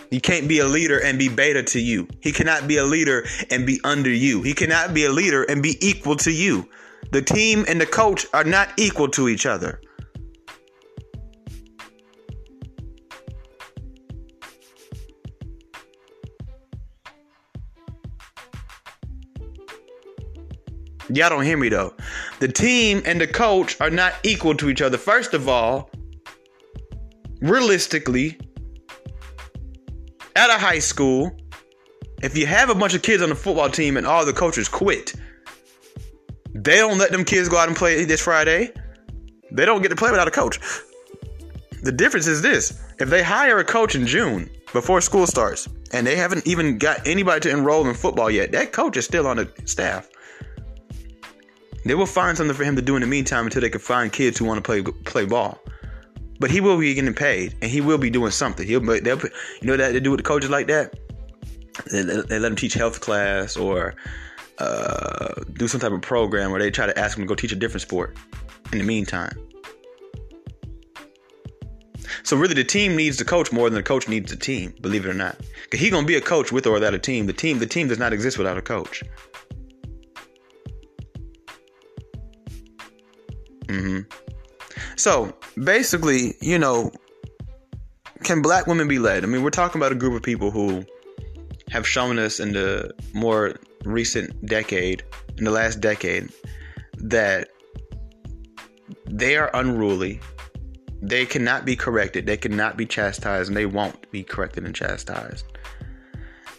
He 0.10 0.20
can't 0.20 0.48
be 0.48 0.60
a 0.60 0.68
leader 0.68 1.00
and 1.00 1.18
be 1.18 1.30
beta 1.30 1.64
to 1.64 1.80
you. 1.80 2.08
He 2.22 2.32
cannot 2.32 2.68
be 2.68 2.78
a 2.78 2.84
leader 2.84 3.26
and 3.50 3.66
be 3.66 3.80
under 3.84 4.10
you. 4.10 4.42
He 4.42 4.54
cannot 4.54 4.94
be 4.94 5.06
a 5.06 5.12
leader 5.12 5.44
and 5.44 5.64
be 5.64 5.78
equal 5.80 6.16
to 6.18 6.32
you. 6.32 6.68
The 7.12 7.22
team 7.22 7.66
and 7.68 7.80
the 7.80 7.86
coach 7.86 8.26
are 8.34 8.44
not 8.44 8.70
equal 8.78 9.10
to 9.10 9.30
each 9.30 9.46
other. 9.46 9.80
Y'all 21.14 21.30
don't 21.30 21.44
hear 21.44 21.58
me 21.58 21.70
though. 21.70 21.94
The 22.40 22.48
team 22.48 23.02
and 23.06 23.20
the 23.20 23.28
coach 23.28 23.80
are 23.82 23.90
not 23.90 24.14
equal 24.24 24.56
to 24.56 24.70
each 24.70 24.82
other. 24.82 24.98
First 24.98 25.34
of 25.34 25.50
all, 25.50 25.90
realistically, 27.42 28.40
at 30.36 30.50
a 30.50 30.58
high 30.58 30.80
school, 30.80 31.36
if 32.24 32.38
you 32.38 32.46
have 32.46 32.70
a 32.70 32.76
bunch 32.76 32.94
of 32.94 33.02
kids 33.02 33.22
on 33.22 33.30
the 33.30 33.36
football 33.36 33.70
team 33.70 33.98
and 33.98 34.08
all 34.08 34.26
the 34.26 34.34
coaches 34.34 34.70
quit, 34.70 35.14
they 36.54 36.78
don't 36.78 36.98
let 36.98 37.12
them 37.12 37.26
kids 37.26 37.50
go 37.50 37.58
out 37.58 37.68
and 37.68 37.76
play 37.76 38.06
this 38.06 38.22
Friday. 38.22 38.72
They 39.52 39.66
don't 39.66 39.82
get 39.82 39.90
to 39.90 39.96
play 39.96 40.12
without 40.12 40.28
a 40.28 40.32
coach. 40.32 40.60
The 41.84 41.92
difference 41.92 42.28
is 42.28 42.42
this 42.42 42.82
if 43.00 43.10
they 43.10 43.24
hire 43.24 43.58
a 43.58 43.66
coach 43.66 43.96
in 43.96 44.06
June 44.08 44.50
before 44.72 45.02
school 45.02 45.28
starts 45.28 45.68
and 45.92 46.08
they 46.08 46.16
haven't 46.16 46.48
even 46.48 46.78
got 46.78 47.06
anybody 47.06 47.42
to 47.42 47.50
enroll 47.50 47.88
in 47.88 47.96
football 47.96 48.30
yet, 48.30 48.54
that 48.54 48.72
coach 48.72 48.96
is 48.96 49.06
still 49.06 49.28
on 49.28 49.38
the 49.38 49.52
staff. 49.66 50.08
They 51.84 51.96
will 51.96 52.06
find 52.06 52.38
something 52.38 52.56
for 52.56 52.64
him 52.64 52.76
to 52.76 52.82
do 52.82 52.96
in 52.96 53.02
the 53.02 53.08
meantime 53.08 53.46
until 53.46 53.62
they 53.62 53.70
can 53.70 53.82
find 53.82 54.12
kids 54.12 54.38
who 54.38 54.46
want 54.46 54.58
to 54.58 54.62
play 54.62 54.82
play 54.82 55.26
ball. 55.26 55.60
But 56.40 56.52
he 56.52 56.62
will 56.62 56.78
be 56.78 56.94
getting 56.94 57.14
paid, 57.14 57.56
and 57.62 57.70
he 57.70 57.82
will 57.82 57.98
be 57.98 58.10
doing 58.10 58.32
something. 58.32 58.68
He'll, 58.68 58.80
they'll, 58.80 59.20
you 59.20 59.30
know 59.64 59.78
that 59.78 59.94
they 59.94 60.00
do 60.00 60.12
with 60.12 60.20
the 60.20 60.24
coaches 60.24 60.50
like 60.50 60.68
that. 60.68 61.00
They, 61.92 62.02
they 62.02 62.40
let 62.40 62.52
him 62.52 62.56
teach 62.56 62.74
health 62.74 63.00
class 63.00 63.56
or 63.56 63.96
uh, 64.58 65.34
do 65.54 65.68
some 65.68 65.80
type 65.80 65.92
of 65.92 66.02
program 66.02 66.52
where 66.52 66.60
they 66.60 66.72
try 66.72 66.86
to 66.86 66.98
ask 66.98 67.18
him 67.18 67.24
to 67.24 67.28
go 67.28 67.36
teach 67.36 67.52
a 67.52 67.56
different 67.56 67.82
sport. 67.82 68.18
In 68.72 68.78
the 68.78 68.84
meantime, 68.84 69.34
so 72.24 72.38
really, 72.38 72.54
the 72.54 72.64
team 72.64 72.96
needs 72.96 73.18
the 73.18 73.26
coach 73.26 73.52
more 73.52 73.70
than 73.70 73.76
the 73.76 73.84
coach 73.84 74.08
needs 74.08 74.32
the 74.32 74.38
team. 74.38 74.74
Believe 74.82 75.06
it 75.06 75.10
or 75.10 75.14
not, 75.14 75.38
because 75.64 75.80
he's 75.80 75.92
gonna 75.92 76.08
be 76.08 76.16
a 76.16 76.22
coach 76.22 76.52
with 76.52 76.66
or 76.68 76.72
without 76.72 76.94
a 76.94 77.00
team. 77.00 77.26
The 77.26 77.34
team, 77.34 77.60
the 77.60 77.66
team 77.66 77.88
does 77.88 78.00
not 78.00 78.14
exist 78.14 78.38
without 78.38 78.58
a 78.58 78.62
coach. 78.62 79.04
Mm-hmm. 83.72 84.00
So 84.98 85.34
basically, 85.64 86.36
you 86.42 86.60
know, 86.60 86.92
can 88.24 88.42
black 88.42 88.68
women 88.68 88.88
be 88.88 89.00
led? 89.00 89.24
I 89.24 89.28
mean, 89.28 89.44
we're 89.44 89.50
talking 89.50 89.80
about 89.80 89.92
a 89.92 89.96
group 89.96 90.14
of 90.14 90.24
people 90.24 90.52
who 90.52 90.86
have 91.70 91.88
shown 91.88 92.20
us 92.20 92.40
in 92.40 92.52
the 92.52 92.92
more 93.14 93.56
recent 93.86 94.46
decade, 94.46 95.04
in 95.38 95.46
the 95.46 95.52
last 95.52 95.80
decade, 95.80 96.30
that 96.98 97.50
they 99.06 99.38
are 99.38 99.50
unruly. 99.54 100.20
They 101.02 101.26
cannot 101.26 101.66
be 101.66 101.76
corrected. 101.76 102.28
They 102.28 102.38
cannot 102.38 102.78
be 102.78 102.86
chastised, 102.86 103.50
and 103.50 103.58
they 103.58 103.66
won't 103.66 104.12
be 104.12 104.24
corrected 104.24 104.66
and 104.66 104.76
chastised. 104.76 105.46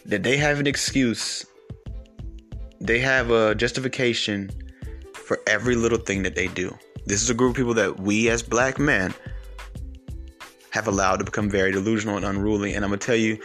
That 0.05 0.23
they 0.23 0.35
have 0.37 0.59
an 0.59 0.67
excuse. 0.67 1.45
They 2.81 2.99
have 2.99 3.31
a 3.31 3.55
justification 3.55 4.51
for 5.33 5.41
every 5.47 5.75
little 5.75 5.97
thing 5.97 6.21
that 6.21 6.35
they 6.35 6.47
do. 6.47 6.77
This 7.07 7.23
is 7.23 7.29
a 7.31 7.33
group 7.33 7.51
of 7.51 7.55
people 7.55 7.73
that 7.73 7.99
we 7.99 8.29
as 8.29 8.43
black 8.43 8.77
men 8.77 9.11
have 10.69 10.87
allowed 10.87 11.17
to 11.17 11.25
become 11.25 11.49
very 11.49 11.71
delusional 11.71 12.17
and 12.17 12.25
unruly. 12.25 12.75
And 12.75 12.85
I'm 12.85 12.91
going 12.91 12.99
to 12.99 13.05
tell 13.05 13.15
you, 13.15 13.39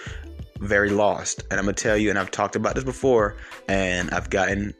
very 0.61 0.91
lost. 0.91 1.45
And 1.51 1.59
I'm 1.59 1.64
going 1.64 1.74
to 1.74 1.82
tell 1.82 1.97
you, 1.97 2.11
and 2.11 2.18
I've 2.18 2.30
talked 2.30 2.57
about 2.57 2.74
this 2.74 2.84
before, 2.84 3.39
and 3.68 4.11
I've 4.11 4.28
gotten 4.28 4.74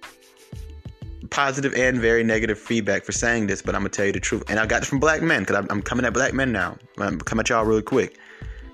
positive 1.31 1.73
and 1.75 1.99
very 1.99 2.23
negative 2.23 2.59
feedback 2.59 3.05
for 3.05 3.13
saying 3.13 3.47
this, 3.47 3.63
but 3.63 3.75
I'm 3.75 3.81
going 3.81 3.91
to 3.91 3.97
tell 3.97 4.07
you 4.07 4.13
the 4.13 4.21
truth. 4.21 4.45
And 4.51 4.61
I 4.61 4.67
got 4.67 4.81
this 4.81 4.91
from 4.91 5.01
black 5.01 5.23
men 5.23 5.45
because 5.45 5.65
I'm 5.71 5.81
coming 5.81 6.05
at 6.05 6.13
black 6.13 6.35
men 6.35 6.53
now. 6.53 6.77
I'm 6.99 7.19
coming 7.21 7.41
at 7.41 7.49
y'all 7.49 7.65
really 7.65 7.81
quick. 7.81 8.19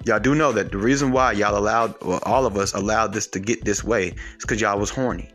Y'all 0.07 0.19
do 0.19 0.35
know 0.35 0.51
that 0.51 0.73
the 0.73 0.79
reason 0.79 1.13
why 1.13 1.31
y'all 1.33 1.57
allowed, 1.57 1.95
well, 2.03 2.19
all 2.25 2.47
of 2.47 2.57
us 2.57 2.75
allowed 2.75 3.13
this 3.13 3.29
to 3.29 3.39
get 3.39 3.65
this 3.65 3.85
way 3.85 4.09
is 4.09 4.41
because 4.41 4.61
y'all 4.61 4.81
was 4.81 4.91
horny. 4.91 5.31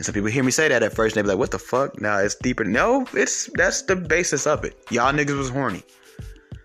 And 0.00 0.06
some 0.06 0.14
people 0.14 0.30
hear 0.30 0.42
me 0.42 0.50
say 0.50 0.66
that 0.66 0.82
at 0.82 0.94
first, 0.94 1.14
and 1.14 1.22
they 1.22 1.28
be 1.28 1.34
like, 1.34 1.38
"What 1.38 1.50
the 1.50 1.58
fuck?" 1.58 2.00
Now 2.00 2.16
it's 2.16 2.34
deeper. 2.34 2.64
No, 2.64 3.06
it's 3.12 3.50
that's 3.52 3.82
the 3.82 3.96
basis 3.96 4.46
of 4.46 4.64
it. 4.64 4.74
Y'all 4.90 5.12
niggas 5.12 5.36
was 5.36 5.50
horny. 5.50 5.82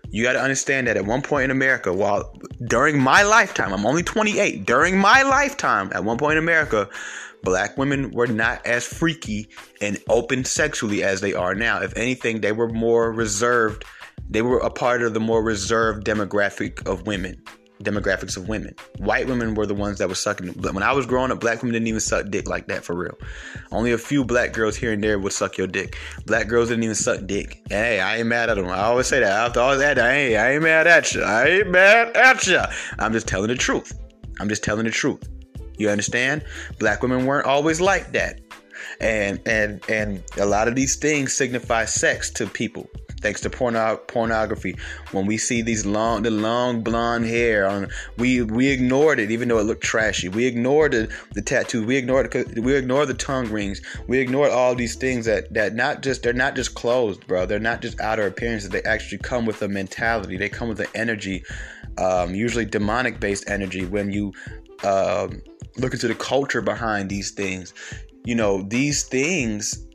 You 0.08 0.22
got 0.22 0.32
to 0.32 0.40
understand 0.40 0.86
that 0.86 0.96
at 0.96 1.04
one 1.04 1.20
point 1.20 1.44
in 1.44 1.50
America, 1.50 1.92
while 1.92 2.34
during 2.66 2.98
my 2.98 3.24
lifetime, 3.24 3.74
I'm 3.74 3.84
only 3.84 4.02
28. 4.02 4.64
During 4.64 4.96
my 4.96 5.20
lifetime, 5.20 5.90
at 5.92 6.02
one 6.02 6.16
point 6.16 6.38
in 6.38 6.44
America, 6.44 6.88
black 7.42 7.76
women 7.76 8.10
were 8.12 8.26
not 8.26 8.64
as 8.64 8.86
freaky 8.86 9.50
and 9.82 9.98
open 10.08 10.46
sexually 10.46 11.02
as 11.02 11.20
they 11.20 11.34
are 11.34 11.54
now. 11.54 11.82
If 11.82 11.94
anything, 11.94 12.40
they 12.40 12.52
were 12.52 12.70
more 12.70 13.12
reserved. 13.12 13.84
They 14.30 14.40
were 14.40 14.60
a 14.60 14.70
part 14.70 15.02
of 15.02 15.12
the 15.12 15.20
more 15.20 15.42
reserved 15.42 16.06
demographic 16.06 16.88
of 16.88 17.06
women 17.06 17.42
demographics 17.86 18.36
of 18.36 18.48
women. 18.48 18.74
White 18.98 19.26
women 19.26 19.54
were 19.54 19.66
the 19.66 19.74
ones 19.74 19.98
that 19.98 20.08
were 20.08 20.14
sucking. 20.14 20.48
When 20.48 20.82
I 20.82 20.92
was 20.92 21.06
growing 21.06 21.30
up, 21.30 21.40
black 21.40 21.62
women 21.62 21.74
didn't 21.74 21.88
even 21.88 22.00
suck 22.00 22.28
dick 22.30 22.48
like 22.48 22.66
that 22.66 22.84
for 22.84 22.96
real. 22.96 23.16
Only 23.70 23.92
a 23.92 23.98
few 23.98 24.24
black 24.24 24.52
girls 24.52 24.76
here 24.76 24.92
and 24.92 25.02
there 25.02 25.18
would 25.18 25.32
suck 25.32 25.56
your 25.56 25.66
dick. 25.66 25.96
Black 26.26 26.48
girls 26.48 26.68
didn't 26.68 26.84
even 26.84 26.96
suck 26.96 27.26
dick. 27.26 27.62
Hey, 27.68 28.00
I 28.00 28.18
ain't 28.18 28.26
mad 28.26 28.50
at 28.50 28.56
them. 28.56 28.68
I 28.68 28.82
always 28.82 29.06
say 29.06 29.20
that. 29.20 29.32
I 29.32 29.42
have 29.44 29.52
to 29.54 29.60
always 29.60 29.80
add 29.80 29.96
that. 29.98 30.10
Hey, 30.10 30.36
I 30.36 30.54
ain't 30.54 30.62
mad 30.62 30.86
at 30.86 31.14
you. 31.14 31.22
I 31.22 31.46
ain't 31.46 31.70
mad 31.70 32.16
at 32.16 32.46
you. 32.46 32.60
I'm 32.98 33.12
just 33.12 33.28
telling 33.28 33.48
the 33.48 33.54
truth. 33.54 33.92
I'm 34.40 34.48
just 34.48 34.64
telling 34.64 34.84
the 34.84 34.90
truth. 34.90 35.28
You 35.78 35.88
understand? 35.90 36.44
Black 36.78 37.02
women 37.02 37.26
weren't 37.26 37.46
always 37.46 37.80
like 37.80 38.12
that. 38.12 38.40
And 39.00 39.40
and 39.46 39.80
and 39.90 40.22
a 40.38 40.46
lot 40.46 40.68
of 40.68 40.74
these 40.74 40.96
things 40.96 41.36
signify 41.36 41.84
sex 41.84 42.30
to 42.32 42.46
people 42.46 42.88
thanks 43.20 43.40
to 43.42 43.50
porno- 43.50 43.96
pornography. 43.96 44.76
When 45.12 45.26
we 45.26 45.38
see 45.38 45.62
these 45.62 45.86
long, 45.86 46.22
the 46.22 46.30
long 46.30 46.82
blonde 46.82 47.26
hair 47.26 47.66
on, 47.66 47.88
we 48.16 48.42
we 48.42 48.68
ignored 48.68 49.18
it 49.18 49.30
even 49.30 49.48
though 49.48 49.58
it 49.58 49.64
looked 49.64 49.82
trashy. 49.82 50.28
We 50.28 50.46
ignored 50.46 50.92
the, 50.92 51.14
the 51.32 51.42
tattoos. 51.42 51.86
We 51.86 51.96
ignored 51.96 52.32
we 52.56 52.74
ignored 52.74 53.08
the 53.08 53.14
tongue 53.14 53.50
rings. 53.50 53.80
We 54.06 54.18
ignored 54.18 54.50
all 54.50 54.74
these 54.74 54.94
things 54.94 55.26
that 55.26 55.52
that 55.54 55.74
not 55.74 56.02
just 56.02 56.22
they're 56.22 56.32
not 56.32 56.56
just 56.56 56.74
clothes, 56.74 57.18
bro. 57.18 57.46
They're 57.46 57.58
not 57.58 57.82
just 57.82 58.00
outer 58.00 58.26
appearances. 58.26 58.70
They 58.70 58.82
actually 58.82 59.18
come 59.18 59.46
with 59.46 59.62
a 59.62 59.68
mentality. 59.68 60.36
They 60.36 60.48
come 60.48 60.68
with 60.68 60.80
an 60.80 60.88
energy, 60.94 61.44
um, 61.98 62.34
usually 62.34 62.64
demonic 62.64 63.20
based 63.20 63.48
energy. 63.48 63.84
When 63.84 64.10
you 64.10 64.32
um, 64.84 65.42
look 65.76 65.92
into 65.92 66.08
the 66.08 66.14
culture 66.14 66.62
behind 66.62 67.08
these 67.08 67.30
things, 67.30 67.72
you 68.24 68.34
know 68.34 68.62
these 68.62 69.04
things 69.04 69.85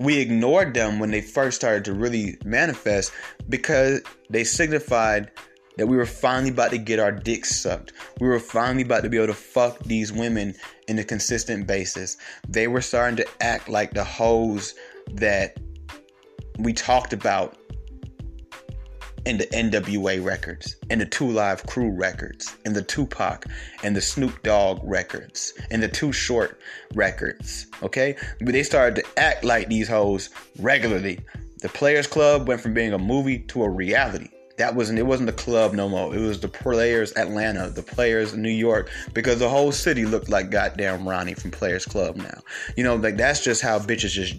we 0.00 0.18
ignored 0.18 0.72
them 0.72 0.98
when 0.98 1.10
they 1.10 1.20
first 1.20 1.58
started 1.58 1.84
to 1.84 1.92
really 1.92 2.38
manifest 2.42 3.12
because 3.50 4.00
they 4.30 4.42
signified 4.42 5.30
that 5.76 5.86
we 5.86 5.96
were 5.96 6.06
finally 6.06 6.48
about 6.48 6.70
to 6.70 6.78
get 6.78 6.98
our 6.98 7.12
dicks 7.12 7.54
sucked. 7.54 7.92
We 8.18 8.26
were 8.26 8.40
finally 8.40 8.82
about 8.82 9.02
to 9.02 9.10
be 9.10 9.18
able 9.18 9.26
to 9.26 9.34
fuck 9.34 9.78
these 9.80 10.10
women 10.10 10.54
in 10.88 10.98
a 10.98 11.04
consistent 11.04 11.66
basis. 11.66 12.16
They 12.48 12.66
were 12.66 12.80
starting 12.80 13.16
to 13.16 13.26
act 13.42 13.68
like 13.68 13.92
the 13.92 14.02
hoes 14.02 14.74
that 15.12 15.58
we 16.58 16.72
talked 16.72 17.12
about 17.12 17.58
in 19.26 19.38
the 19.38 19.46
NWA 19.46 20.24
records, 20.24 20.76
in 20.88 20.98
the 20.98 21.06
Two 21.06 21.30
Live 21.30 21.64
Crew 21.66 21.90
records, 21.90 22.56
in 22.64 22.72
the 22.72 22.82
Tupac 22.82 23.44
and 23.82 23.94
the 23.94 24.00
Snoop 24.00 24.42
Dogg 24.42 24.80
records, 24.82 25.52
in 25.70 25.80
the 25.80 25.88
Too 25.88 26.12
Short 26.12 26.60
records. 26.94 27.66
Okay, 27.82 28.16
but 28.40 28.52
they 28.52 28.62
started 28.62 29.02
to 29.02 29.18
act 29.18 29.44
like 29.44 29.68
these 29.68 29.88
hoes 29.88 30.30
regularly. 30.58 31.20
The 31.60 31.68
Players 31.68 32.06
Club 32.06 32.48
went 32.48 32.60
from 32.60 32.74
being 32.74 32.92
a 32.92 32.98
movie 32.98 33.40
to 33.40 33.62
a 33.62 33.68
reality. 33.68 34.30
That 34.60 34.74
wasn't 34.74 34.98
it 34.98 35.06
wasn't 35.06 35.26
the 35.28 35.32
club 35.32 35.72
no 35.72 35.88
more. 35.88 36.14
It 36.14 36.20
was 36.20 36.38
the 36.38 36.48
Players 36.48 37.14
Atlanta, 37.16 37.70
the 37.70 37.82
Players 37.82 38.36
New 38.36 38.50
York, 38.50 38.90
because 39.14 39.38
the 39.38 39.48
whole 39.48 39.72
city 39.72 40.04
looked 40.04 40.28
like 40.28 40.50
goddamn 40.50 41.08
Ronnie 41.08 41.32
from 41.32 41.50
Players 41.50 41.86
Club 41.86 42.16
now. 42.16 42.40
You 42.76 42.84
know, 42.84 42.96
like 42.96 43.16
that's 43.16 43.42
just 43.42 43.62
how 43.62 43.78
bitches 43.78 44.10
just 44.10 44.36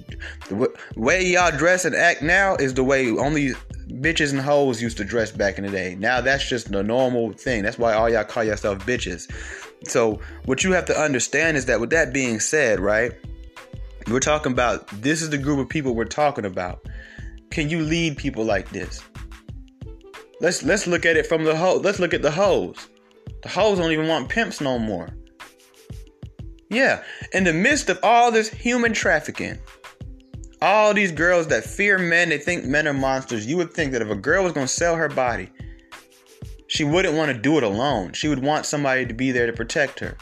the 0.48 0.72
way 0.96 1.26
y'all 1.26 1.50
dress 1.50 1.86
and 1.86 1.96
act 1.96 2.22
now 2.22 2.56
is 2.56 2.76
the 2.76 2.84
way 2.84 3.10
only 3.10 3.54
bitches 3.94 4.32
and 4.32 4.40
hoes 4.40 4.80
used 4.80 4.98
to 4.98 5.04
dress 5.04 5.32
back 5.32 5.58
in 5.58 5.66
the 5.66 5.72
day. 5.72 5.96
Now 5.96 6.22
that's 6.22 6.48
just 6.48 6.72
the 6.72 6.84
normal 6.84 7.34
thing. 7.34 7.64
That's 7.64 7.80
why 7.80 7.94
all 7.94 8.08
y'all 8.08 8.24
call 8.24 8.44
yourself 8.44 8.78
bitches. 8.86 9.28
So 9.88 10.20
what 10.46 10.64
you 10.64 10.74
have 10.74 10.86
to 10.86 10.96
understand 10.96 11.58
is 11.58 11.66
that 11.66 11.80
with 11.80 11.90
that 11.90 12.14
being 12.14 12.40
said, 12.40 12.80
right? 12.80 13.12
We're 14.08 14.20
talking 14.20 14.52
about 14.52 14.88
this 15.02 15.24
is 15.24 15.32
the 15.32 15.40
group 15.40 15.58
of 15.58 15.68
people 15.68 15.96
we're 15.96 16.06
talking 16.06 16.46
about. 16.46 16.86
Can 17.50 17.72
you 17.72 17.82
lead 17.82 18.18
people 18.18 18.46
like 18.46 18.70
this? 18.70 19.02
Let's 20.42 20.64
let's 20.64 20.88
look 20.88 21.06
at 21.06 21.16
it 21.16 21.28
from 21.28 21.44
the 21.46 21.56
hoe. 21.56 21.78
Let's 21.78 22.00
look 22.00 22.14
at 22.14 22.24
the 22.24 22.32
hoes. 22.32 22.76
The 23.44 23.50
hoes 23.50 23.78
don't 23.78 23.92
even 23.92 24.08
want 24.08 24.28
pimps 24.28 24.60
no 24.60 24.78
more. 24.80 25.10
Yeah, 26.70 27.04
in 27.34 27.44
the 27.44 27.54
midst 27.54 27.89
of 27.89 28.00
all 28.02 28.32
this 28.32 28.50
human 28.50 28.94
trafficking, 28.94 29.60
all 30.62 30.94
these 30.94 31.12
girls 31.12 31.48
that 31.48 31.64
fear 31.64 31.98
men, 31.98 32.30
they 32.30 32.38
think 32.39 32.66
men 32.66 32.88
are 32.88 32.94
monsters. 32.94 33.46
You 33.46 33.58
would 33.58 33.74
think 33.74 33.92
that 33.92 34.02
if 34.02 34.10
a 34.10 34.16
girl 34.16 34.44
was 34.44 34.54
going 34.54 34.68
to 34.68 34.74
sell 34.74 34.96
her 34.96 35.10
body, 35.10 35.50
She 36.72 36.86
wouldn't 36.86 37.16
want 37.16 37.30
to 37.34 37.38
do 37.38 37.58
it 37.58 37.64
alone. 37.64 38.14
She 38.14 38.30
would 38.30 38.42
want 38.42 38.66
somebody 38.66 39.06
to 39.06 39.14
be 39.14 39.34
there 39.34 39.46
to 39.46 39.52
protect 39.52 40.00
her. 40.00 40.16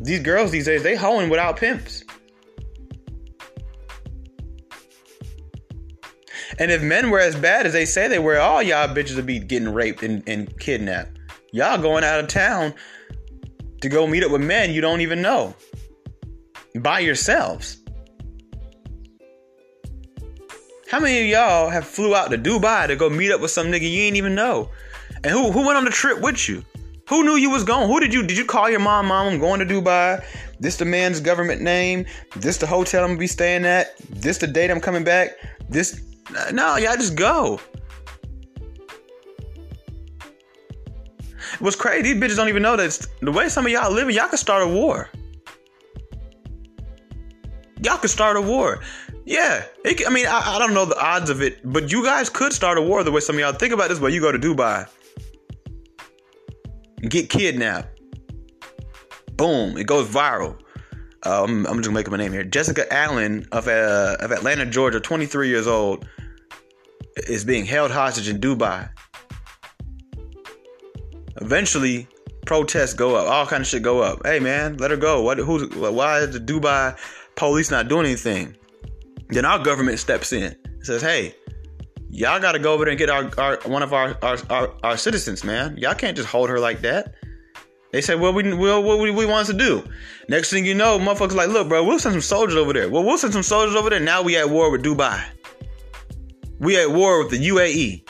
These 0.00 0.20
girls 0.20 0.50
these 0.50 0.64
days, 0.64 0.82
they 0.82 0.96
hoeing 0.96 1.30
without 1.30 1.56
pimps. 1.56 2.02
And 6.58 6.70
if 6.70 6.82
men 6.82 7.10
were 7.10 7.20
as 7.20 7.36
bad 7.36 7.66
as 7.66 7.72
they 7.72 7.84
say 7.84 8.08
they 8.08 8.18
were, 8.18 8.38
all 8.38 8.62
y'all 8.62 8.88
bitches 8.88 9.16
would 9.16 9.26
be 9.26 9.38
getting 9.38 9.72
raped 9.72 10.02
and, 10.02 10.22
and 10.26 10.58
kidnapped. 10.58 11.18
Y'all 11.52 11.80
going 11.80 12.04
out 12.04 12.20
of 12.20 12.28
town 12.28 12.74
to 13.80 13.88
go 13.88 14.06
meet 14.06 14.24
up 14.24 14.30
with 14.30 14.42
men 14.42 14.70
you 14.70 14.80
don't 14.80 15.00
even 15.00 15.22
know 15.22 15.54
by 16.76 17.00
yourselves. 17.00 17.78
How 20.90 21.00
many 21.00 21.20
of 21.20 21.26
y'all 21.26 21.68
have 21.68 21.86
flew 21.86 22.14
out 22.14 22.30
to 22.30 22.38
Dubai 22.38 22.86
to 22.86 22.96
go 22.96 23.10
meet 23.10 23.30
up 23.30 23.40
with 23.40 23.50
some 23.50 23.66
nigga 23.66 23.82
you 23.82 24.02
ain't 24.02 24.16
even 24.16 24.34
know? 24.34 24.70
And 25.22 25.26
who 25.26 25.52
who 25.52 25.66
went 25.66 25.76
on 25.76 25.84
the 25.84 25.90
trip 25.90 26.20
with 26.20 26.48
you? 26.48 26.64
Who 27.08 27.24
knew 27.24 27.36
you 27.36 27.50
was 27.50 27.64
going? 27.64 27.88
Who 27.88 28.00
did 28.00 28.12
you 28.12 28.22
did 28.22 28.38
you 28.38 28.44
call 28.44 28.70
your 28.70 28.80
mom? 28.80 29.06
Mom, 29.06 29.26
I'm 29.28 29.38
going 29.38 29.60
to 29.60 29.66
Dubai. 29.66 30.24
This 30.60 30.76
the 30.76 30.84
man's 30.84 31.20
government 31.20 31.60
name. 31.60 32.06
This 32.36 32.56
the 32.56 32.66
hotel 32.66 33.02
I'm 33.04 33.10
gonna 33.10 33.18
be 33.18 33.26
staying 33.26 33.64
at. 33.64 33.98
This 34.08 34.38
the 34.38 34.46
date 34.46 34.70
I'm 34.70 34.80
coming 34.80 35.04
back. 35.04 35.30
This 35.68 36.00
no, 36.52 36.76
y'all 36.76 36.96
just 36.96 37.14
go. 37.14 37.60
What's 41.58 41.76
crazy? 41.76 42.12
These 42.12 42.22
bitches 42.22 42.36
don't 42.36 42.48
even 42.48 42.62
know 42.62 42.76
that 42.76 43.06
the 43.20 43.32
way 43.32 43.48
some 43.48 43.66
of 43.66 43.72
y'all 43.72 43.92
living, 43.92 44.14
y'all 44.14 44.28
could 44.28 44.38
start 44.38 44.62
a 44.62 44.68
war. 44.68 45.10
Y'all 47.82 47.98
could 47.98 48.10
start 48.10 48.36
a 48.36 48.40
war. 48.40 48.80
Yeah, 49.24 49.64
it, 49.84 50.06
I 50.06 50.10
mean, 50.10 50.26
I, 50.26 50.56
I, 50.56 50.58
don't 50.58 50.72
know 50.72 50.84
the 50.84 50.98
odds 50.98 51.30
of 51.30 51.42
it, 51.42 51.60
but 51.62 51.92
you 51.92 52.02
guys 52.02 52.30
could 52.30 52.52
start 52.52 52.78
a 52.78 52.82
war 52.82 53.04
the 53.04 53.12
way 53.12 53.20
some 53.20 53.36
of 53.36 53.40
y'all 53.40 53.52
think 53.52 53.74
about 53.74 53.88
this. 53.88 53.98
But 53.98 54.12
you 54.12 54.20
go 54.20 54.32
to 54.32 54.38
Dubai, 54.38 54.88
get 57.02 57.28
kidnapped, 57.28 58.00
boom, 59.36 59.76
it 59.76 59.86
goes 59.86 60.08
viral. 60.08 60.58
Um, 61.24 61.66
I'm 61.66 61.76
just 61.76 61.84
gonna 61.84 61.92
make 61.92 62.06
up 62.06 62.12
my 62.12 62.16
name 62.16 62.32
here. 62.32 62.44
Jessica 62.44 62.90
Allen 62.92 63.46
of 63.52 63.68
uh, 63.68 64.16
of 64.20 64.32
Atlanta, 64.32 64.64
Georgia, 64.64 64.98
23 64.98 65.48
years 65.48 65.66
old, 65.66 66.08
is 67.26 67.44
being 67.44 67.64
held 67.64 67.90
hostage 67.90 68.28
in 68.28 68.40
Dubai. 68.40 68.88
Eventually, 71.40 72.08
protests 72.46 72.94
go 72.94 73.14
up. 73.16 73.28
All 73.28 73.46
kind 73.46 73.60
of 73.60 73.66
shit 73.66 73.82
go 73.82 74.00
up. 74.00 74.24
Hey 74.24 74.40
man, 74.40 74.76
let 74.78 74.90
her 74.90 74.96
go. 74.96 75.22
What? 75.22 75.38
Who's? 75.38 75.68
Why 75.74 76.20
is 76.20 76.32
the 76.32 76.40
Dubai 76.40 76.98
police 77.36 77.70
not 77.70 77.88
doing 77.88 78.06
anything? 78.06 78.56
Then 79.28 79.44
our 79.44 79.58
government 79.62 79.98
steps 79.98 80.32
in. 80.32 80.56
Says, 80.80 81.02
hey, 81.02 81.34
y'all 82.08 82.40
got 82.40 82.52
to 82.52 82.58
go 82.58 82.72
over 82.72 82.84
there 82.84 82.92
and 82.92 82.98
get 82.98 83.10
our, 83.10 83.30
our 83.38 83.58
one 83.66 83.82
of 83.82 83.92
our, 83.92 84.16
our, 84.22 84.38
our 84.50 84.74
our 84.82 84.96
citizens, 84.96 85.44
man. 85.44 85.76
Y'all 85.76 85.94
can't 85.94 86.16
just 86.16 86.28
hold 86.28 86.48
her 86.48 86.58
like 86.58 86.80
that. 86.80 87.14
They 87.92 88.02
say, 88.02 88.16
well, 88.16 88.34
we, 88.34 88.52
well, 88.52 88.82
what 88.82 88.98
we, 88.98 89.10
we 89.10 89.24
want 89.24 89.46
to 89.46 89.54
do. 89.54 89.82
Next 90.28 90.50
thing 90.50 90.66
you 90.66 90.74
know, 90.74 90.98
motherfuckers 90.98 91.34
like, 91.34 91.48
look, 91.48 91.68
bro, 91.68 91.82
we'll 91.84 91.98
send 91.98 92.12
some 92.12 92.20
soldiers 92.20 92.56
over 92.56 92.74
there. 92.74 92.88
Well, 92.88 93.02
we'll 93.02 93.16
send 93.16 93.32
some 93.32 93.42
soldiers 93.42 93.74
over 93.74 93.88
there. 93.88 94.00
Now 94.00 94.22
we 94.22 94.36
at 94.36 94.50
war 94.50 94.70
with 94.70 94.84
Dubai. 94.84 95.22
We 96.58 96.80
at 96.80 96.90
war 96.90 97.22
with 97.22 97.30
the 97.30 97.48
UAE, 97.48 98.08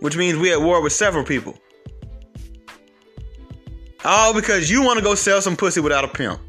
which 0.00 0.16
means 0.16 0.38
we 0.38 0.52
at 0.52 0.60
war 0.60 0.82
with 0.82 0.92
several 0.92 1.24
people. 1.24 1.58
All 4.04 4.32
because 4.32 4.70
you 4.70 4.82
want 4.82 4.98
to 4.98 5.04
go 5.04 5.14
sell 5.14 5.42
some 5.42 5.56
pussy 5.56 5.80
without 5.80 6.04
a 6.04 6.08
pimp. 6.08 6.40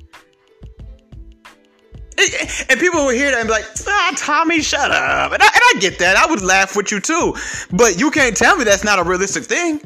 And 2.69 2.80
people 2.80 3.01
will 3.01 3.09
hear 3.09 3.32
that 3.32 3.39
and 3.39 3.47
be 3.47 3.53
like, 3.53 3.65
ah, 3.88 4.13
Tommy, 4.17 4.61
shut 4.61 4.91
up. 4.91 5.32
And 5.32 5.41
I, 5.41 5.45
and 5.45 5.55
I 5.55 5.73
get 5.80 5.99
that. 5.99 6.17
I 6.17 6.25
would 6.30 6.41
laugh 6.41 6.75
with 6.75 6.91
you 6.91 6.99
too. 6.99 7.36
But 7.71 7.99
you 7.99 8.11
can't 8.11 8.36
tell 8.36 8.55
me 8.57 8.63
that's 8.63 8.84
not 8.84 8.99
a 8.99 9.03
realistic 9.03 9.43
thing. 9.43 9.82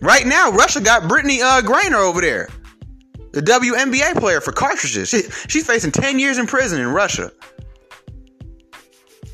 Right 0.00 0.26
now, 0.26 0.50
Russia 0.50 0.80
got 0.80 1.02
Brittney 1.02 1.40
uh, 1.40 1.62
Griner 1.62 2.02
over 2.02 2.20
there, 2.20 2.48
the 3.32 3.40
WNBA 3.40 4.18
player 4.18 4.40
for 4.40 4.52
cartridges. 4.52 5.08
She, 5.08 5.22
she's 5.48 5.66
facing 5.66 5.92
10 5.92 6.18
years 6.18 6.38
in 6.38 6.46
prison 6.46 6.80
in 6.80 6.88
Russia. 6.88 7.30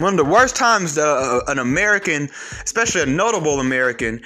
One 0.01 0.15
of 0.15 0.17
the 0.17 0.25
worst 0.25 0.57
times 0.57 0.97
uh, 0.97 1.41
an 1.47 1.59
American, 1.59 2.31
especially 2.65 3.03
a 3.03 3.07
notable 3.07 3.61
American, 3.61 4.23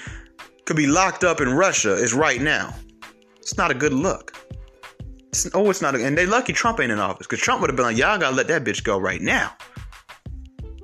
could 0.67 0.77
be 0.77 0.87
locked 0.87 1.25
up 1.25 1.41
in 1.41 1.53
Russia 1.53 1.95
is 1.95 2.15
right 2.15 2.41
now. 2.41 2.73
It's 3.39 3.57
not 3.57 3.73
a 3.73 3.75
good 3.75 3.93
look. 3.93 4.33
It's, 5.31 5.51
oh, 5.53 5.69
it's 5.71 5.83
not. 5.83 5.97
A, 5.97 6.05
and 6.05 6.17
they 6.17 6.27
lucky 6.27 6.53
Trump 6.53 6.79
ain't 6.79 6.93
in 6.93 7.01
office 7.01 7.27
because 7.27 7.41
Trump 7.41 7.61
would 7.61 7.71
have 7.71 7.77
been 7.77 7.87
like, 7.87 7.97
y'all 7.97 8.17
gotta 8.19 8.37
let 8.37 8.47
that 8.47 8.63
bitch 8.63 8.85
go 8.85 8.99
right 8.99 9.21
now. 9.21 9.53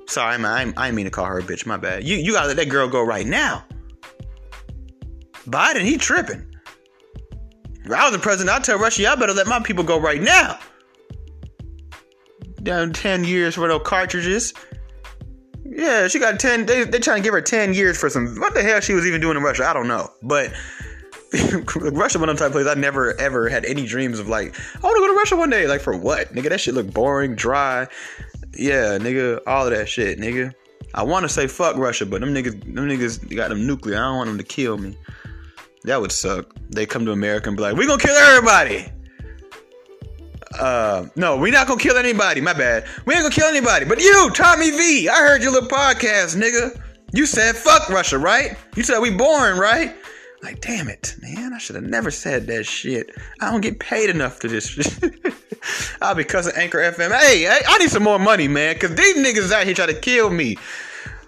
Sorry, 0.07 0.37
man, 0.37 0.73
I, 0.75 0.87
I, 0.87 0.91
mean 0.91 1.05
to 1.05 1.09
call 1.09 1.23
her 1.23 1.39
a 1.39 1.41
bitch. 1.41 1.65
My 1.65 1.77
bad. 1.77 2.03
You 2.03 2.17
you 2.17 2.33
gotta 2.33 2.49
let 2.49 2.57
that 2.57 2.67
girl 2.67 2.89
go 2.89 3.01
right 3.01 3.25
now. 3.25 3.63
Biden, 5.45 5.83
he 5.83 5.95
tripping. 5.95 6.53
If 7.85 7.91
I 7.93 8.03
was 8.03 8.11
the 8.11 8.19
president, 8.19 8.53
I'd 8.53 8.65
tell 8.65 8.77
Russia, 8.77 9.03
y'all 9.03 9.15
better 9.15 9.31
let 9.31 9.47
my 9.47 9.61
people 9.61 9.85
go 9.85 9.97
right 9.97 10.21
now. 10.21 10.59
Down 12.61 12.91
10 12.91 13.23
years 13.23 13.55
for 13.55 13.69
those 13.69 13.83
cartridges. 13.85 14.53
Yeah, 15.73 16.09
she 16.09 16.19
got 16.19 16.39
10. 16.39 16.65
They, 16.65 16.83
they 16.83 16.99
trying 16.99 17.17
to 17.17 17.23
give 17.23 17.33
her 17.33 17.41
10 17.41 17.73
years 17.73 17.97
for 17.97 18.09
some. 18.09 18.35
What 18.35 18.53
the 18.53 18.61
hell 18.61 18.81
she 18.81 18.93
was 18.93 19.05
even 19.07 19.21
doing 19.21 19.37
in 19.37 19.43
Russia? 19.43 19.65
I 19.65 19.73
don't 19.73 19.87
know. 19.87 20.11
But 20.21 20.51
Russia, 21.75 22.19
one 22.19 22.27
of 22.27 22.37
the 22.37 22.43
type 22.43 22.51
places 22.51 22.69
I 22.69 22.73
never 22.77 23.17
ever 23.19 23.47
had 23.47 23.63
any 23.63 23.85
dreams 23.85 24.19
of 24.19 24.27
like, 24.27 24.59
I 24.75 24.79
want 24.85 24.97
to 24.97 24.99
go 24.99 25.07
to 25.07 25.13
Russia 25.13 25.37
one 25.37 25.49
day. 25.49 25.67
Like, 25.67 25.79
for 25.79 25.97
what? 25.97 26.33
Nigga, 26.33 26.49
that 26.49 26.59
shit 26.59 26.73
look 26.73 26.93
boring, 26.93 27.35
dry. 27.35 27.87
Yeah, 28.53 28.97
nigga, 28.97 29.39
all 29.47 29.65
of 29.65 29.71
that 29.71 29.87
shit, 29.87 30.19
nigga. 30.19 30.53
I 30.93 31.03
want 31.03 31.23
to 31.23 31.29
say 31.29 31.47
fuck 31.47 31.77
Russia, 31.77 32.05
but 32.05 32.19
them 32.19 32.33
niggas, 32.33 32.61
them 32.75 32.89
niggas 32.89 33.33
got 33.33 33.47
them 33.47 33.65
nuclear. 33.65 33.95
I 33.95 33.99
don't 33.99 34.17
want 34.17 34.27
them 34.27 34.37
to 34.39 34.43
kill 34.43 34.77
me. 34.77 34.97
That 35.85 36.01
would 36.01 36.11
suck. 36.11 36.53
They 36.69 36.85
come 36.85 37.05
to 37.05 37.13
America 37.13 37.47
and 37.47 37.55
be 37.55 37.63
like, 37.63 37.77
we 37.77 37.87
gonna 37.87 38.01
kill 38.01 38.15
everybody. 38.15 38.91
Uh, 40.59 41.07
no, 41.15 41.37
we 41.37 41.51
not 41.51 41.67
gonna 41.67 41.79
kill 41.79 41.97
anybody. 41.97 42.41
My 42.41 42.53
bad. 42.53 42.85
We 43.05 43.13
ain't 43.13 43.23
gonna 43.23 43.33
kill 43.33 43.47
anybody. 43.47 43.85
But 43.85 44.01
you, 44.01 44.31
Tommy 44.33 44.71
V, 44.71 45.09
I 45.09 45.17
heard 45.17 45.41
your 45.41 45.51
little 45.51 45.69
podcast, 45.69 46.35
nigga. 46.35 46.81
You 47.13 47.25
said 47.25 47.55
fuck 47.55 47.89
Russia, 47.89 48.17
right? 48.17 48.57
You 48.75 48.83
said 48.83 48.99
we 48.99 49.11
boring, 49.11 49.59
right? 49.59 49.95
Like, 50.43 50.59
damn 50.61 50.87
it, 50.87 51.15
man. 51.21 51.53
I 51.53 51.59
should 51.59 51.75
have 51.75 51.85
never 51.85 52.09
said 52.09 52.47
that 52.47 52.65
shit. 52.65 53.11
I 53.39 53.51
don't 53.51 53.61
get 53.61 53.79
paid 53.79 54.09
enough 54.09 54.39
to 54.39 54.47
this 54.47 54.99
I'll 56.01 56.15
be 56.15 56.23
cussing 56.23 56.53
Anchor 56.55 56.79
FM. 56.79 57.15
Hey, 57.15 57.41
hey, 57.43 57.59
I 57.67 57.77
need 57.77 57.89
some 57.89 58.03
more 58.03 58.17
money, 58.17 58.47
man, 58.47 58.73
because 58.73 58.95
these 58.95 59.17
niggas 59.17 59.51
out 59.51 59.65
here 59.65 59.75
trying 59.75 59.89
to 59.89 59.99
kill 59.99 60.29
me. 60.31 60.57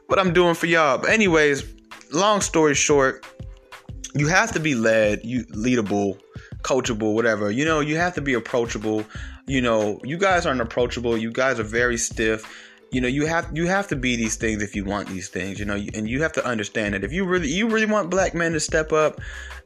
What 0.07 0.19
I'm 0.19 0.33
doing 0.33 0.55
for 0.55 0.65
y'all. 0.65 0.97
But 0.97 1.11
anyways, 1.11 1.63
long 2.11 2.41
story 2.41 2.75
short, 2.75 3.25
you 4.15 4.27
have 4.27 4.51
to 4.53 4.59
be 4.59 4.75
led, 4.75 5.21
you 5.23 5.45
leadable, 5.45 6.19
coachable, 6.63 7.13
whatever. 7.13 7.51
You 7.51 7.65
know, 7.65 7.79
you 7.79 7.97
have 7.97 8.15
to 8.15 8.21
be 8.21 8.33
approachable. 8.33 9.05
You 9.45 9.61
know, 9.61 9.99
you 10.03 10.17
guys 10.17 10.45
aren't 10.45 10.61
approachable. 10.61 11.17
You 11.17 11.31
guys 11.31 11.59
are 11.59 11.63
very 11.63 11.97
stiff. 11.97 12.45
You 12.91 13.01
know, 13.01 13.07
you 13.07 13.25
have 13.25 13.49
you 13.51 13.65
have 13.67 13.87
to 13.87 13.95
be 13.95 14.15
these 14.15 14.35
things 14.35 14.61
if 14.61 14.75
you 14.75 14.85
want 14.85 15.09
these 15.09 15.27
things. 15.27 15.59
You 15.59 15.65
know, 15.65 15.73
and 15.73 16.07
you 16.07 16.21
have 16.21 16.31
to 16.33 16.45
understand 16.45 16.93
that 16.93 17.03
if 17.03 17.11
you 17.11 17.25
really 17.25 17.49
you 17.49 17.67
really 17.67 17.87
want 17.87 18.09
black 18.09 18.35
men 18.35 18.53
to 18.53 18.59
step 18.59 18.93
up, 18.93 19.19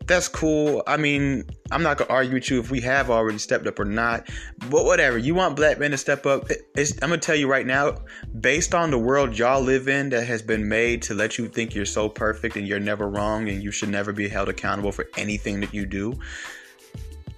that's 0.06 0.30
cool. 0.30 0.82
I 0.88 0.96
mean, 0.96 1.44
I'm 1.70 1.84
not 1.84 1.98
gonna 1.98 2.10
argue 2.10 2.36
with 2.36 2.50
you 2.50 2.62
if 2.62 2.72
we 2.72 2.80
have 2.82 3.10
already 3.10 3.38
stepped 3.38 3.68
up 3.68 3.80
or 3.80 3.86
not, 3.86 4.30
but 4.70 4.86
whatever. 4.86 5.18
You 5.18 5.36
want 5.36 5.58
black 5.58 5.78
men 5.78 5.92
to 5.92 5.98
step 5.98 6.26
up. 6.26 6.50
I'm 6.78 6.86
gonna 7.02 7.18
tell 7.18 7.36
you 7.36 7.50
right 7.50 7.66
now, 7.66 7.98
based 8.40 8.74
on 8.74 8.92
the 8.92 8.98
world 8.98 9.38
y'all 9.38 9.62
live 9.62 9.90
in 9.90 10.10
that 10.10 10.26
has 10.26 10.42
been 10.42 10.70
made 10.70 11.02
to 11.04 11.14
let 11.14 11.38
you 11.38 11.50
think 11.50 11.76
you're 11.76 11.86
so 11.86 12.08
perfect 12.08 12.56
and 12.56 12.66
you're 12.66 12.80
never 12.80 13.10
wrong 13.10 13.50
and 13.50 13.62
you 13.62 13.72
should 13.72 13.90
never 13.90 14.14
be 14.14 14.30
held 14.30 14.48
accountable 14.48 14.94
for 14.94 15.08
anything 15.18 15.60
that 15.60 15.74
you 15.74 15.86
do. 15.86 16.18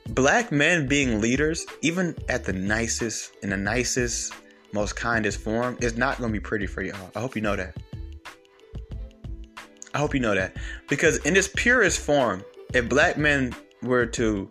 Black 0.09 0.51
men 0.51 0.87
being 0.87 1.21
leaders, 1.21 1.65
even 1.81 2.15
at 2.29 2.43
the 2.43 2.53
nicest, 2.53 3.33
in 3.43 3.51
the 3.51 3.57
nicest, 3.57 4.33
most 4.73 4.95
kindest 4.95 5.39
form, 5.39 5.77
is 5.81 5.97
not 5.97 6.17
gonna 6.19 6.33
be 6.33 6.39
pretty 6.39 6.65
for 6.65 6.81
y'all. 6.81 7.11
I 7.15 7.19
hope 7.19 7.35
you 7.35 7.41
know 7.41 7.55
that. 7.55 7.77
I 9.93 9.99
hope 9.99 10.13
you 10.13 10.19
know 10.19 10.33
that. 10.33 10.55
Because 10.87 11.17
in 11.17 11.35
its 11.35 11.47
purest 11.47 11.99
form, 11.99 12.43
if 12.73 12.89
black 12.89 13.17
men 13.17 13.55
were 13.83 14.05
to 14.07 14.49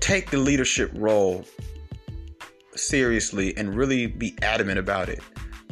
take 0.00 0.30
the 0.30 0.38
leadership 0.38 0.90
role 0.94 1.44
seriously 2.74 3.56
and 3.56 3.74
really 3.74 4.06
be 4.06 4.36
adamant 4.42 4.78
about 4.78 5.08
it, 5.08 5.20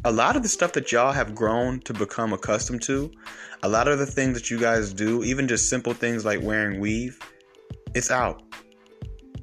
a 0.04 0.12
lot 0.12 0.36
of 0.36 0.42
the 0.42 0.48
stuff 0.48 0.72
that 0.72 0.90
y'all 0.90 1.12
have 1.12 1.34
grown 1.34 1.80
to 1.80 1.92
become 1.92 2.32
accustomed 2.32 2.80
to, 2.82 3.10
a 3.62 3.68
lot 3.68 3.88
of 3.88 3.98
the 3.98 4.06
things 4.06 4.34
that 4.34 4.50
you 4.50 4.58
guys 4.58 4.94
do, 4.94 5.22
even 5.22 5.46
just 5.46 5.68
simple 5.68 5.92
things 5.92 6.24
like 6.24 6.40
wearing 6.42 6.80
weave, 6.80 7.18
it's 7.94 8.10
out. 8.10 8.42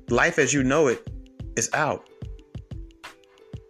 Life 0.09 0.39
as 0.39 0.53
you 0.53 0.63
know 0.63 0.87
it 0.87 1.09
is 1.55 1.69
out 1.73 2.07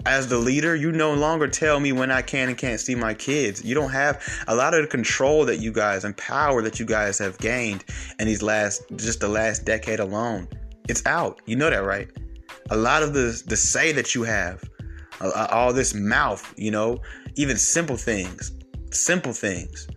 as 0.08 0.30
the 0.30 0.38
leader, 0.38 0.74
you 0.74 0.92
no 0.94 1.14
longer 1.14 1.50
tell 1.50 1.82
me 1.82 1.92
when 1.92 2.12
I 2.12 2.22
can 2.22 2.48
and 2.48 2.58
can't 2.58 2.80
see 2.80 2.96
my 2.96 3.14
kids. 3.14 3.64
You 3.64 3.76
don't 3.76 3.92
have 3.92 4.24
a 4.48 4.56
lot 4.56 4.74
of 4.74 4.82
the 4.82 4.88
control 4.88 5.44
that 5.46 5.58
you 5.58 5.72
guys 5.72 6.06
and 6.06 6.16
power 6.16 6.62
that 6.62 6.80
you 6.80 6.86
guys 6.86 7.20
have 7.20 7.38
gained 7.40 7.84
in 8.18 8.26
these 8.26 8.42
last 8.42 8.84
just 8.96 9.20
the 9.20 9.28
last 9.28 9.66
decade 9.66 10.00
alone. 10.00 10.48
It's 10.88 11.06
out. 11.06 11.42
You 11.46 11.58
know 11.58 11.70
that, 11.70 11.84
right? 11.84 12.10
A 12.70 12.78
lot 12.78 13.04
of 13.04 13.14
the 13.14 13.42
the 13.48 13.58
say 13.58 13.92
that 13.92 14.16
you 14.16 14.24
have, 14.24 14.64
all 15.52 15.74
this 15.74 15.94
mouth, 15.94 16.54
you 16.56 16.72
know, 16.72 17.00
even 17.36 17.58
simple 17.58 17.98
things, 17.98 18.54
simple 18.92 19.34
things. 19.34 19.88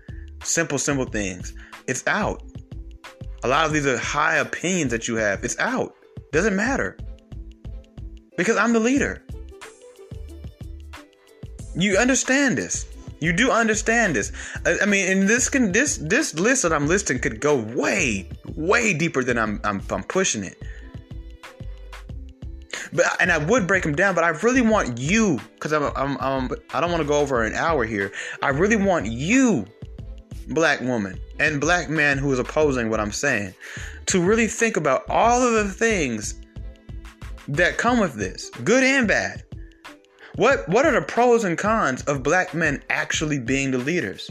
Simple, 0.42 0.78
simple 0.78 1.04
things. 1.04 1.52
It's 1.86 2.06
out. 2.06 2.42
A 3.42 3.48
lot 3.48 3.66
of 3.66 3.72
these 3.72 3.86
are 3.86 3.96
high 3.96 4.36
opinions 4.36 4.90
that 4.90 5.08
you 5.08 5.16
have. 5.16 5.44
It's 5.44 5.58
out. 5.58 5.94
Doesn't 6.32 6.54
matter. 6.54 6.96
Because 8.36 8.56
I'm 8.56 8.72
the 8.72 8.80
leader. 8.80 9.24
You 11.74 11.96
understand 11.96 12.58
this. 12.58 12.86
You 13.20 13.32
do 13.32 13.50
understand 13.50 14.16
this. 14.16 14.32
I, 14.64 14.86
mean, 14.86 15.10
and 15.10 15.28
this 15.28 15.48
can 15.48 15.72
this 15.72 15.98
this 15.98 16.34
list 16.34 16.62
that 16.62 16.72
I'm 16.72 16.86
listing 16.86 17.18
could 17.18 17.40
go 17.40 17.56
way 17.56 18.28
way 18.56 18.94
deeper 18.94 19.22
than 19.22 19.38
I'm 19.38 19.60
I'm, 19.62 19.82
I'm 19.90 20.02
pushing 20.02 20.42
it. 20.42 20.56
But 22.92 23.04
and 23.20 23.30
I 23.30 23.38
would 23.38 23.66
break 23.66 23.82
them 23.82 23.94
down, 23.94 24.14
but 24.14 24.24
I 24.24 24.28
really 24.28 24.62
want 24.62 24.98
you 24.98 25.38
because 25.54 25.72
I'm, 25.72 25.92
I'm, 25.94 26.16
I'm 26.18 26.50
I 26.72 26.80
don't 26.80 26.90
want 26.90 27.02
to 27.02 27.08
go 27.08 27.20
over 27.20 27.44
an 27.44 27.54
hour 27.54 27.84
here. 27.84 28.10
I 28.42 28.48
really 28.48 28.76
want 28.76 29.06
you, 29.06 29.66
black 30.50 30.80
woman 30.80 31.18
and 31.38 31.60
black 31.60 31.88
man 31.88 32.18
who 32.18 32.32
is 32.32 32.38
opposing 32.38 32.90
what 32.90 33.00
I'm 33.00 33.12
saying, 33.12 33.54
to 34.06 34.22
really 34.22 34.46
think 34.46 34.76
about 34.76 35.08
all 35.08 35.42
of 35.42 35.52
the 35.52 35.72
things 35.72 36.40
that 37.48 37.78
come 37.78 37.98
with 37.98 38.14
this, 38.14 38.50
good 38.64 38.84
and 38.84 39.08
bad. 39.08 39.42
What 40.36 40.68
what 40.68 40.86
are 40.86 40.92
the 40.92 41.02
pros 41.02 41.44
and 41.44 41.58
cons 41.58 42.02
of 42.02 42.22
black 42.22 42.54
men 42.54 42.82
actually 42.88 43.38
being 43.38 43.70
the 43.70 43.78
leaders? 43.78 44.30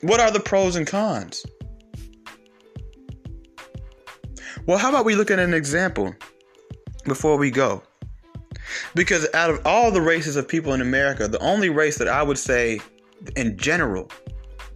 What 0.00 0.20
are 0.20 0.30
the 0.30 0.40
pros 0.40 0.76
and 0.76 0.86
cons? 0.86 1.44
Well, 4.66 4.78
how 4.78 4.90
about 4.90 5.04
we 5.04 5.14
look 5.14 5.30
at 5.30 5.38
an 5.38 5.54
example 5.54 6.14
before 7.04 7.36
we 7.36 7.50
go? 7.50 7.82
Because 8.94 9.26
out 9.34 9.50
of 9.50 9.66
all 9.66 9.90
the 9.90 10.00
races 10.00 10.36
of 10.36 10.46
people 10.46 10.74
in 10.74 10.80
America, 10.80 11.28
the 11.28 11.38
only 11.40 11.68
race 11.68 11.98
that 11.98 12.08
I 12.08 12.22
would 12.22 12.38
say 12.38 12.80
in 13.36 13.56
general, 13.56 14.10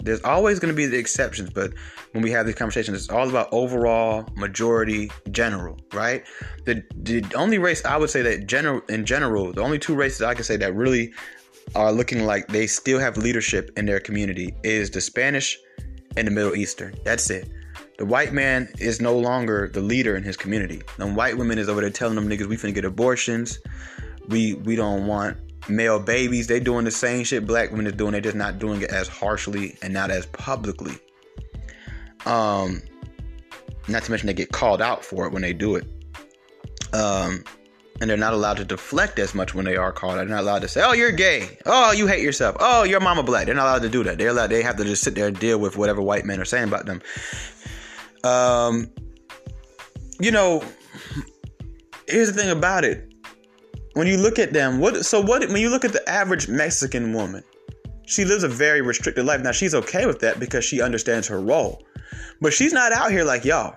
there's 0.03 0.22
always 0.22 0.59
going 0.59 0.72
to 0.72 0.76
be 0.76 0.86
the 0.86 0.98
exceptions, 0.98 1.50
but 1.50 1.72
when 2.12 2.22
we 2.22 2.30
have 2.30 2.46
these 2.46 2.55
conversations, 2.55 2.96
it's 2.98 3.11
all 3.11 3.28
about 3.28 3.48
overall, 3.53 4.26
majority, 4.34 5.11
general, 5.30 5.78
right? 5.92 6.24
The 6.64 6.82
the 6.96 7.24
only 7.34 7.59
race 7.59 7.84
I 7.84 7.96
would 7.96 8.11
say 8.11 8.22
that 8.22 8.46
general 8.46 8.82
in 8.88 9.07
general, 9.07 9.53
the 9.53 9.62
only 9.62 9.78
two 9.78 9.94
races 9.94 10.22
I 10.22 10.34
can 10.34 10.44
say 10.44 10.57
that 10.57 10.74
really 10.74 11.12
are 11.74 11.92
looking 11.92 12.26
like 12.26 12.48
they 12.48 12.66
still 12.66 12.98
have 12.98 13.16
leadership 13.16 13.70
in 13.76 13.86
their 13.86 14.00
community 14.00 14.55
is 14.62 14.90
the 14.90 15.00
Spanish 15.00 15.59
and 16.16 16.26
the 16.26 16.30
Middle 16.30 16.55
Eastern. 16.55 16.94
That's 17.05 17.30
it. 17.30 17.48
The 18.03 18.07
white 18.07 18.32
man 18.32 18.68
is 18.80 19.00
no 19.00 19.16
longer 19.16 19.70
the 19.72 19.80
leader 19.80 20.16
in 20.16 20.24
his 20.24 20.36
community. 20.36 20.82
The 20.98 21.07
white 21.07 21.38
women 21.38 21.57
is 21.57 21.68
over 21.68 21.82
there 21.82 21.90
telling 21.90 22.16
them 22.16 22.28
niggas 22.28 22.46
we 22.46 22.57
finna 22.57 22.74
get 22.74 22.84
abortions. 22.84 23.61
We 24.26 24.55
we 24.55 24.74
don't 24.74 25.07
want 25.07 25.36
male 25.68 26.00
babies. 26.00 26.48
They 26.48 26.59
doing 26.59 26.84
the 26.84 26.90
same 26.90 27.22
shit 27.22 27.46
black 27.46 27.70
women 27.70 27.86
is 27.86 27.92
doing. 27.92 28.11
They're 28.11 28.20
just 28.20 28.34
not 28.34 28.59
doing 28.59 28.82
it 28.82 28.90
as 28.90 29.07
harshly 29.07 29.76
and 29.82 29.94
not 29.94 30.11
as 30.11 30.26
publicly. 30.26 30.98
Um, 32.26 32.82
not 33.86 34.03
to 34.03 34.11
mention 34.11 34.26
they 34.26 34.34
get 34.34 34.50
called 34.50 34.82
out 34.82 35.05
for 35.05 35.24
it 35.26 35.32
when 35.32 35.42
they 35.42 35.53
do 35.53 35.76
it. 35.76 35.84
Um, 36.92 37.44
and 38.00 38.11
they're 38.11 38.16
not 38.16 38.32
allowed 38.32 38.57
to 38.57 38.64
deflect 38.64 39.20
as 39.20 39.32
much 39.32 39.55
when 39.55 39.64
they 39.64 39.76
are 39.76 39.92
called. 39.92 40.18
They're 40.18 40.24
not 40.24 40.40
allowed 40.40 40.62
to 40.62 40.68
say, 40.68 40.82
"Oh, 40.84 40.92
you're 40.92 41.12
gay. 41.12 41.57
Oh, 41.66 41.92
you 41.92 42.09
hate 42.09 42.24
yourself. 42.24 42.57
Oh, 42.59 42.82
your 42.82 42.98
mama 42.98 43.22
black." 43.22 43.46
They're 43.46 43.55
not 43.55 43.68
allowed 43.68 43.82
to 43.82 43.88
do 43.88 44.03
that. 44.03 44.18
They're 44.18 44.30
allowed. 44.30 44.50
They 44.50 44.62
have 44.62 44.76
to 44.78 44.84
just 44.84 45.05
sit 45.05 45.14
there 45.14 45.28
and 45.28 45.38
deal 45.38 45.59
with 45.59 45.76
whatever 45.76 46.03
white 46.03 46.24
men 46.24 46.40
are 46.40 46.44
saying 46.44 46.66
about 46.66 46.86
them. 46.86 47.00
Um, 48.24 48.90
you 50.20 50.30
know, 50.30 50.64
here's 52.08 52.32
the 52.32 52.40
thing 52.40 52.50
about 52.50 52.84
it. 52.84 53.12
When 53.94 54.06
you 54.06 54.16
look 54.16 54.38
at 54.38 54.52
them, 54.52 54.78
what 54.78 55.04
so 55.04 55.20
what 55.20 55.46
when 55.48 55.60
you 55.60 55.68
look 55.68 55.84
at 55.84 55.92
the 55.92 56.08
average 56.08 56.48
Mexican 56.48 57.12
woman, 57.12 57.42
she 58.06 58.24
lives 58.24 58.42
a 58.42 58.48
very 58.48 58.80
restricted 58.80 59.24
life. 59.24 59.40
Now 59.42 59.52
she's 59.52 59.74
okay 59.74 60.06
with 60.06 60.20
that 60.20 60.40
because 60.40 60.64
she 60.64 60.80
understands 60.80 61.26
her 61.28 61.40
role. 61.40 61.82
But 62.40 62.52
she's 62.52 62.72
not 62.72 62.92
out 62.92 63.10
here 63.10 63.24
like 63.24 63.44
y'all. 63.44 63.74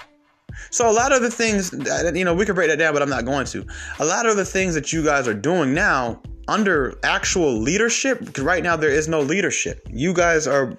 So 0.71 0.89
a 0.89 0.93
lot 0.93 1.11
of 1.11 1.21
the 1.21 1.29
things, 1.29 1.71
that, 1.71 2.15
you 2.15 2.23
know, 2.23 2.33
we 2.33 2.45
could 2.45 2.55
break 2.55 2.69
that 2.69 2.79
down, 2.79 2.93
but 2.93 3.01
I'm 3.01 3.09
not 3.09 3.25
going 3.25 3.45
to. 3.47 3.65
A 3.99 4.05
lot 4.05 4.25
of 4.25 4.37
the 4.37 4.45
things 4.45 4.73
that 4.73 4.93
you 4.93 5.03
guys 5.03 5.27
are 5.27 5.33
doing 5.33 5.73
now 5.73 6.21
under 6.47 6.97
actual 7.03 7.59
leadership, 7.59 8.19
because 8.23 8.43
right 8.43 8.63
now 8.63 8.75
there 8.75 8.89
is 8.89 9.07
no 9.07 9.19
leadership. 9.19 9.85
You 9.89 10.13
guys 10.13 10.47
are 10.47 10.77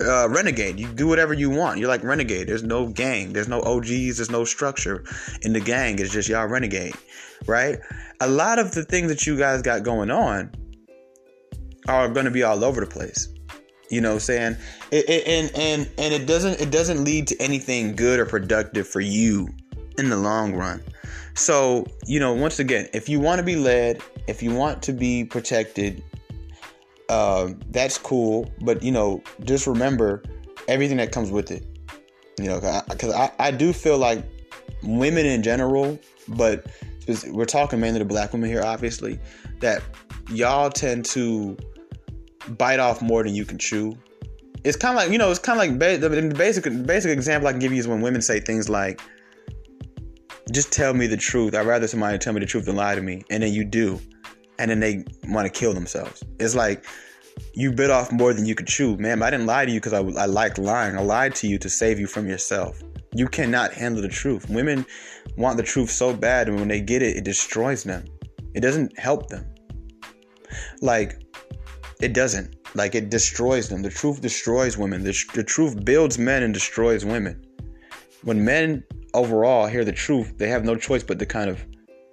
uh, 0.00 0.28
renegade. 0.28 0.78
You 0.78 0.88
do 0.88 1.06
whatever 1.06 1.32
you 1.32 1.50
want. 1.50 1.78
You're 1.78 1.88
like 1.88 2.02
renegade. 2.02 2.48
There's 2.48 2.62
no 2.62 2.88
gang. 2.88 3.32
There's 3.32 3.48
no 3.48 3.62
OGs. 3.62 4.16
There's 4.16 4.30
no 4.30 4.44
structure 4.44 5.04
in 5.42 5.52
the 5.52 5.60
gang. 5.60 5.98
It's 5.98 6.12
just 6.12 6.28
y'all 6.28 6.46
renegade, 6.46 6.94
right? 7.46 7.78
A 8.20 8.28
lot 8.28 8.58
of 8.58 8.72
the 8.72 8.84
things 8.84 9.08
that 9.08 9.26
you 9.26 9.36
guys 9.36 9.62
got 9.62 9.82
going 9.82 10.10
on 10.10 10.52
are 11.88 12.08
going 12.08 12.24
to 12.24 12.30
be 12.30 12.42
all 12.42 12.64
over 12.64 12.80
the 12.80 12.86
place. 12.86 13.28
You 13.88 14.00
know, 14.00 14.18
saying 14.18 14.56
it, 14.90 15.08
it, 15.08 15.26
and 15.28 15.50
and 15.54 15.88
and 15.96 16.12
it 16.12 16.26
doesn't 16.26 16.60
it 16.60 16.72
doesn't 16.72 17.04
lead 17.04 17.28
to 17.28 17.40
anything 17.40 17.94
good 17.94 18.18
or 18.18 18.26
productive 18.26 18.88
for 18.88 19.00
you 19.00 19.48
in 19.96 20.10
the 20.10 20.16
long 20.16 20.54
run. 20.54 20.82
So 21.34 21.86
you 22.04 22.18
know, 22.18 22.32
once 22.32 22.58
again, 22.58 22.88
if 22.92 23.08
you 23.08 23.20
want 23.20 23.38
to 23.38 23.44
be 23.44 23.54
led, 23.54 24.02
if 24.26 24.42
you 24.42 24.52
want 24.52 24.82
to 24.82 24.92
be 24.92 25.24
protected, 25.24 26.02
uh, 27.08 27.52
that's 27.70 27.98
cool. 27.98 28.50
But 28.60 28.82
you 28.82 28.92
know, 28.92 29.22
just 29.44 29.66
remember 29.66 30.22
everything 30.68 30.96
that 30.98 31.12
comes 31.12 31.30
with 31.30 31.50
it. 31.50 31.64
You 32.38 32.46
know, 32.46 32.82
because 32.90 33.14
I, 33.14 33.24
I, 33.38 33.48
I 33.48 33.50
do 33.50 33.72
feel 33.72 33.98
like 33.98 34.22
women 34.82 35.24
in 35.24 35.42
general, 35.42 35.98
but 36.28 36.66
we're 37.28 37.46
talking 37.46 37.80
mainly 37.80 37.98
to 37.98 38.04
black 38.04 38.32
women 38.32 38.50
here, 38.50 38.62
obviously, 38.62 39.18
that 39.60 39.82
y'all 40.30 40.70
tend 40.70 41.04
to 41.06 41.56
bite 42.58 42.78
off 42.78 43.00
more 43.00 43.22
than 43.22 43.34
you 43.34 43.44
can 43.44 43.58
chew. 43.58 43.96
It's 44.64 44.76
kind 44.76 44.96
of 44.96 45.02
like 45.02 45.12
you 45.12 45.18
know, 45.18 45.30
it's 45.30 45.38
kind 45.38 45.58
of 45.58 45.66
like 45.66 45.78
ba- 45.78 45.98
the 45.98 46.34
basic 46.36 46.64
basic 46.86 47.10
example 47.10 47.48
I 47.48 47.52
can 47.52 47.60
give 47.60 47.72
you 47.72 47.78
is 47.78 47.88
when 47.88 48.00
women 48.00 48.20
say 48.20 48.40
things 48.40 48.68
like, 48.68 49.00
"Just 50.52 50.72
tell 50.72 50.92
me 50.92 51.06
the 51.06 51.16
truth. 51.16 51.54
I'd 51.54 51.66
rather 51.66 51.86
somebody 51.86 52.18
tell 52.18 52.32
me 52.32 52.40
the 52.40 52.46
truth 52.46 52.64
than 52.66 52.76
lie 52.76 52.96
to 52.96 53.02
me," 53.02 53.22
and 53.30 53.42
then 53.42 53.52
you 53.52 53.64
do 53.64 54.00
and 54.58 54.70
then 54.70 54.80
they 54.80 55.04
want 55.28 55.46
to 55.46 55.58
kill 55.58 55.72
themselves. 55.72 56.22
It's 56.38 56.54
like 56.54 56.84
you 57.52 57.72
bit 57.72 57.90
off 57.90 58.12
more 58.12 58.32
than 58.32 58.46
you 58.46 58.54
could 58.54 58.66
chew, 58.66 58.96
man. 58.96 59.22
I 59.22 59.30
didn't 59.30 59.46
lie 59.46 59.64
to 59.64 59.72
you 59.72 59.80
because 59.80 59.92
I, 59.92 60.00
I 60.00 60.26
liked 60.26 60.58
lying. 60.58 60.96
I 60.96 61.02
lied 61.02 61.34
to 61.36 61.46
you 61.46 61.58
to 61.58 61.68
save 61.68 61.98
you 61.98 62.06
from 62.06 62.26
yourself. 62.26 62.82
You 63.14 63.28
cannot 63.28 63.72
handle 63.72 64.02
the 64.02 64.08
truth. 64.08 64.48
Women 64.48 64.84
want 65.36 65.56
the 65.56 65.62
truth 65.62 65.90
so 65.90 66.12
bad, 66.12 66.48
and 66.48 66.58
when 66.58 66.68
they 66.68 66.80
get 66.80 67.02
it, 67.02 67.16
it 67.16 67.24
destroys 67.24 67.82
them. 67.84 68.04
It 68.54 68.60
doesn't 68.60 68.98
help 68.98 69.28
them. 69.28 69.46
Like, 70.80 71.22
it 72.00 72.12
doesn't. 72.12 72.56
Like, 72.74 72.94
it 72.94 73.10
destroys 73.10 73.68
them. 73.68 73.82
The 73.82 73.90
truth 73.90 74.20
destroys 74.20 74.76
women. 74.76 75.02
The, 75.02 75.16
the 75.34 75.44
truth 75.44 75.84
builds 75.84 76.18
men 76.18 76.42
and 76.42 76.52
destroys 76.52 77.04
women. 77.04 77.42
When 78.22 78.44
men 78.44 78.84
overall 79.14 79.66
hear 79.66 79.84
the 79.84 79.92
truth, 79.92 80.36
they 80.36 80.48
have 80.48 80.64
no 80.64 80.76
choice 80.76 81.02
but 81.02 81.18
to 81.18 81.26
kind 81.26 81.48
of 81.48 81.64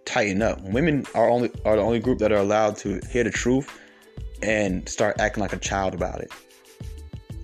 tighten 0.05 0.41
up. 0.41 0.61
Women 0.61 1.05
are 1.15 1.29
only 1.29 1.51
are 1.65 1.75
the 1.75 1.81
only 1.81 1.99
group 1.99 2.19
that 2.19 2.31
are 2.31 2.37
allowed 2.37 2.77
to 2.77 2.99
hear 3.09 3.23
the 3.23 3.31
truth 3.31 3.79
and 4.41 4.87
start 4.87 5.19
acting 5.19 5.41
like 5.41 5.53
a 5.53 5.57
child 5.57 5.93
about 5.93 6.19
it. 6.19 6.31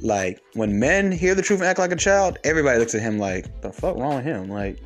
Like 0.02 0.42
when 0.54 0.80
men 0.80 1.12
hear 1.12 1.36
the 1.36 1.42
truth 1.42 1.60
and 1.60 1.68
act 1.68 1.80
like 1.80 1.92
a 1.92 1.98
child, 1.98 2.38
everybody 2.44 2.80
looks 2.80 2.96
at 2.96 3.02
him 3.02 3.20
like, 3.20 3.62
the 3.62 3.72
fuck 3.72 3.96
wrong 3.98 4.16
with 4.16 4.26
him? 4.26 4.50
Like, 4.50 4.80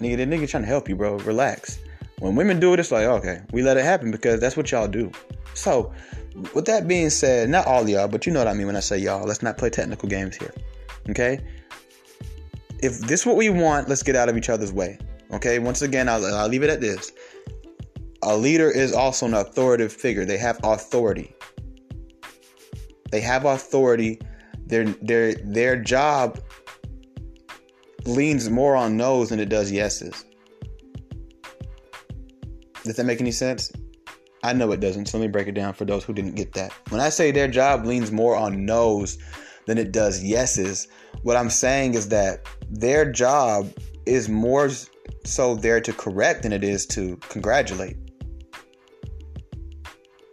nigga, 0.00 0.16
that 0.18 0.28
nigga 0.28 0.48
trying 0.48 0.62
to 0.62 0.68
help 0.68 0.88
you, 0.88 0.96
bro. 0.96 1.18
Relax. 1.18 1.78
When 2.18 2.36
women 2.36 2.60
do 2.60 2.72
it, 2.72 2.80
it's 2.80 2.92
like, 2.92 3.06
okay, 3.06 3.40
we 3.52 3.62
let 3.62 3.76
it 3.76 3.84
happen 3.84 4.10
because 4.10 4.40
that's 4.40 4.56
what 4.56 4.70
y'all 4.70 4.88
do. 4.88 5.10
So, 5.54 5.92
with 6.54 6.64
that 6.66 6.88
being 6.88 7.10
said, 7.10 7.48
not 7.48 7.66
all 7.66 7.88
y'all, 7.88 8.08
but 8.08 8.26
you 8.26 8.32
know 8.32 8.40
what 8.40 8.48
I 8.48 8.54
mean 8.54 8.66
when 8.66 8.76
I 8.76 8.80
say 8.80 8.98
y'all. 8.98 9.26
Let's 9.26 9.42
not 9.42 9.56
play 9.58 9.70
technical 9.70 10.08
games 10.08 10.36
here. 10.36 10.52
Okay? 11.10 11.40
If 12.80 12.98
this 13.00 13.20
is 13.20 13.26
what 13.26 13.36
we 13.36 13.50
want, 13.50 13.88
let's 13.88 14.02
get 14.02 14.16
out 14.16 14.28
of 14.28 14.36
each 14.36 14.48
other's 14.48 14.72
way. 14.72 14.98
Okay, 15.32 15.58
once 15.58 15.82
again, 15.82 16.08
I'll, 16.08 16.24
I'll 16.24 16.48
leave 16.48 16.62
it 16.62 16.70
at 16.70 16.80
this. 16.80 17.12
A 18.22 18.36
leader 18.36 18.70
is 18.70 18.92
also 18.92 19.26
an 19.26 19.34
authoritative 19.34 19.92
figure. 19.92 20.24
They 20.24 20.38
have 20.38 20.58
authority. 20.62 21.34
They 23.10 23.20
have 23.20 23.44
authority. 23.44 24.20
Their 24.66 24.84
their 25.02 25.34
their 25.34 25.76
job 25.76 26.40
leans 28.06 28.48
more 28.48 28.76
on 28.76 28.96
no's 28.96 29.28
than 29.28 29.40
it 29.40 29.48
does 29.48 29.70
yeses. 29.70 30.24
Does 32.84 32.96
that 32.96 33.04
make 33.04 33.20
any 33.20 33.32
sense? 33.32 33.72
I 34.42 34.52
know 34.52 34.72
it 34.72 34.80
doesn't. 34.80 35.06
So 35.06 35.18
let 35.18 35.24
me 35.24 35.30
break 35.30 35.48
it 35.48 35.52
down 35.54 35.72
for 35.72 35.84
those 35.84 36.04
who 36.04 36.12
didn't 36.12 36.34
get 36.34 36.52
that. 36.52 36.72
When 36.90 37.00
I 37.00 37.08
say 37.08 37.30
their 37.30 37.48
job 37.48 37.86
leans 37.86 38.12
more 38.12 38.36
on 38.36 38.66
no's 38.66 39.16
than 39.66 39.78
it 39.78 39.90
does 39.92 40.22
yeses, 40.22 40.86
what 41.22 41.36
I'm 41.36 41.48
saying 41.48 41.94
is 41.94 42.08
that 42.08 42.46
their 42.70 43.10
job 43.10 43.72
is 44.04 44.28
more 44.28 44.70
so 45.24 45.54
there 45.54 45.80
to 45.80 45.92
correct 45.92 46.42
than 46.42 46.52
it 46.52 46.64
is 46.64 46.86
to 46.86 47.16
congratulate. 47.28 47.96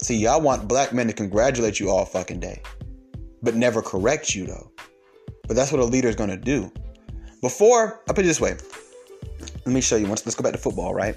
See, 0.03 0.17
y'all 0.17 0.41
want 0.41 0.67
black 0.67 0.93
men 0.93 1.07
to 1.07 1.13
congratulate 1.13 1.79
you 1.79 1.89
all 1.89 2.05
fucking 2.05 2.39
day, 2.39 2.61
but 3.41 3.55
never 3.55 3.81
correct 3.81 4.33
you 4.33 4.45
though. 4.45 4.71
But 5.47 5.55
that's 5.55 5.71
what 5.71 5.81
a 5.81 5.85
leader 5.85 6.09
is 6.09 6.15
gonna 6.15 6.37
do. 6.37 6.71
Before, 7.41 8.01
I 8.09 8.13
put 8.13 8.25
it 8.25 8.27
this 8.27 8.41
way. 8.41 8.55
Let 9.65 9.73
me 9.73 9.81
show 9.81 9.95
you. 9.95 10.07
Once 10.07 10.25
let's 10.25 10.35
go 10.35 10.43
back 10.43 10.53
to 10.53 10.57
football, 10.57 10.93
right? 10.93 11.15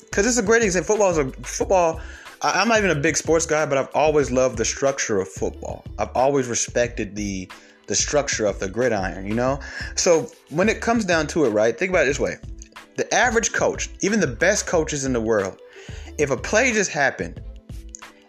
Because 0.00 0.26
it's 0.26 0.38
a 0.38 0.42
great 0.42 0.62
example. 0.62 0.96
Football 0.96 1.10
is 1.10 1.18
a 1.18 1.30
football. 1.42 2.00
I, 2.42 2.60
I'm 2.60 2.68
not 2.68 2.78
even 2.78 2.90
a 2.90 3.00
big 3.00 3.16
sports 3.16 3.46
guy, 3.46 3.66
but 3.66 3.78
I've 3.78 3.90
always 3.94 4.30
loved 4.30 4.58
the 4.58 4.64
structure 4.64 5.20
of 5.20 5.28
football. 5.28 5.84
I've 5.98 6.10
always 6.14 6.48
respected 6.48 7.14
the 7.16 7.50
the 7.86 7.94
structure 7.94 8.44
of 8.44 8.60
the 8.60 8.68
gridiron, 8.68 9.26
you 9.26 9.34
know? 9.34 9.58
So 9.96 10.30
when 10.50 10.68
it 10.68 10.82
comes 10.82 11.06
down 11.06 11.26
to 11.28 11.46
it, 11.46 11.50
right, 11.50 11.76
think 11.76 11.88
about 11.90 12.02
it 12.02 12.06
this 12.06 12.20
way. 12.20 12.36
The 12.98 13.12
average 13.14 13.52
coach, 13.52 13.88
even 14.00 14.18
the 14.18 14.26
best 14.26 14.66
coaches 14.66 15.04
in 15.04 15.12
the 15.12 15.20
world, 15.20 15.60
if 16.18 16.30
a 16.30 16.36
play 16.36 16.72
just 16.72 16.90
happened, 16.90 17.40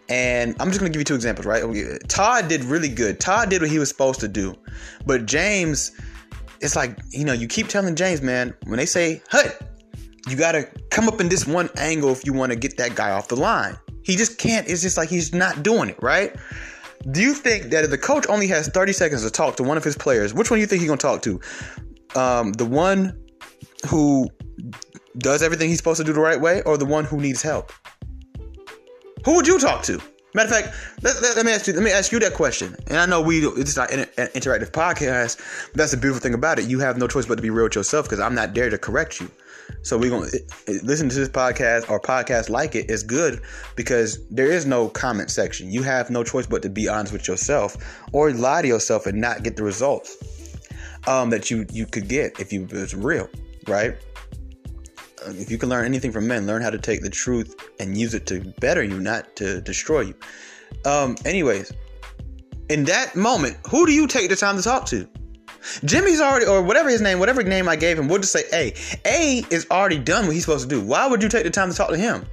and 0.08 0.54
I'm 0.60 0.68
just 0.68 0.78
gonna 0.78 0.90
give 0.90 1.00
you 1.00 1.04
two 1.04 1.16
examples, 1.16 1.44
right? 1.44 1.62
Todd 2.08 2.46
did 2.46 2.62
really 2.64 2.88
good. 2.88 3.18
Todd 3.18 3.50
did 3.50 3.62
what 3.62 3.70
he 3.70 3.80
was 3.80 3.88
supposed 3.88 4.20
to 4.20 4.28
do. 4.28 4.54
But 5.04 5.26
James, 5.26 5.90
it's 6.60 6.76
like, 6.76 6.96
you 7.10 7.24
know, 7.24 7.32
you 7.32 7.48
keep 7.48 7.66
telling 7.66 7.96
James, 7.96 8.22
man, 8.22 8.54
when 8.64 8.76
they 8.76 8.86
say, 8.86 9.22
hut, 9.28 9.60
you 10.28 10.36
gotta 10.36 10.68
come 10.90 11.08
up 11.08 11.20
in 11.20 11.28
this 11.28 11.48
one 11.48 11.68
angle 11.76 12.10
if 12.10 12.24
you 12.24 12.32
wanna 12.32 12.54
get 12.54 12.76
that 12.76 12.94
guy 12.94 13.10
off 13.10 13.26
the 13.26 13.36
line. 13.36 13.76
He 14.04 14.14
just 14.14 14.38
can't, 14.38 14.68
it's 14.68 14.82
just 14.82 14.96
like 14.96 15.08
he's 15.08 15.34
not 15.34 15.64
doing 15.64 15.90
it, 15.90 15.98
right? 16.00 16.36
Do 17.10 17.20
you 17.20 17.34
think 17.34 17.64
that 17.70 17.82
if 17.82 17.90
the 17.90 17.98
coach 17.98 18.24
only 18.28 18.46
has 18.46 18.68
30 18.68 18.92
seconds 18.92 19.24
to 19.24 19.30
talk 19.30 19.56
to 19.56 19.64
one 19.64 19.76
of 19.76 19.82
his 19.82 19.96
players, 19.96 20.32
which 20.32 20.48
one 20.48 20.58
do 20.58 20.60
you 20.60 20.68
think 20.68 20.80
he's 20.80 20.88
gonna 20.88 20.98
talk 20.98 21.22
to? 21.22 21.40
Um, 22.14 22.52
the 22.52 22.64
one 22.64 23.18
who 23.88 24.28
does 25.18 25.42
everything 25.42 25.68
he's 25.68 25.78
supposed 25.78 25.98
to 25.98 26.04
do 26.04 26.12
the 26.12 26.20
right 26.20 26.40
way, 26.40 26.62
or 26.62 26.76
the 26.76 26.86
one 26.86 27.04
who 27.04 27.20
needs 27.20 27.42
help? 27.42 27.72
Who 29.24 29.36
would 29.36 29.46
you 29.46 29.58
talk 29.58 29.82
to? 29.84 30.00
Matter 30.32 30.48
of 30.48 30.54
fact, 30.54 31.02
let, 31.02 31.20
let, 31.20 31.36
let, 31.36 31.44
me 31.44 31.52
ask 31.52 31.66
you. 31.66 31.72
Let 31.72 31.82
me 31.82 31.90
ask 31.90 32.12
you 32.12 32.20
that 32.20 32.34
question. 32.34 32.76
And 32.86 32.98
I 32.98 33.06
know 33.06 33.20
we 33.20 33.40
it's 33.40 33.76
not 33.76 33.90
an, 33.90 34.00
an 34.16 34.28
interactive 34.28 34.70
podcast. 34.70 35.72
That's 35.72 35.90
the 35.90 35.96
beautiful 35.96 36.22
thing 36.22 36.34
about 36.34 36.60
it. 36.60 36.68
You 36.68 36.78
have 36.78 36.98
no 36.98 37.08
choice 37.08 37.26
but 37.26 37.34
to 37.36 37.42
be 37.42 37.50
real 37.50 37.64
with 37.64 37.74
yourself 37.74 38.06
because 38.06 38.20
I'm 38.20 38.34
not 38.34 38.54
there 38.54 38.70
to 38.70 38.78
correct 38.78 39.20
you. 39.20 39.28
So 39.82 39.98
we're 39.98 40.10
gonna 40.10 40.30
listen 40.82 41.08
to 41.08 41.16
this 41.16 41.28
podcast 41.28 41.90
or 41.90 42.00
podcast 42.00 42.48
like 42.48 42.74
it 42.74 42.90
is 42.90 43.02
good 43.02 43.40
because 43.76 44.24
there 44.28 44.50
is 44.50 44.66
no 44.66 44.88
comment 44.88 45.30
section. 45.30 45.70
You 45.70 45.82
have 45.82 46.10
no 46.10 46.22
choice 46.22 46.46
but 46.46 46.62
to 46.62 46.70
be 46.70 46.88
honest 46.88 47.12
with 47.12 47.26
yourself 47.26 47.76
or 48.12 48.30
lie 48.32 48.62
to 48.62 48.68
yourself 48.68 49.06
and 49.06 49.20
not 49.20 49.42
get 49.42 49.56
the 49.56 49.64
results 49.64 50.16
um, 51.06 51.30
that 51.30 51.50
you 51.50 51.66
you 51.72 51.86
could 51.86 52.08
get 52.08 52.38
if 52.38 52.52
you 52.52 52.66
was 52.66 52.94
real, 52.94 53.28
right? 53.66 53.96
If 55.26 55.50
you 55.50 55.58
can 55.58 55.68
learn 55.68 55.84
anything 55.84 56.12
from 56.12 56.26
men, 56.26 56.46
learn 56.46 56.62
how 56.62 56.70
to 56.70 56.78
take 56.78 57.02
the 57.02 57.10
truth 57.10 57.54
and 57.78 57.96
use 57.96 58.14
it 58.14 58.26
to 58.26 58.40
better 58.60 58.82
you, 58.82 59.00
not 59.00 59.36
to 59.36 59.60
destroy 59.60 60.00
you. 60.02 60.14
Um, 60.84 61.16
anyways, 61.24 61.72
in 62.68 62.84
that 62.84 63.16
moment, 63.16 63.56
who 63.68 63.86
do 63.86 63.92
you 63.92 64.06
take 64.06 64.30
the 64.30 64.36
time 64.36 64.56
to 64.56 64.62
talk 64.62 64.86
to? 64.86 65.08
Jimmy's 65.84 66.20
already, 66.20 66.46
or 66.46 66.62
whatever 66.62 66.88
his 66.88 67.00
name, 67.00 67.18
whatever 67.18 67.42
name 67.42 67.68
I 67.68 67.76
gave 67.76 67.98
him, 67.98 68.08
we'll 68.08 68.20
just 68.20 68.32
say 68.32 68.44
A. 68.52 68.72
A 69.06 69.44
is 69.50 69.66
already 69.70 69.98
done 69.98 70.26
what 70.26 70.34
he's 70.34 70.44
supposed 70.44 70.68
to 70.68 70.74
do. 70.74 70.80
Why 70.80 71.06
would 71.06 71.22
you 71.22 71.28
take 71.28 71.44
the 71.44 71.50
time 71.50 71.70
to 71.70 71.76
talk 71.76 71.90
to 71.90 71.96
him 71.96 72.26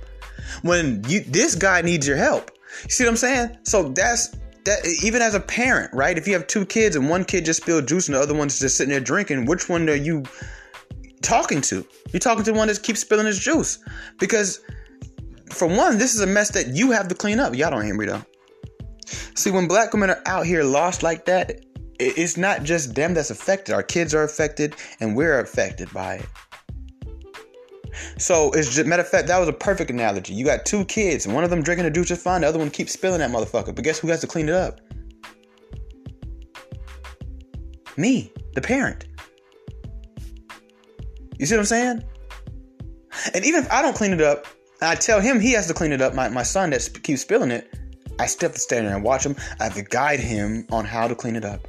when 0.62 1.04
you 1.08 1.22
this 1.22 1.56
guy 1.56 1.82
needs 1.82 2.08
your 2.08 2.18
help? 2.18 2.52
You 2.84 2.90
see 2.90 3.04
what 3.04 3.12
I'm 3.12 3.18
saying? 3.18 3.58
So 3.64 3.90
that's 3.90 4.30
that. 4.66 4.80
Even 5.04 5.22
as 5.22 5.36
a 5.36 5.40
parent, 5.40 5.94
right? 5.94 6.18
If 6.18 6.28
you 6.28 6.34
have 6.34 6.48
two 6.48 6.66
kids 6.66 6.96
and 6.96 7.10
one 7.10 7.26
kid 7.26 7.46
just 7.46 7.62
spilled 7.62 7.88
juice 7.88 8.08
and 8.08 8.16
the 8.16 8.22
other 8.22 8.34
one's 8.34 8.60
just 8.60 8.78
sitting 8.78 8.92
there 8.92 9.00
drinking, 9.00 9.46
which 9.46 9.68
one 9.68 9.90
are 9.90 9.96
you 9.96 10.24
talking 11.28 11.62
to? 11.62 11.86
You're 12.12 12.20
talking 12.20 12.44
to 12.46 12.54
one 12.54 12.70
that 12.70 12.82
keeps 12.82 13.02
spilling 13.02 13.26
his 13.26 13.38
juice. 13.38 13.80
Because, 14.18 14.62
for 15.52 15.68
one, 15.68 15.98
this 15.98 16.16
is 16.16 16.22
a 16.22 16.28
mess 16.28 16.52
that 16.52 16.68
you 16.68 16.92
have 16.92 17.08
to 17.10 17.16
clean 17.16 17.40
up. 17.40 17.54
Y'all 17.54 17.70
don't 17.70 17.86
hear 17.86 17.96
me 17.96 18.06
though. 18.06 18.24
See, 19.36 19.52
when 19.52 19.68
black 19.68 19.94
women 19.94 20.10
are 20.10 20.22
out 20.26 20.46
here 20.46 20.64
lost 20.64 21.04
like 21.04 21.26
that, 21.26 21.62
it's 22.00 22.38
not 22.38 22.64
just 22.64 22.96
them 22.96 23.14
that's 23.14 23.30
affected. 23.30 23.74
Our 23.74 23.84
kids 23.84 24.14
are 24.14 24.24
affected, 24.24 24.76
and 25.00 25.16
we're 25.16 25.40
affected 25.40 25.92
by 25.94 26.16
it. 26.16 26.26
So 28.18 28.52
it's 28.52 28.76
just 28.76 28.88
matter 28.88 29.02
of 29.02 29.10
fact, 29.10 29.28
that 29.28 29.40
was 29.40 29.50
a 29.50 29.54
perfect 29.54 29.90
analogy. 29.90 30.34
You 30.34 30.46
got 30.46 30.66
two 30.66 30.86
kids, 30.86 31.26
and 31.26 31.34
one 31.34 31.44
of 31.44 31.50
them 31.50 31.64
drinking 31.64 31.86
the 31.86 31.92
juice 31.92 32.12
is 32.12 32.22
fine, 32.22 32.42
the 32.42 32.48
other 32.48 32.60
one 32.60 32.70
keeps 32.70 32.94
spilling 32.94 33.20
that 33.20 33.32
motherfucker. 33.32 33.74
But 33.76 33.84
guess 33.84 34.00
who 34.00 34.08
has 34.10 34.22
to 34.22 34.28
clean 34.28 34.50
it 34.50 34.56
up? 34.56 34.80
Me, 37.98 38.32
the 38.54 38.62
parent. 38.62 39.08
You 41.38 41.46
see 41.46 41.56
what 41.56 41.62
I'm 41.62 41.66
saying? 41.66 42.04
And 43.34 43.46
even 43.46 43.64
if 43.64 43.72
I 43.72 43.82
don't 43.82 43.96
clean 43.96 44.14
it 44.14 44.22
up, 44.22 44.48
I 44.82 44.96
tell 44.96 45.20
him 45.20 45.40
he 45.40 45.54
has 45.54 45.68
to 45.68 45.74
clean 45.74 45.92
it 45.92 46.02
up, 46.02 46.14
my, 46.14 46.30
my 46.30 46.44
son 46.44 46.70
that 46.72 46.88
keeps 47.04 47.22
spilling 47.22 47.52
it, 47.52 47.74
I 48.20 48.26
still 48.26 48.50
have 48.50 48.56
to 48.56 48.62
stand 48.62 48.88
there 48.88 48.96
and 48.96 49.04
watch 49.04 49.26
him. 49.26 49.36
I 49.60 49.66
have 49.66 49.76
to 49.76 49.84
guide 49.84 50.20
him 50.20 50.66
on 50.72 50.86
how 50.86 51.08
to 51.08 51.16
clean 51.16 51.36
it 51.36 51.46
up. 51.46 51.68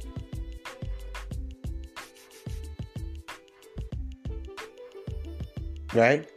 Right? 5.93 6.27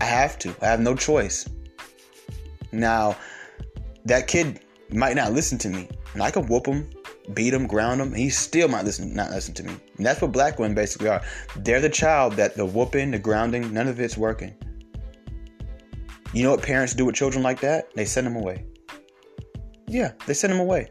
I 0.00 0.04
have 0.04 0.38
to. 0.40 0.54
I 0.60 0.66
have 0.66 0.80
no 0.80 0.94
choice. 0.94 1.48
Now, 2.72 3.16
that 4.04 4.26
kid 4.26 4.60
might 4.90 5.16
not 5.16 5.32
listen 5.32 5.58
to 5.58 5.68
me, 5.68 5.88
and 6.12 6.22
I 6.22 6.30
can 6.30 6.46
whoop 6.46 6.66
him 6.66 6.88
beat 7.32 7.54
him, 7.54 7.66
ground 7.66 8.00
him, 8.00 8.12
he 8.12 8.28
still 8.28 8.68
might 8.68 8.84
listen, 8.84 9.14
not 9.14 9.30
listen 9.30 9.54
to 9.54 9.62
me. 9.62 9.74
And 9.96 10.04
that's 10.04 10.20
what 10.20 10.32
black 10.32 10.58
women 10.58 10.74
basically 10.74 11.08
are. 11.08 11.22
They're 11.56 11.80
the 11.80 11.88
child 11.88 12.34
that 12.34 12.56
the 12.56 12.66
whooping, 12.66 13.12
the 13.12 13.18
grounding, 13.18 13.72
none 13.72 13.88
of 13.88 13.98
it's 14.00 14.16
working. 14.16 14.54
You 16.32 16.42
know 16.42 16.50
what 16.50 16.62
parents 16.62 16.94
do 16.94 17.04
with 17.04 17.14
children 17.14 17.42
like 17.42 17.60
that? 17.60 17.94
They 17.94 18.04
send 18.04 18.26
them 18.26 18.36
away. 18.36 18.64
Yeah, 19.86 20.12
they 20.26 20.34
send 20.34 20.52
them 20.52 20.60
away. 20.60 20.90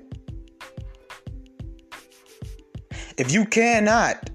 If 3.18 3.32
you 3.32 3.46
cannot 3.46 4.30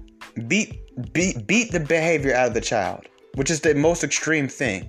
beat 0.47 0.79
beat 1.13 1.47
beat 1.47 1.71
the 1.71 1.79
behavior 1.79 2.33
out 2.33 2.47
of 2.47 2.53
the 2.53 2.61
child, 2.61 3.07
which 3.35 3.49
is 3.49 3.59
the 3.61 3.73
most 3.73 4.03
extreme 4.03 4.47
thing, 4.47 4.87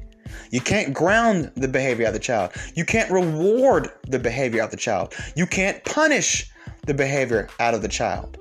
you 0.50 0.60
can't 0.60 0.92
ground 0.92 1.50
the 1.56 1.68
behavior 1.68 2.06
of 2.06 2.12
the 2.12 2.20
child. 2.20 2.52
You 2.74 2.84
can't 2.84 3.10
reward 3.10 3.90
the 4.06 4.18
behavior 4.18 4.62
of 4.62 4.70
the 4.70 4.76
child. 4.76 5.14
You 5.36 5.46
can't 5.46 5.82
punish 5.84 6.50
the 6.90 6.94
behavior 6.94 7.48
out 7.60 7.72
of 7.72 7.82
the 7.82 7.88
child. 7.88 8.36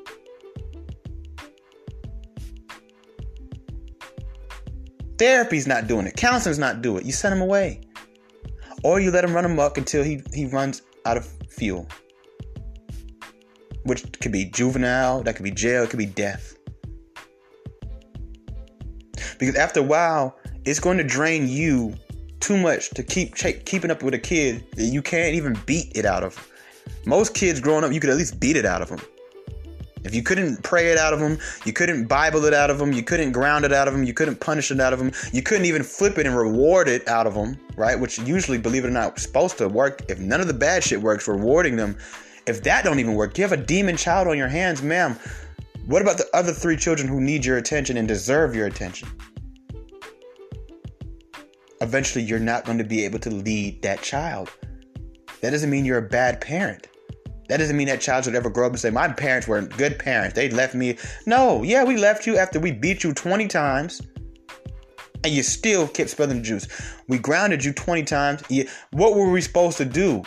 Therapy's 5.19 5.67
not 5.67 5.85
doing 5.85 6.07
it. 6.07 6.15
Counseling's 6.15 6.57
not 6.57 6.81
doing 6.81 7.01
it. 7.01 7.05
You 7.05 7.11
send 7.11 7.35
him 7.35 7.41
away. 7.41 7.81
Or 8.83 8.99
you 8.99 9.11
let 9.11 9.23
him 9.23 9.33
run 9.33 9.45
amok 9.45 9.77
until 9.77 10.03
he, 10.03 10.23
he 10.33 10.47
runs 10.47 10.81
out 11.05 11.15
of 11.15 11.27
fuel. 11.49 11.87
Which 13.83 14.03
could 14.19 14.31
be 14.31 14.45
juvenile, 14.45 15.21
that 15.23 15.35
could 15.35 15.43
be 15.43 15.51
jail, 15.51 15.83
it 15.83 15.91
could 15.91 15.99
be 15.99 16.07
death. 16.07 16.57
Because 19.37 19.55
after 19.55 19.81
a 19.81 19.83
while, 19.83 20.39
it's 20.65 20.79
going 20.79 20.97
to 20.97 21.03
drain 21.03 21.47
you 21.47 21.93
too 22.39 22.57
much 22.57 22.89
to 22.91 23.03
keep 23.03 23.35
keeping 23.35 23.91
up 23.91 24.01
with 24.01 24.15
a 24.15 24.19
kid 24.19 24.65
that 24.71 24.85
you 24.85 25.03
can't 25.03 25.35
even 25.35 25.55
beat 25.67 25.91
it 25.95 26.05
out 26.05 26.23
of. 26.23 26.48
Most 27.05 27.33
kids 27.33 27.59
growing 27.59 27.83
up, 27.83 27.91
you 27.91 27.99
could 27.99 28.09
at 28.09 28.17
least 28.17 28.39
beat 28.39 28.55
it 28.55 28.65
out 28.65 28.81
of 28.81 28.89
them. 28.89 28.99
If 30.03 30.15
you 30.15 30.23
couldn't 30.23 30.63
pray 30.63 30.91
it 30.91 30.97
out 30.97 31.13
of 31.13 31.19
them, 31.19 31.37
you 31.65 31.73
couldn't 31.73 32.05
Bible 32.05 32.45
it 32.45 32.53
out 32.53 32.69
of 32.69 32.79
them, 32.79 32.93
you 32.93 33.03
couldn't 33.03 33.33
ground 33.33 33.65
it 33.65 33.73
out 33.73 33.87
of 33.87 33.93
them, 33.93 34.03
you 34.03 34.13
couldn't 34.13 34.39
punish 34.39 34.71
it 34.71 34.79
out 34.79 34.93
of 34.93 34.99
them, 34.99 35.11
you 35.33 35.41
couldn't 35.41 35.65
even 35.65 35.83
flip 35.83 36.17
it 36.17 36.25
and 36.25 36.37
reward 36.37 36.87
it 36.87 37.05
out 37.07 37.27
of 37.27 37.33
them, 37.33 37.59
right? 37.75 37.99
Which 37.99 38.17
usually, 38.19 38.57
believe 38.57 38.85
it 38.85 38.87
or 38.87 38.91
not, 38.91 39.19
supposed 39.19 39.57
to 39.57 39.67
work. 39.67 40.03
If 40.09 40.19
none 40.19 40.39
of 40.39 40.47
the 40.47 40.53
bad 40.53 40.83
shit 40.83 41.01
works, 41.01 41.27
rewarding 41.27 41.75
them, 41.75 41.97
if 42.47 42.63
that 42.63 42.85
don't 42.85 42.99
even 42.99 43.15
work, 43.15 43.37
you 43.37 43.43
have 43.43 43.51
a 43.51 43.57
demon 43.57 43.97
child 43.97 44.27
on 44.27 44.37
your 44.37 44.47
hands, 44.47 44.81
ma'am. 44.81 45.19
What 45.85 46.01
about 46.01 46.17
the 46.17 46.27
other 46.33 46.53
three 46.53 46.77
children 46.77 47.07
who 47.07 47.19
need 47.19 47.43
your 47.43 47.57
attention 47.57 47.97
and 47.97 48.07
deserve 48.07 48.55
your 48.55 48.67
attention? 48.67 49.09
Eventually, 51.81 52.23
you're 52.23 52.39
not 52.39 52.65
going 52.65 52.77
to 52.77 52.83
be 52.83 53.03
able 53.05 53.19
to 53.19 53.29
lead 53.29 53.81
that 53.81 54.01
child. 54.01 54.49
That 55.41 55.51
doesn't 55.51 55.69
mean 55.69 55.85
you're 55.85 55.97
a 55.97 56.09
bad 56.09 56.41
parent. 56.41 56.87
That 57.47 57.57
doesn't 57.57 57.75
mean 57.75 57.87
that 57.87 57.99
child 57.99 58.25
should 58.25 58.35
ever 58.35 58.49
grow 58.49 58.67
up 58.67 58.73
and 58.73 58.79
say, 58.79 58.91
My 58.91 59.07
parents 59.07 59.47
weren't 59.47 59.75
good 59.75 59.97
parents. 59.97 60.35
They 60.35 60.49
left 60.49 60.75
me. 60.75 60.97
No, 61.25 61.63
yeah, 61.63 61.83
we 61.83 61.97
left 61.97 62.27
you 62.27 62.37
after 62.37 62.59
we 62.59 62.71
beat 62.71 63.03
you 63.03 63.13
20 63.13 63.47
times 63.47 64.01
and 65.23 65.33
you 65.33 65.43
still 65.43 65.87
kept 65.87 66.11
spilling 66.11 66.37
the 66.37 66.43
juice. 66.43 66.67
We 67.07 67.17
grounded 67.17 67.65
you 67.65 67.73
20 67.73 68.03
times. 68.03 68.43
What 68.91 69.15
were 69.15 69.29
we 69.29 69.41
supposed 69.41 69.77
to 69.77 69.85
do? 69.85 70.23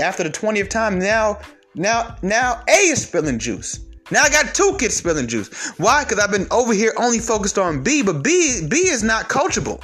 After 0.00 0.22
the 0.22 0.30
20th 0.30 0.70
time, 0.70 0.98
now, 0.98 1.40
now, 1.74 2.16
now 2.22 2.62
A 2.68 2.72
is 2.72 3.02
spilling 3.02 3.38
juice. 3.38 3.80
Now 4.10 4.22
I 4.22 4.30
got 4.30 4.54
two 4.54 4.76
kids 4.78 4.94
spilling 4.94 5.26
juice. 5.26 5.72
Why? 5.78 6.04
Because 6.04 6.18
I've 6.18 6.30
been 6.30 6.46
over 6.50 6.72
here 6.72 6.92
only 6.98 7.18
focused 7.18 7.58
on 7.58 7.82
B, 7.82 8.02
but 8.02 8.22
B 8.22 8.66
B 8.68 8.76
is 8.76 9.02
not 9.02 9.28
coachable 9.28 9.82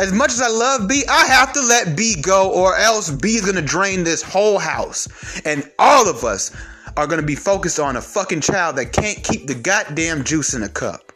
as 0.00 0.12
much 0.12 0.30
as 0.30 0.40
I 0.40 0.48
love 0.48 0.88
B, 0.88 1.04
I 1.08 1.26
have 1.26 1.52
to 1.54 1.60
let 1.60 1.96
B 1.96 2.20
go, 2.20 2.50
or 2.52 2.76
else 2.76 3.10
B 3.10 3.30
is 3.30 3.44
gonna 3.44 3.62
drain 3.62 4.04
this 4.04 4.22
whole 4.22 4.58
house. 4.58 5.08
And 5.44 5.70
all 5.78 6.08
of 6.08 6.24
us 6.24 6.54
are 6.96 7.06
gonna 7.06 7.22
be 7.22 7.34
focused 7.34 7.80
on 7.80 7.96
a 7.96 8.00
fucking 8.00 8.40
child 8.40 8.76
that 8.76 8.92
can't 8.92 9.22
keep 9.24 9.46
the 9.46 9.54
goddamn 9.54 10.24
juice 10.24 10.54
in 10.54 10.62
a 10.62 10.68
cup. 10.68 11.12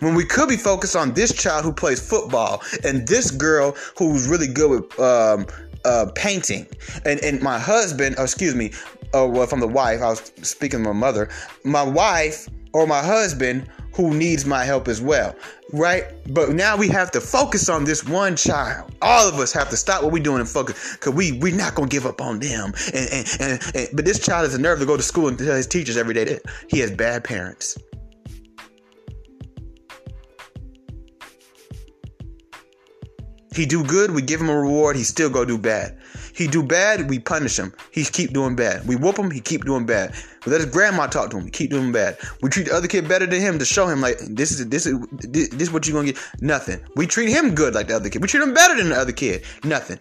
When 0.00 0.14
we 0.14 0.24
could 0.24 0.48
be 0.48 0.56
focused 0.56 0.96
on 0.96 1.12
this 1.12 1.34
child 1.34 1.64
who 1.64 1.72
plays 1.72 2.00
football 2.00 2.62
and 2.84 3.06
this 3.06 3.30
girl 3.30 3.76
who's 3.98 4.26
really 4.28 4.46
good 4.46 4.70
with 4.70 5.00
um, 5.00 5.46
uh, 5.84 6.06
painting, 6.14 6.66
and 7.04 7.20
and 7.20 7.42
my 7.42 7.58
husband, 7.58 8.14
oh, 8.18 8.22
excuse 8.22 8.54
me, 8.54 8.72
uh, 9.14 9.26
well, 9.26 9.46
from 9.46 9.60
the 9.60 9.68
wife, 9.68 10.00
I 10.00 10.10
was 10.10 10.32
speaking 10.42 10.82
to 10.82 10.84
my 10.84 10.98
mother, 10.98 11.28
my 11.64 11.82
wife 11.82 12.48
or 12.72 12.86
my 12.86 13.00
husband 13.00 13.68
who 13.94 14.14
needs 14.14 14.46
my 14.46 14.64
help 14.64 14.88
as 14.88 15.00
well, 15.00 15.34
right? 15.72 16.04
But 16.32 16.50
now 16.50 16.76
we 16.76 16.88
have 16.88 17.10
to 17.12 17.20
focus 17.20 17.68
on 17.68 17.84
this 17.84 18.04
one 18.04 18.36
child. 18.36 18.94
All 19.02 19.28
of 19.28 19.34
us 19.36 19.52
have 19.52 19.68
to 19.70 19.76
stop 19.76 20.02
what 20.02 20.12
we're 20.12 20.22
doing 20.22 20.40
and 20.40 20.48
focus, 20.48 20.96
cause 20.96 21.14
we 21.14 21.32
we're 21.32 21.54
not 21.54 21.74
gonna 21.74 21.88
give 21.88 22.06
up 22.06 22.20
on 22.20 22.38
them. 22.38 22.72
And, 22.94 23.08
and, 23.12 23.36
and, 23.40 23.62
and 23.74 23.88
but 23.92 24.04
this 24.04 24.18
child 24.18 24.44
has 24.44 24.54
a 24.54 24.60
nerve 24.60 24.78
to 24.80 24.86
go 24.86 24.96
to 24.96 25.02
school 25.02 25.28
and 25.28 25.38
tell 25.38 25.54
his 25.54 25.66
teachers 25.66 25.96
every 25.96 26.14
day 26.14 26.24
that 26.24 26.42
he 26.68 26.78
has 26.80 26.90
bad 26.90 27.24
parents. 27.24 27.78
He 33.54 33.66
do 33.66 33.84
good, 33.84 34.12
we 34.12 34.22
give 34.22 34.40
him 34.40 34.48
a 34.48 34.58
reward, 34.58 34.96
he 34.96 35.04
still 35.04 35.28
go 35.28 35.44
do 35.44 35.58
bad. 35.58 35.98
He 36.34 36.46
do 36.46 36.62
bad, 36.62 37.10
we 37.10 37.18
punish 37.18 37.58
him. 37.58 37.74
He 37.90 38.04
keep 38.04 38.32
doing 38.32 38.56
bad. 38.56 38.86
We 38.86 38.96
whoop 38.96 39.18
him, 39.18 39.30
he 39.30 39.40
keep 39.40 39.64
doing 39.64 39.84
bad. 39.84 40.14
We 40.44 40.52
let 40.52 40.60
his 40.60 40.70
grandma 40.70 41.06
talk 41.06 41.30
to 41.30 41.38
him, 41.38 41.48
keep 41.50 41.70
doing 41.70 41.92
bad. 41.92 42.18
We 42.40 42.48
treat 42.48 42.66
the 42.66 42.74
other 42.74 42.88
kid 42.88 43.08
better 43.08 43.26
than 43.26 43.40
him 43.40 43.58
to 43.58 43.64
show 43.64 43.86
him 43.86 44.00
like 44.00 44.18
this 44.18 44.50
is 44.52 44.68
this 44.68 44.86
is 44.86 44.98
this, 45.20 45.48
this 45.48 45.62
is 45.62 45.72
what 45.72 45.86
you 45.86 45.92
gonna 45.92 46.12
get. 46.12 46.18
Nothing. 46.40 46.80
We 46.96 47.06
treat 47.06 47.28
him 47.28 47.54
good 47.54 47.74
like 47.74 47.88
the 47.88 47.96
other 47.96 48.08
kid. 48.08 48.22
We 48.22 48.28
treat 48.28 48.42
him 48.42 48.54
better 48.54 48.76
than 48.76 48.90
the 48.90 48.96
other 48.96 49.12
kid. 49.12 49.44
Nothing. 49.64 49.98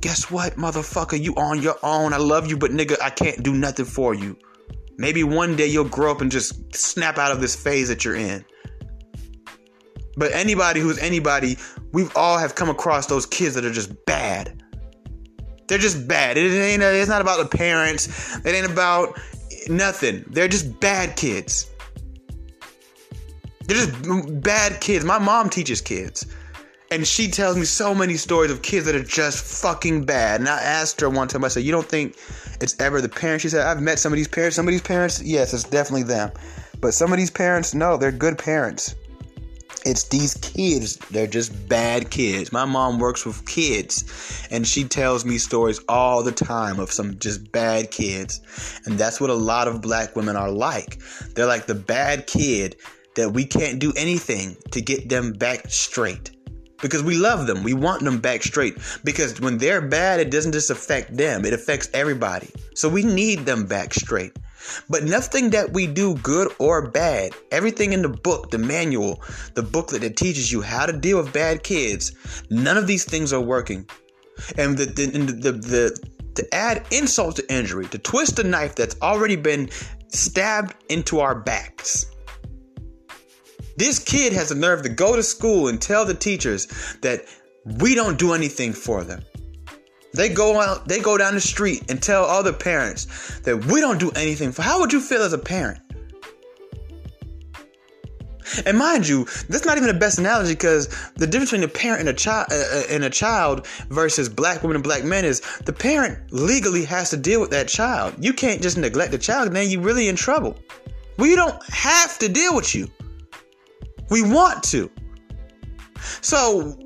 Guess 0.00 0.30
what, 0.30 0.56
motherfucker? 0.56 1.20
You 1.20 1.34
on 1.36 1.62
your 1.62 1.76
own. 1.82 2.12
I 2.12 2.18
love 2.18 2.46
you, 2.46 2.58
but 2.58 2.70
nigga, 2.70 3.00
I 3.00 3.10
can't 3.10 3.42
do 3.42 3.54
nothing 3.54 3.86
for 3.86 4.12
you. 4.12 4.36
Maybe 4.98 5.24
one 5.24 5.56
day 5.56 5.66
you'll 5.66 5.88
grow 5.88 6.10
up 6.10 6.20
and 6.20 6.30
just 6.30 6.74
snap 6.76 7.18
out 7.18 7.32
of 7.32 7.40
this 7.40 7.56
phase 7.56 7.88
that 7.88 8.04
you're 8.04 8.14
in. 8.14 8.44
But 10.16 10.32
anybody 10.32 10.80
who's 10.80 10.98
anybody, 10.98 11.56
we've 11.92 12.14
all 12.16 12.38
have 12.38 12.54
come 12.54 12.70
across 12.70 13.06
those 13.06 13.26
kids 13.26 13.54
that 13.54 13.64
are 13.64 13.72
just 13.72 14.04
bad. 14.04 14.62
They're 15.66 15.78
just 15.78 16.06
bad. 16.06 16.36
It 16.36 16.52
ain't. 16.52 16.82
Uh, 16.82 16.86
it's 16.86 17.08
not 17.08 17.20
about 17.20 17.38
the 17.38 17.56
parents. 17.56 18.36
It 18.44 18.54
ain't 18.54 18.70
about 18.70 19.18
nothing. 19.68 20.24
They're 20.28 20.48
just 20.48 20.78
bad 20.80 21.16
kids. 21.16 21.70
They're 23.66 23.78
just 23.78 24.42
bad 24.42 24.80
kids. 24.80 25.04
My 25.04 25.18
mom 25.18 25.48
teaches 25.48 25.80
kids. 25.80 26.26
And 26.90 27.06
she 27.06 27.28
tells 27.28 27.56
me 27.56 27.64
so 27.64 27.94
many 27.94 28.14
stories 28.14 28.50
of 28.50 28.62
kids 28.62 28.86
that 28.86 28.94
are 28.94 29.02
just 29.02 29.62
fucking 29.62 30.04
bad. 30.04 30.40
And 30.40 30.48
I 30.48 30.60
asked 30.60 31.00
her 31.00 31.08
one 31.08 31.28
time, 31.28 31.44
I 31.44 31.48
said, 31.48 31.64
You 31.64 31.72
don't 31.72 31.88
think 31.88 32.16
it's 32.60 32.78
ever 32.78 33.00
the 33.00 33.08
parents? 33.08 33.42
She 33.42 33.48
said, 33.48 33.66
I've 33.66 33.80
met 33.80 33.98
some 33.98 34.12
of 34.12 34.16
these 34.16 34.28
parents. 34.28 34.54
Some 34.54 34.68
of 34.68 34.72
these 34.72 34.82
parents, 34.82 35.22
yes, 35.22 35.54
it's 35.54 35.64
definitely 35.64 36.04
them. 36.04 36.30
But 36.80 36.92
some 36.92 37.10
of 37.12 37.18
these 37.18 37.30
parents, 37.30 37.74
no, 37.74 37.96
they're 37.96 38.12
good 38.12 38.38
parents. 38.38 38.94
It's 39.84 40.04
these 40.04 40.34
kids. 40.34 40.96
They're 41.10 41.26
just 41.26 41.68
bad 41.68 42.10
kids. 42.10 42.52
My 42.52 42.64
mom 42.64 42.98
works 42.98 43.26
with 43.26 43.46
kids 43.46 44.48
and 44.50 44.66
she 44.66 44.84
tells 44.84 45.26
me 45.26 45.36
stories 45.36 45.80
all 45.88 46.22
the 46.22 46.32
time 46.32 46.80
of 46.80 46.90
some 46.90 47.18
just 47.18 47.52
bad 47.52 47.90
kids. 47.90 48.40
And 48.86 48.96
that's 48.96 49.20
what 49.20 49.28
a 49.28 49.34
lot 49.34 49.68
of 49.68 49.82
black 49.82 50.16
women 50.16 50.36
are 50.36 50.50
like. 50.50 51.00
They're 51.34 51.46
like 51.46 51.66
the 51.66 51.74
bad 51.74 52.26
kid 52.26 52.76
that 53.16 53.30
we 53.30 53.44
can't 53.44 53.78
do 53.78 53.92
anything 53.96 54.56
to 54.70 54.80
get 54.80 55.08
them 55.08 55.32
back 55.32 55.66
straight. 55.68 56.30
Because 56.80 57.02
we 57.02 57.16
love 57.16 57.46
them. 57.46 57.62
We 57.62 57.74
want 57.74 58.02
them 58.02 58.18
back 58.18 58.42
straight. 58.42 58.76
Because 59.04 59.40
when 59.40 59.58
they're 59.58 59.80
bad, 59.80 60.18
it 60.18 60.30
doesn't 60.30 60.52
just 60.52 60.70
affect 60.70 61.16
them, 61.16 61.44
it 61.44 61.52
affects 61.52 61.88
everybody. 61.94 62.50
So 62.74 62.88
we 62.88 63.02
need 63.02 63.46
them 63.46 63.66
back 63.66 63.94
straight. 63.94 64.36
But 64.88 65.04
nothing 65.04 65.50
that 65.50 65.72
we 65.72 65.86
do, 65.86 66.14
good 66.16 66.52
or 66.58 66.90
bad, 66.90 67.32
everything 67.50 67.92
in 67.92 68.02
the 68.02 68.08
book, 68.08 68.50
the 68.50 68.58
manual, 68.58 69.22
the 69.54 69.62
booklet 69.62 70.02
that 70.02 70.16
teaches 70.16 70.50
you 70.50 70.62
how 70.62 70.86
to 70.86 70.92
deal 70.92 71.18
with 71.18 71.32
bad 71.32 71.62
kids, 71.62 72.12
none 72.50 72.76
of 72.76 72.86
these 72.86 73.04
things 73.04 73.32
are 73.32 73.40
working. 73.40 73.88
And 74.58 74.76
the 74.76 74.86
the 74.86 75.06
the, 75.06 75.52
the 75.52 76.08
to 76.34 76.54
add 76.54 76.84
insult 76.90 77.36
to 77.36 77.52
injury, 77.52 77.86
to 77.86 77.98
twist 77.98 78.38
a 78.38 78.44
knife 78.44 78.74
that's 78.74 78.96
already 79.00 79.36
been 79.36 79.70
stabbed 80.08 80.74
into 80.88 81.20
our 81.20 81.34
backs. 81.34 82.06
This 83.76 83.98
kid 83.98 84.32
has 84.32 84.50
the 84.50 84.54
nerve 84.54 84.82
to 84.82 84.88
go 84.88 85.16
to 85.16 85.22
school 85.22 85.68
and 85.68 85.80
tell 85.80 86.04
the 86.04 86.14
teachers 86.14 86.66
that 87.02 87.24
we 87.64 87.94
don't 87.94 88.18
do 88.18 88.32
anything 88.32 88.72
for 88.72 89.02
them. 89.02 89.22
They 90.14 90.28
go 90.28 90.60
out, 90.60 90.86
they 90.86 91.00
go 91.00 91.18
down 91.18 91.34
the 91.34 91.40
street 91.40 91.90
and 91.90 92.00
tell 92.00 92.24
other 92.24 92.52
parents 92.52 93.40
that 93.40 93.64
we 93.66 93.80
don't 93.80 93.98
do 93.98 94.10
anything 94.12 94.52
for. 94.52 94.62
How 94.62 94.80
would 94.80 94.92
you 94.92 95.00
feel 95.00 95.22
as 95.22 95.32
a 95.32 95.38
parent? 95.38 95.80
And 98.66 98.78
mind 98.78 99.08
you, 99.08 99.24
that's 99.48 99.64
not 99.64 99.76
even 99.76 99.88
the 99.88 99.98
best 99.98 100.18
analogy 100.18 100.52
because 100.52 100.88
the 101.16 101.26
difference 101.26 101.50
between 101.50 101.64
a 101.64 101.72
parent 101.72 102.00
and 102.00 102.08
a 102.08 102.12
child 102.12 102.46
uh, 102.52 102.54
uh, 102.54 102.82
and 102.90 103.02
a 103.02 103.10
child 103.10 103.66
versus 103.88 104.28
black 104.28 104.62
women 104.62 104.76
and 104.76 104.84
black 104.84 105.02
men 105.02 105.24
is 105.24 105.40
the 105.64 105.72
parent 105.72 106.32
legally 106.32 106.84
has 106.84 107.10
to 107.10 107.16
deal 107.16 107.40
with 107.40 107.50
that 107.50 107.66
child. 107.66 108.14
You 108.18 108.32
can't 108.32 108.62
just 108.62 108.78
neglect 108.78 109.10
the 109.10 109.18
child, 109.18 109.52
then 109.52 109.68
you're 109.68 109.80
really 109.80 110.08
in 110.08 110.14
trouble. 110.14 110.56
We 111.18 111.34
don't 111.34 111.60
have 111.68 112.18
to 112.18 112.28
deal 112.28 112.54
with 112.54 112.74
you. 112.74 112.88
We 114.10 114.22
want 114.22 114.62
to. 114.64 114.90
So 116.20 116.78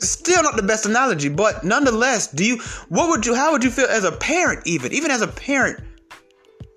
still 0.00 0.42
not 0.42 0.56
the 0.56 0.62
best 0.62 0.86
analogy, 0.86 1.28
but 1.28 1.64
nonetheless, 1.64 2.28
do 2.28 2.44
you 2.44 2.58
what 2.88 3.08
would 3.10 3.26
you 3.26 3.34
how 3.34 3.52
would 3.52 3.64
you 3.64 3.70
feel 3.70 3.86
as 3.86 4.04
a 4.04 4.12
parent 4.12 4.66
even? 4.66 4.92
Even 4.92 5.10
as 5.10 5.22
a 5.22 5.28
parent, 5.28 5.80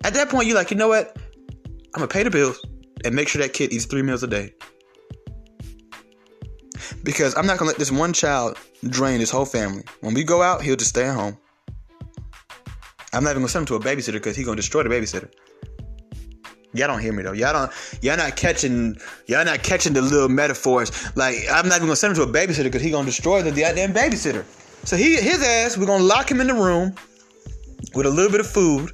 at 0.04 0.14
that 0.14 0.28
point 0.28 0.46
you're 0.46 0.56
like, 0.56 0.70
you 0.70 0.76
know 0.76 0.88
what? 0.88 1.16
I'm 1.16 2.00
gonna 2.00 2.08
pay 2.08 2.22
the 2.22 2.30
bills 2.30 2.60
and 3.04 3.14
make 3.14 3.28
sure 3.28 3.42
that 3.42 3.52
kid 3.52 3.72
eats 3.72 3.84
three 3.84 4.02
meals 4.02 4.22
a 4.22 4.26
day. 4.26 4.52
Because 7.02 7.36
I'm 7.36 7.46
not 7.46 7.58
gonna 7.58 7.70
let 7.70 7.78
this 7.78 7.92
one 7.92 8.12
child 8.12 8.58
drain 8.88 9.20
his 9.20 9.30
whole 9.30 9.44
family. 9.44 9.84
When 10.00 10.14
we 10.14 10.24
go 10.24 10.42
out, 10.42 10.62
he'll 10.62 10.76
just 10.76 10.90
stay 10.90 11.04
at 11.04 11.14
home. 11.14 11.38
I'm 13.12 13.22
not 13.22 13.30
even 13.30 13.42
gonna 13.42 13.48
send 13.48 13.62
him 13.62 13.66
to 13.66 13.74
a 13.76 13.80
babysitter 13.80 14.14
because 14.14 14.36
he's 14.36 14.44
gonna 14.44 14.56
destroy 14.56 14.82
the 14.82 14.88
babysitter. 14.88 15.30
Y'all 16.74 16.88
don't 16.88 17.00
hear 17.00 17.12
me 17.12 17.22
though. 17.22 17.32
Y'all 17.32 17.52
don't. 17.52 17.72
Y'all 18.02 18.16
not 18.16 18.36
catching. 18.36 18.96
Y'all 19.26 19.44
not 19.44 19.62
catching 19.62 19.92
the 19.92 20.02
little 20.02 20.28
metaphors. 20.28 20.90
Like 21.16 21.36
I'm 21.50 21.68
not 21.68 21.76
even 21.76 21.86
gonna 21.86 21.96
send 21.96 22.16
him 22.16 22.24
to 22.24 22.30
a 22.30 22.32
babysitter 22.32 22.64
because 22.64 22.82
he 22.82 22.90
gonna 22.90 23.06
destroy 23.06 23.42
the 23.42 23.52
goddamn 23.52 23.94
babysitter. 23.94 24.44
So 24.84 24.96
he, 24.96 25.14
his 25.14 25.42
ass, 25.42 25.78
we're 25.78 25.86
gonna 25.86 26.02
lock 26.02 26.30
him 26.30 26.40
in 26.40 26.48
the 26.48 26.54
room 26.54 26.94
with 27.94 28.06
a 28.06 28.10
little 28.10 28.30
bit 28.30 28.40
of 28.40 28.46
food, 28.46 28.90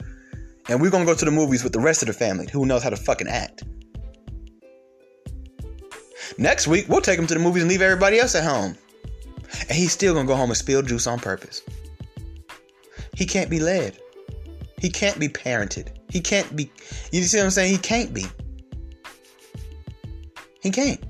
and 0.68 0.80
we're 0.80 0.90
gonna 0.90 1.06
go 1.06 1.14
to 1.14 1.24
the 1.24 1.30
movies 1.30 1.64
with 1.64 1.72
the 1.72 1.80
rest 1.80 2.02
of 2.02 2.06
the 2.06 2.12
family 2.12 2.46
who 2.52 2.66
knows 2.66 2.82
how 2.82 2.90
to 2.90 2.96
fucking 2.96 3.28
act. 3.28 3.64
Next 6.36 6.68
week, 6.68 6.86
we'll 6.88 7.00
take 7.00 7.18
him 7.18 7.26
to 7.26 7.34
the 7.34 7.40
movies 7.40 7.62
and 7.62 7.70
leave 7.70 7.82
everybody 7.82 8.18
else 8.18 8.34
at 8.34 8.44
home, 8.44 8.76
and 9.60 9.70
he's 9.70 9.92
still 9.92 10.12
gonna 10.14 10.28
go 10.28 10.36
home 10.36 10.50
and 10.50 10.56
spill 10.56 10.82
juice 10.82 11.06
on 11.06 11.18
purpose. 11.18 11.62
He 13.14 13.24
can't 13.24 13.50
be 13.50 13.58
led. 13.58 13.98
He 14.78 14.90
can't 14.90 15.18
be 15.18 15.28
parented. 15.28 15.88
He 16.10 16.20
can't 16.20 16.54
be. 16.56 16.70
You 17.12 17.22
see 17.22 17.38
what 17.38 17.44
I'm 17.44 17.50
saying? 17.50 17.72
He 17.72 17.78
can't 17.78 18.12
be. 18.12 18.26
He 20.62 20.70
can't. 20.70 21.02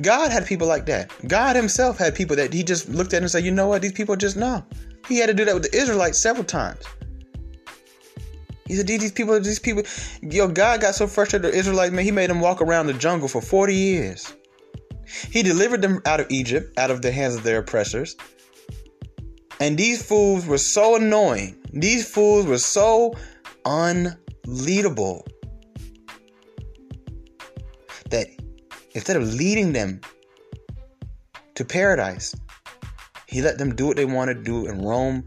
God 0.00 0.30
had 0.30 0.46
people 0.46 0.68
like 0.68 0.86
that. 0.86 1.10
God 1.26 1.56
Himself 1.56 1.98
had 1.98 2.14
people 2.14 2.36
that 2.36 2.52
He 2.52 2.62
just 2.62 2.88
looked 2.88 3.14
at 3.14 3.22
and 3.22 3.30
said, 3.30 3.44
"You 3.44 3.50
know 3.50 3.66
what? 3.66 3.82
These 3.82 3.92
people 3.92 4.14
just 4.16 4.36
know." 4.36 4.64
He 5.08 5.16
had 5.16 5.26
to 5.26 5.34
do 5.34 5.44
that 5.44 5.54
with 5.54 5.64
the 5.64 5.76
Israelites 5.76 6.18
several 6.18 6.44
times. 6.44 6.84
He 8.66 8.76
said, 8.76 8.86
"These 8.86 9.10
people, 9.12 9.40
these 9.40 9.58
people, 9.58 9.82
yo, 10.22 10.46
God 10.46 10.80
got 10.80 10.94
so 10.94 11.06
frustrated 11.06 11.46
with 11.46 11.54
the 11.54 11.58
Israelites, 11.58 11.92
man. 11.92 12.04
He 12.04 12.12
made 12.12 12.30
them 12.30 12.40
walk 12.40 12.60
around 12.60 12.86
the 12.86 12.92
jungle 12.92 13.26
for 13.26 13.40
forty 13.40 13.74
years. 13.74 14.32
He 15.30 15.42
delivered 15.42 15.82
them 15.82 16.00
out 16.06 16.20
of 16.20 16.26
Egypt, 16.30 16.78
out 16.78 16.90
of 16.90 17.02
the 17.02 17.10
hands 17.10 17.34
of 17.34 17.42
their 17.42 17.58
oppressors. 17.58 18.14
And 19.58 19.76
these 19.76 20.02
fools 20.02 20.46
were 20.46 20.58
so 20.58 20.96
annoying. 20.96 21.56
These 21.72 22.08
fools 22.08 22.46
were 22.46 22.58
so 22.58 23.14
unleadable 23.64 25.26
that 28.10 28.28
instead 28.92 29.16
of 29.16 29.22
leading 29.34 29.72
them 29.72 30.00
to 31.54 31.64
paradise, 31.64 32.34
he 33.26 33.42
let 33.42 33.58
them 33.58 33.74
do 33.74 33.86
what 33.86 33.96
they 33.96 34.04
wanted 34.04 34.34
to 34.34 34.42
do 34.42 34.66
and 34.66 34.84
roam 34.84 35.24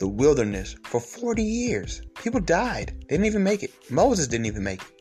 the 0.00 0.08
wilderness 0.08 0.74
for 0.84 1.00
40 1.00 1.42
years. 1.42 2.02
People 2.22 2.40
died. 2.40 2.94
They 3.02 3.16
didn't 3.16 3.26
even 3.26 3.44
make 3.44 3.62
it. 3.62 3.72
Moses 3.90 4.26
didn't 4.26 4.46
even 4.46 4.64
make 4.64 4.82
it. 4.82 4.94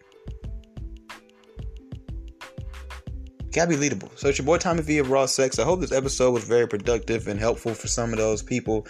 gotta 3.54 3.70
be 3.70 3.76
leadable. 3.76 4.10
So 4.18 4.28
it's 4.28 4.38
your 4.38 4.46
boy 4.46 4.58
Tommy 4.58 4.82
V 4.82 4.98
of 4.98 5.10
Raw 5.12 5.26
Sex. 5.26 5.60
I 5.60 5.64
hope 5.64 5.80
this 5.80 5.92
episode 5.92 6.32
was 6.32 6.44
very 6.44 6.68
productive 6.68 7.28
and 7.28 7.40
helpful 7.40 7.74
for 7.74 7.88
some 7.88 8.12
of 8.12 8.18
those 8.18 8.42
people 8.42 8.88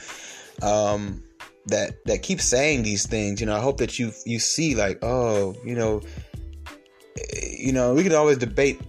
um, 0.62 1.24
that 1.68 2.04
that 2.06 2.22
keep 2.24 2.42
saying 2.42 2.84
these 2.84 3.06
things. 3.06 3.40
You 3.40 3.48
know, 3.48 3.56
I 3.56 3.60
hope 3.60 3.78
that 3.78 4.00
you 4.00 4.12
you 4.26 4.40
see 4.40 4.76
like, 4.76 5.00
oh, 5.02 5.56
you 5.64 5.76
know, 5.76 6.02
you 7.44 7.72
know, 7.72 7.94
we 7.94 8.04
could 8.04 8.14
always 8.14 8.38
debate 8.38 8.82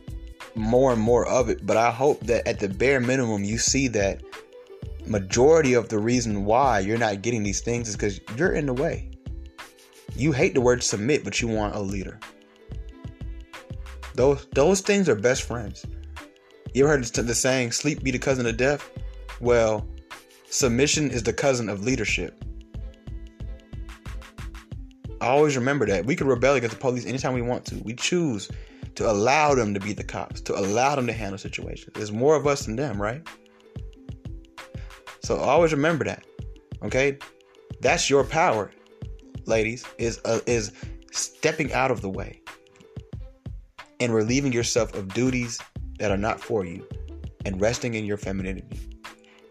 more 0.54 0.92
and 0.92 1.00
more 1.00 1.26
of 1.26 1.48
it, 1.48 1.66
but 1.66 1.76
I 1.76 1.90
hope 1.90 2.20
that 2.20 2.46
at 2.46 2.60
the 2.60 2.68
bare 2.68 3.00
minimum 3.00 3.44
you 3.44 3.58
see 3.58 3.88
that 3.88 4.22
majority 5.06 5.74
of 5.74 5.88
the 5.88 5.98
reason 5.98 6.44
why 6.44 6.80
you're 6.80 6.98
not 6.98 7.22
getting 7.22 7.42
these 7.42 7.60
things 7.60 7.88
is 7.88 7.96
because 7.96 8.20
you're 8.36 8.52
in 8.52 8.66
the 8.66 8.72
way. 8.72 9.10
You 10.16 10.32
hate 10.32 10.54
the 10.54 10.60
word 10.60 10.82
submit, 10.82 11.24
but 11.24 11.40
you 11.40 11.48
want 11.48 11.74
a 11.74 11.80
leader. 11.80 12.20
Those 14.14 14.46
those 14.52 14.80
things 14.80 15.08
are 15.08 15.16
best 15.16 15.42
friends. 15.42 15.84
You 16.72 16.84
ever 16.84 16.96
heard 16.96 17.04
the 17.04 17.34
saying 17.34 17.72
"sleep 17.72 18.02
be 18.02 18.12
the 18.12 18.18
cousin 18.18 18.46
of 18.46 18.56
death"? 18.56 18.88
Well, 19.40 19.86
submission 20.48 21.10
is 21.10 21.24
the 21.24 21.32
cousin 21.32 21.68
of 21.68 21.82
leadership. 21.84 22.44
Always 25.24 25.56
remember 25.56 25.86
that 25.86 26.04
we 26.04 26.16
can 26.16 26.26
rebel 26.26 26.54
against 26.54 26.76
the 26.76 26.80
police 26.80 27.06
anytime 27.06 27.32
we 27.32 27.40
want 27.40 27.64
to. 27.66 27.76
We 27.82 27.94
choose 27.94 28.50
to 28.94 29.10
allow 29.10 29.54
them 29.54 29.72
to 29.72 29.80
be 29.80 29.94
the 29.94 30.04
cops, 30.04 30.42
to 30.42 30.54
allow 30.54 30.94
them 30.94 31.06
to 31.06 31.14
handle 31.14 31.38
situations. 31.38 31.92
There's 31.94 32.12
more 32.12 32.36
of 32.36 32.46
us 32.46 32.66
than 32.66 32.76
them, 32.76 33.00
right? 33.00 33.26
So 35.22 35.36
always 35.36 35.72
remember 35.72 36.04
that. 36.04 36.24
Okay? 36.82 37.18
That's 37.80 38.10
your 38.10 38.22
power, 38.22 38.70
ladies, 39.46 39.84
is 39.96 40.20
uh, 40.26 40.40
is 40.46 40.72
stepping 41.10 41.72
out 41.72 41.90
of 41.90 42.02
the 42.02 42.10
way 42.10 42.42
and 44.00 44.14
relieving 44.14 44.52
yourself 44.52 44.94
of 44.94 45.14
duties 45.14 45.58
that 45.98 46.10
are 46.10 46.18
not 46.18 46.38
for 46.38 46.66
you 46.66 46.86
and 47.46 47.58
resting 47.60 47.94
in 47.94 48.04
your 48.04 48.18
femininity. 48.18 48.90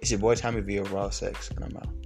It's 0.02 0.12
your 0.12 0.20
boy 0.20 0.36
Tommy 0.36 0.62
V 0.62 0.78
of 0.78 0.94
Raw 0.94 1.10
Sex, 1.10 1.50
and 1.50 1.66
I'm 1.66 1.76
out. 1.78 2.03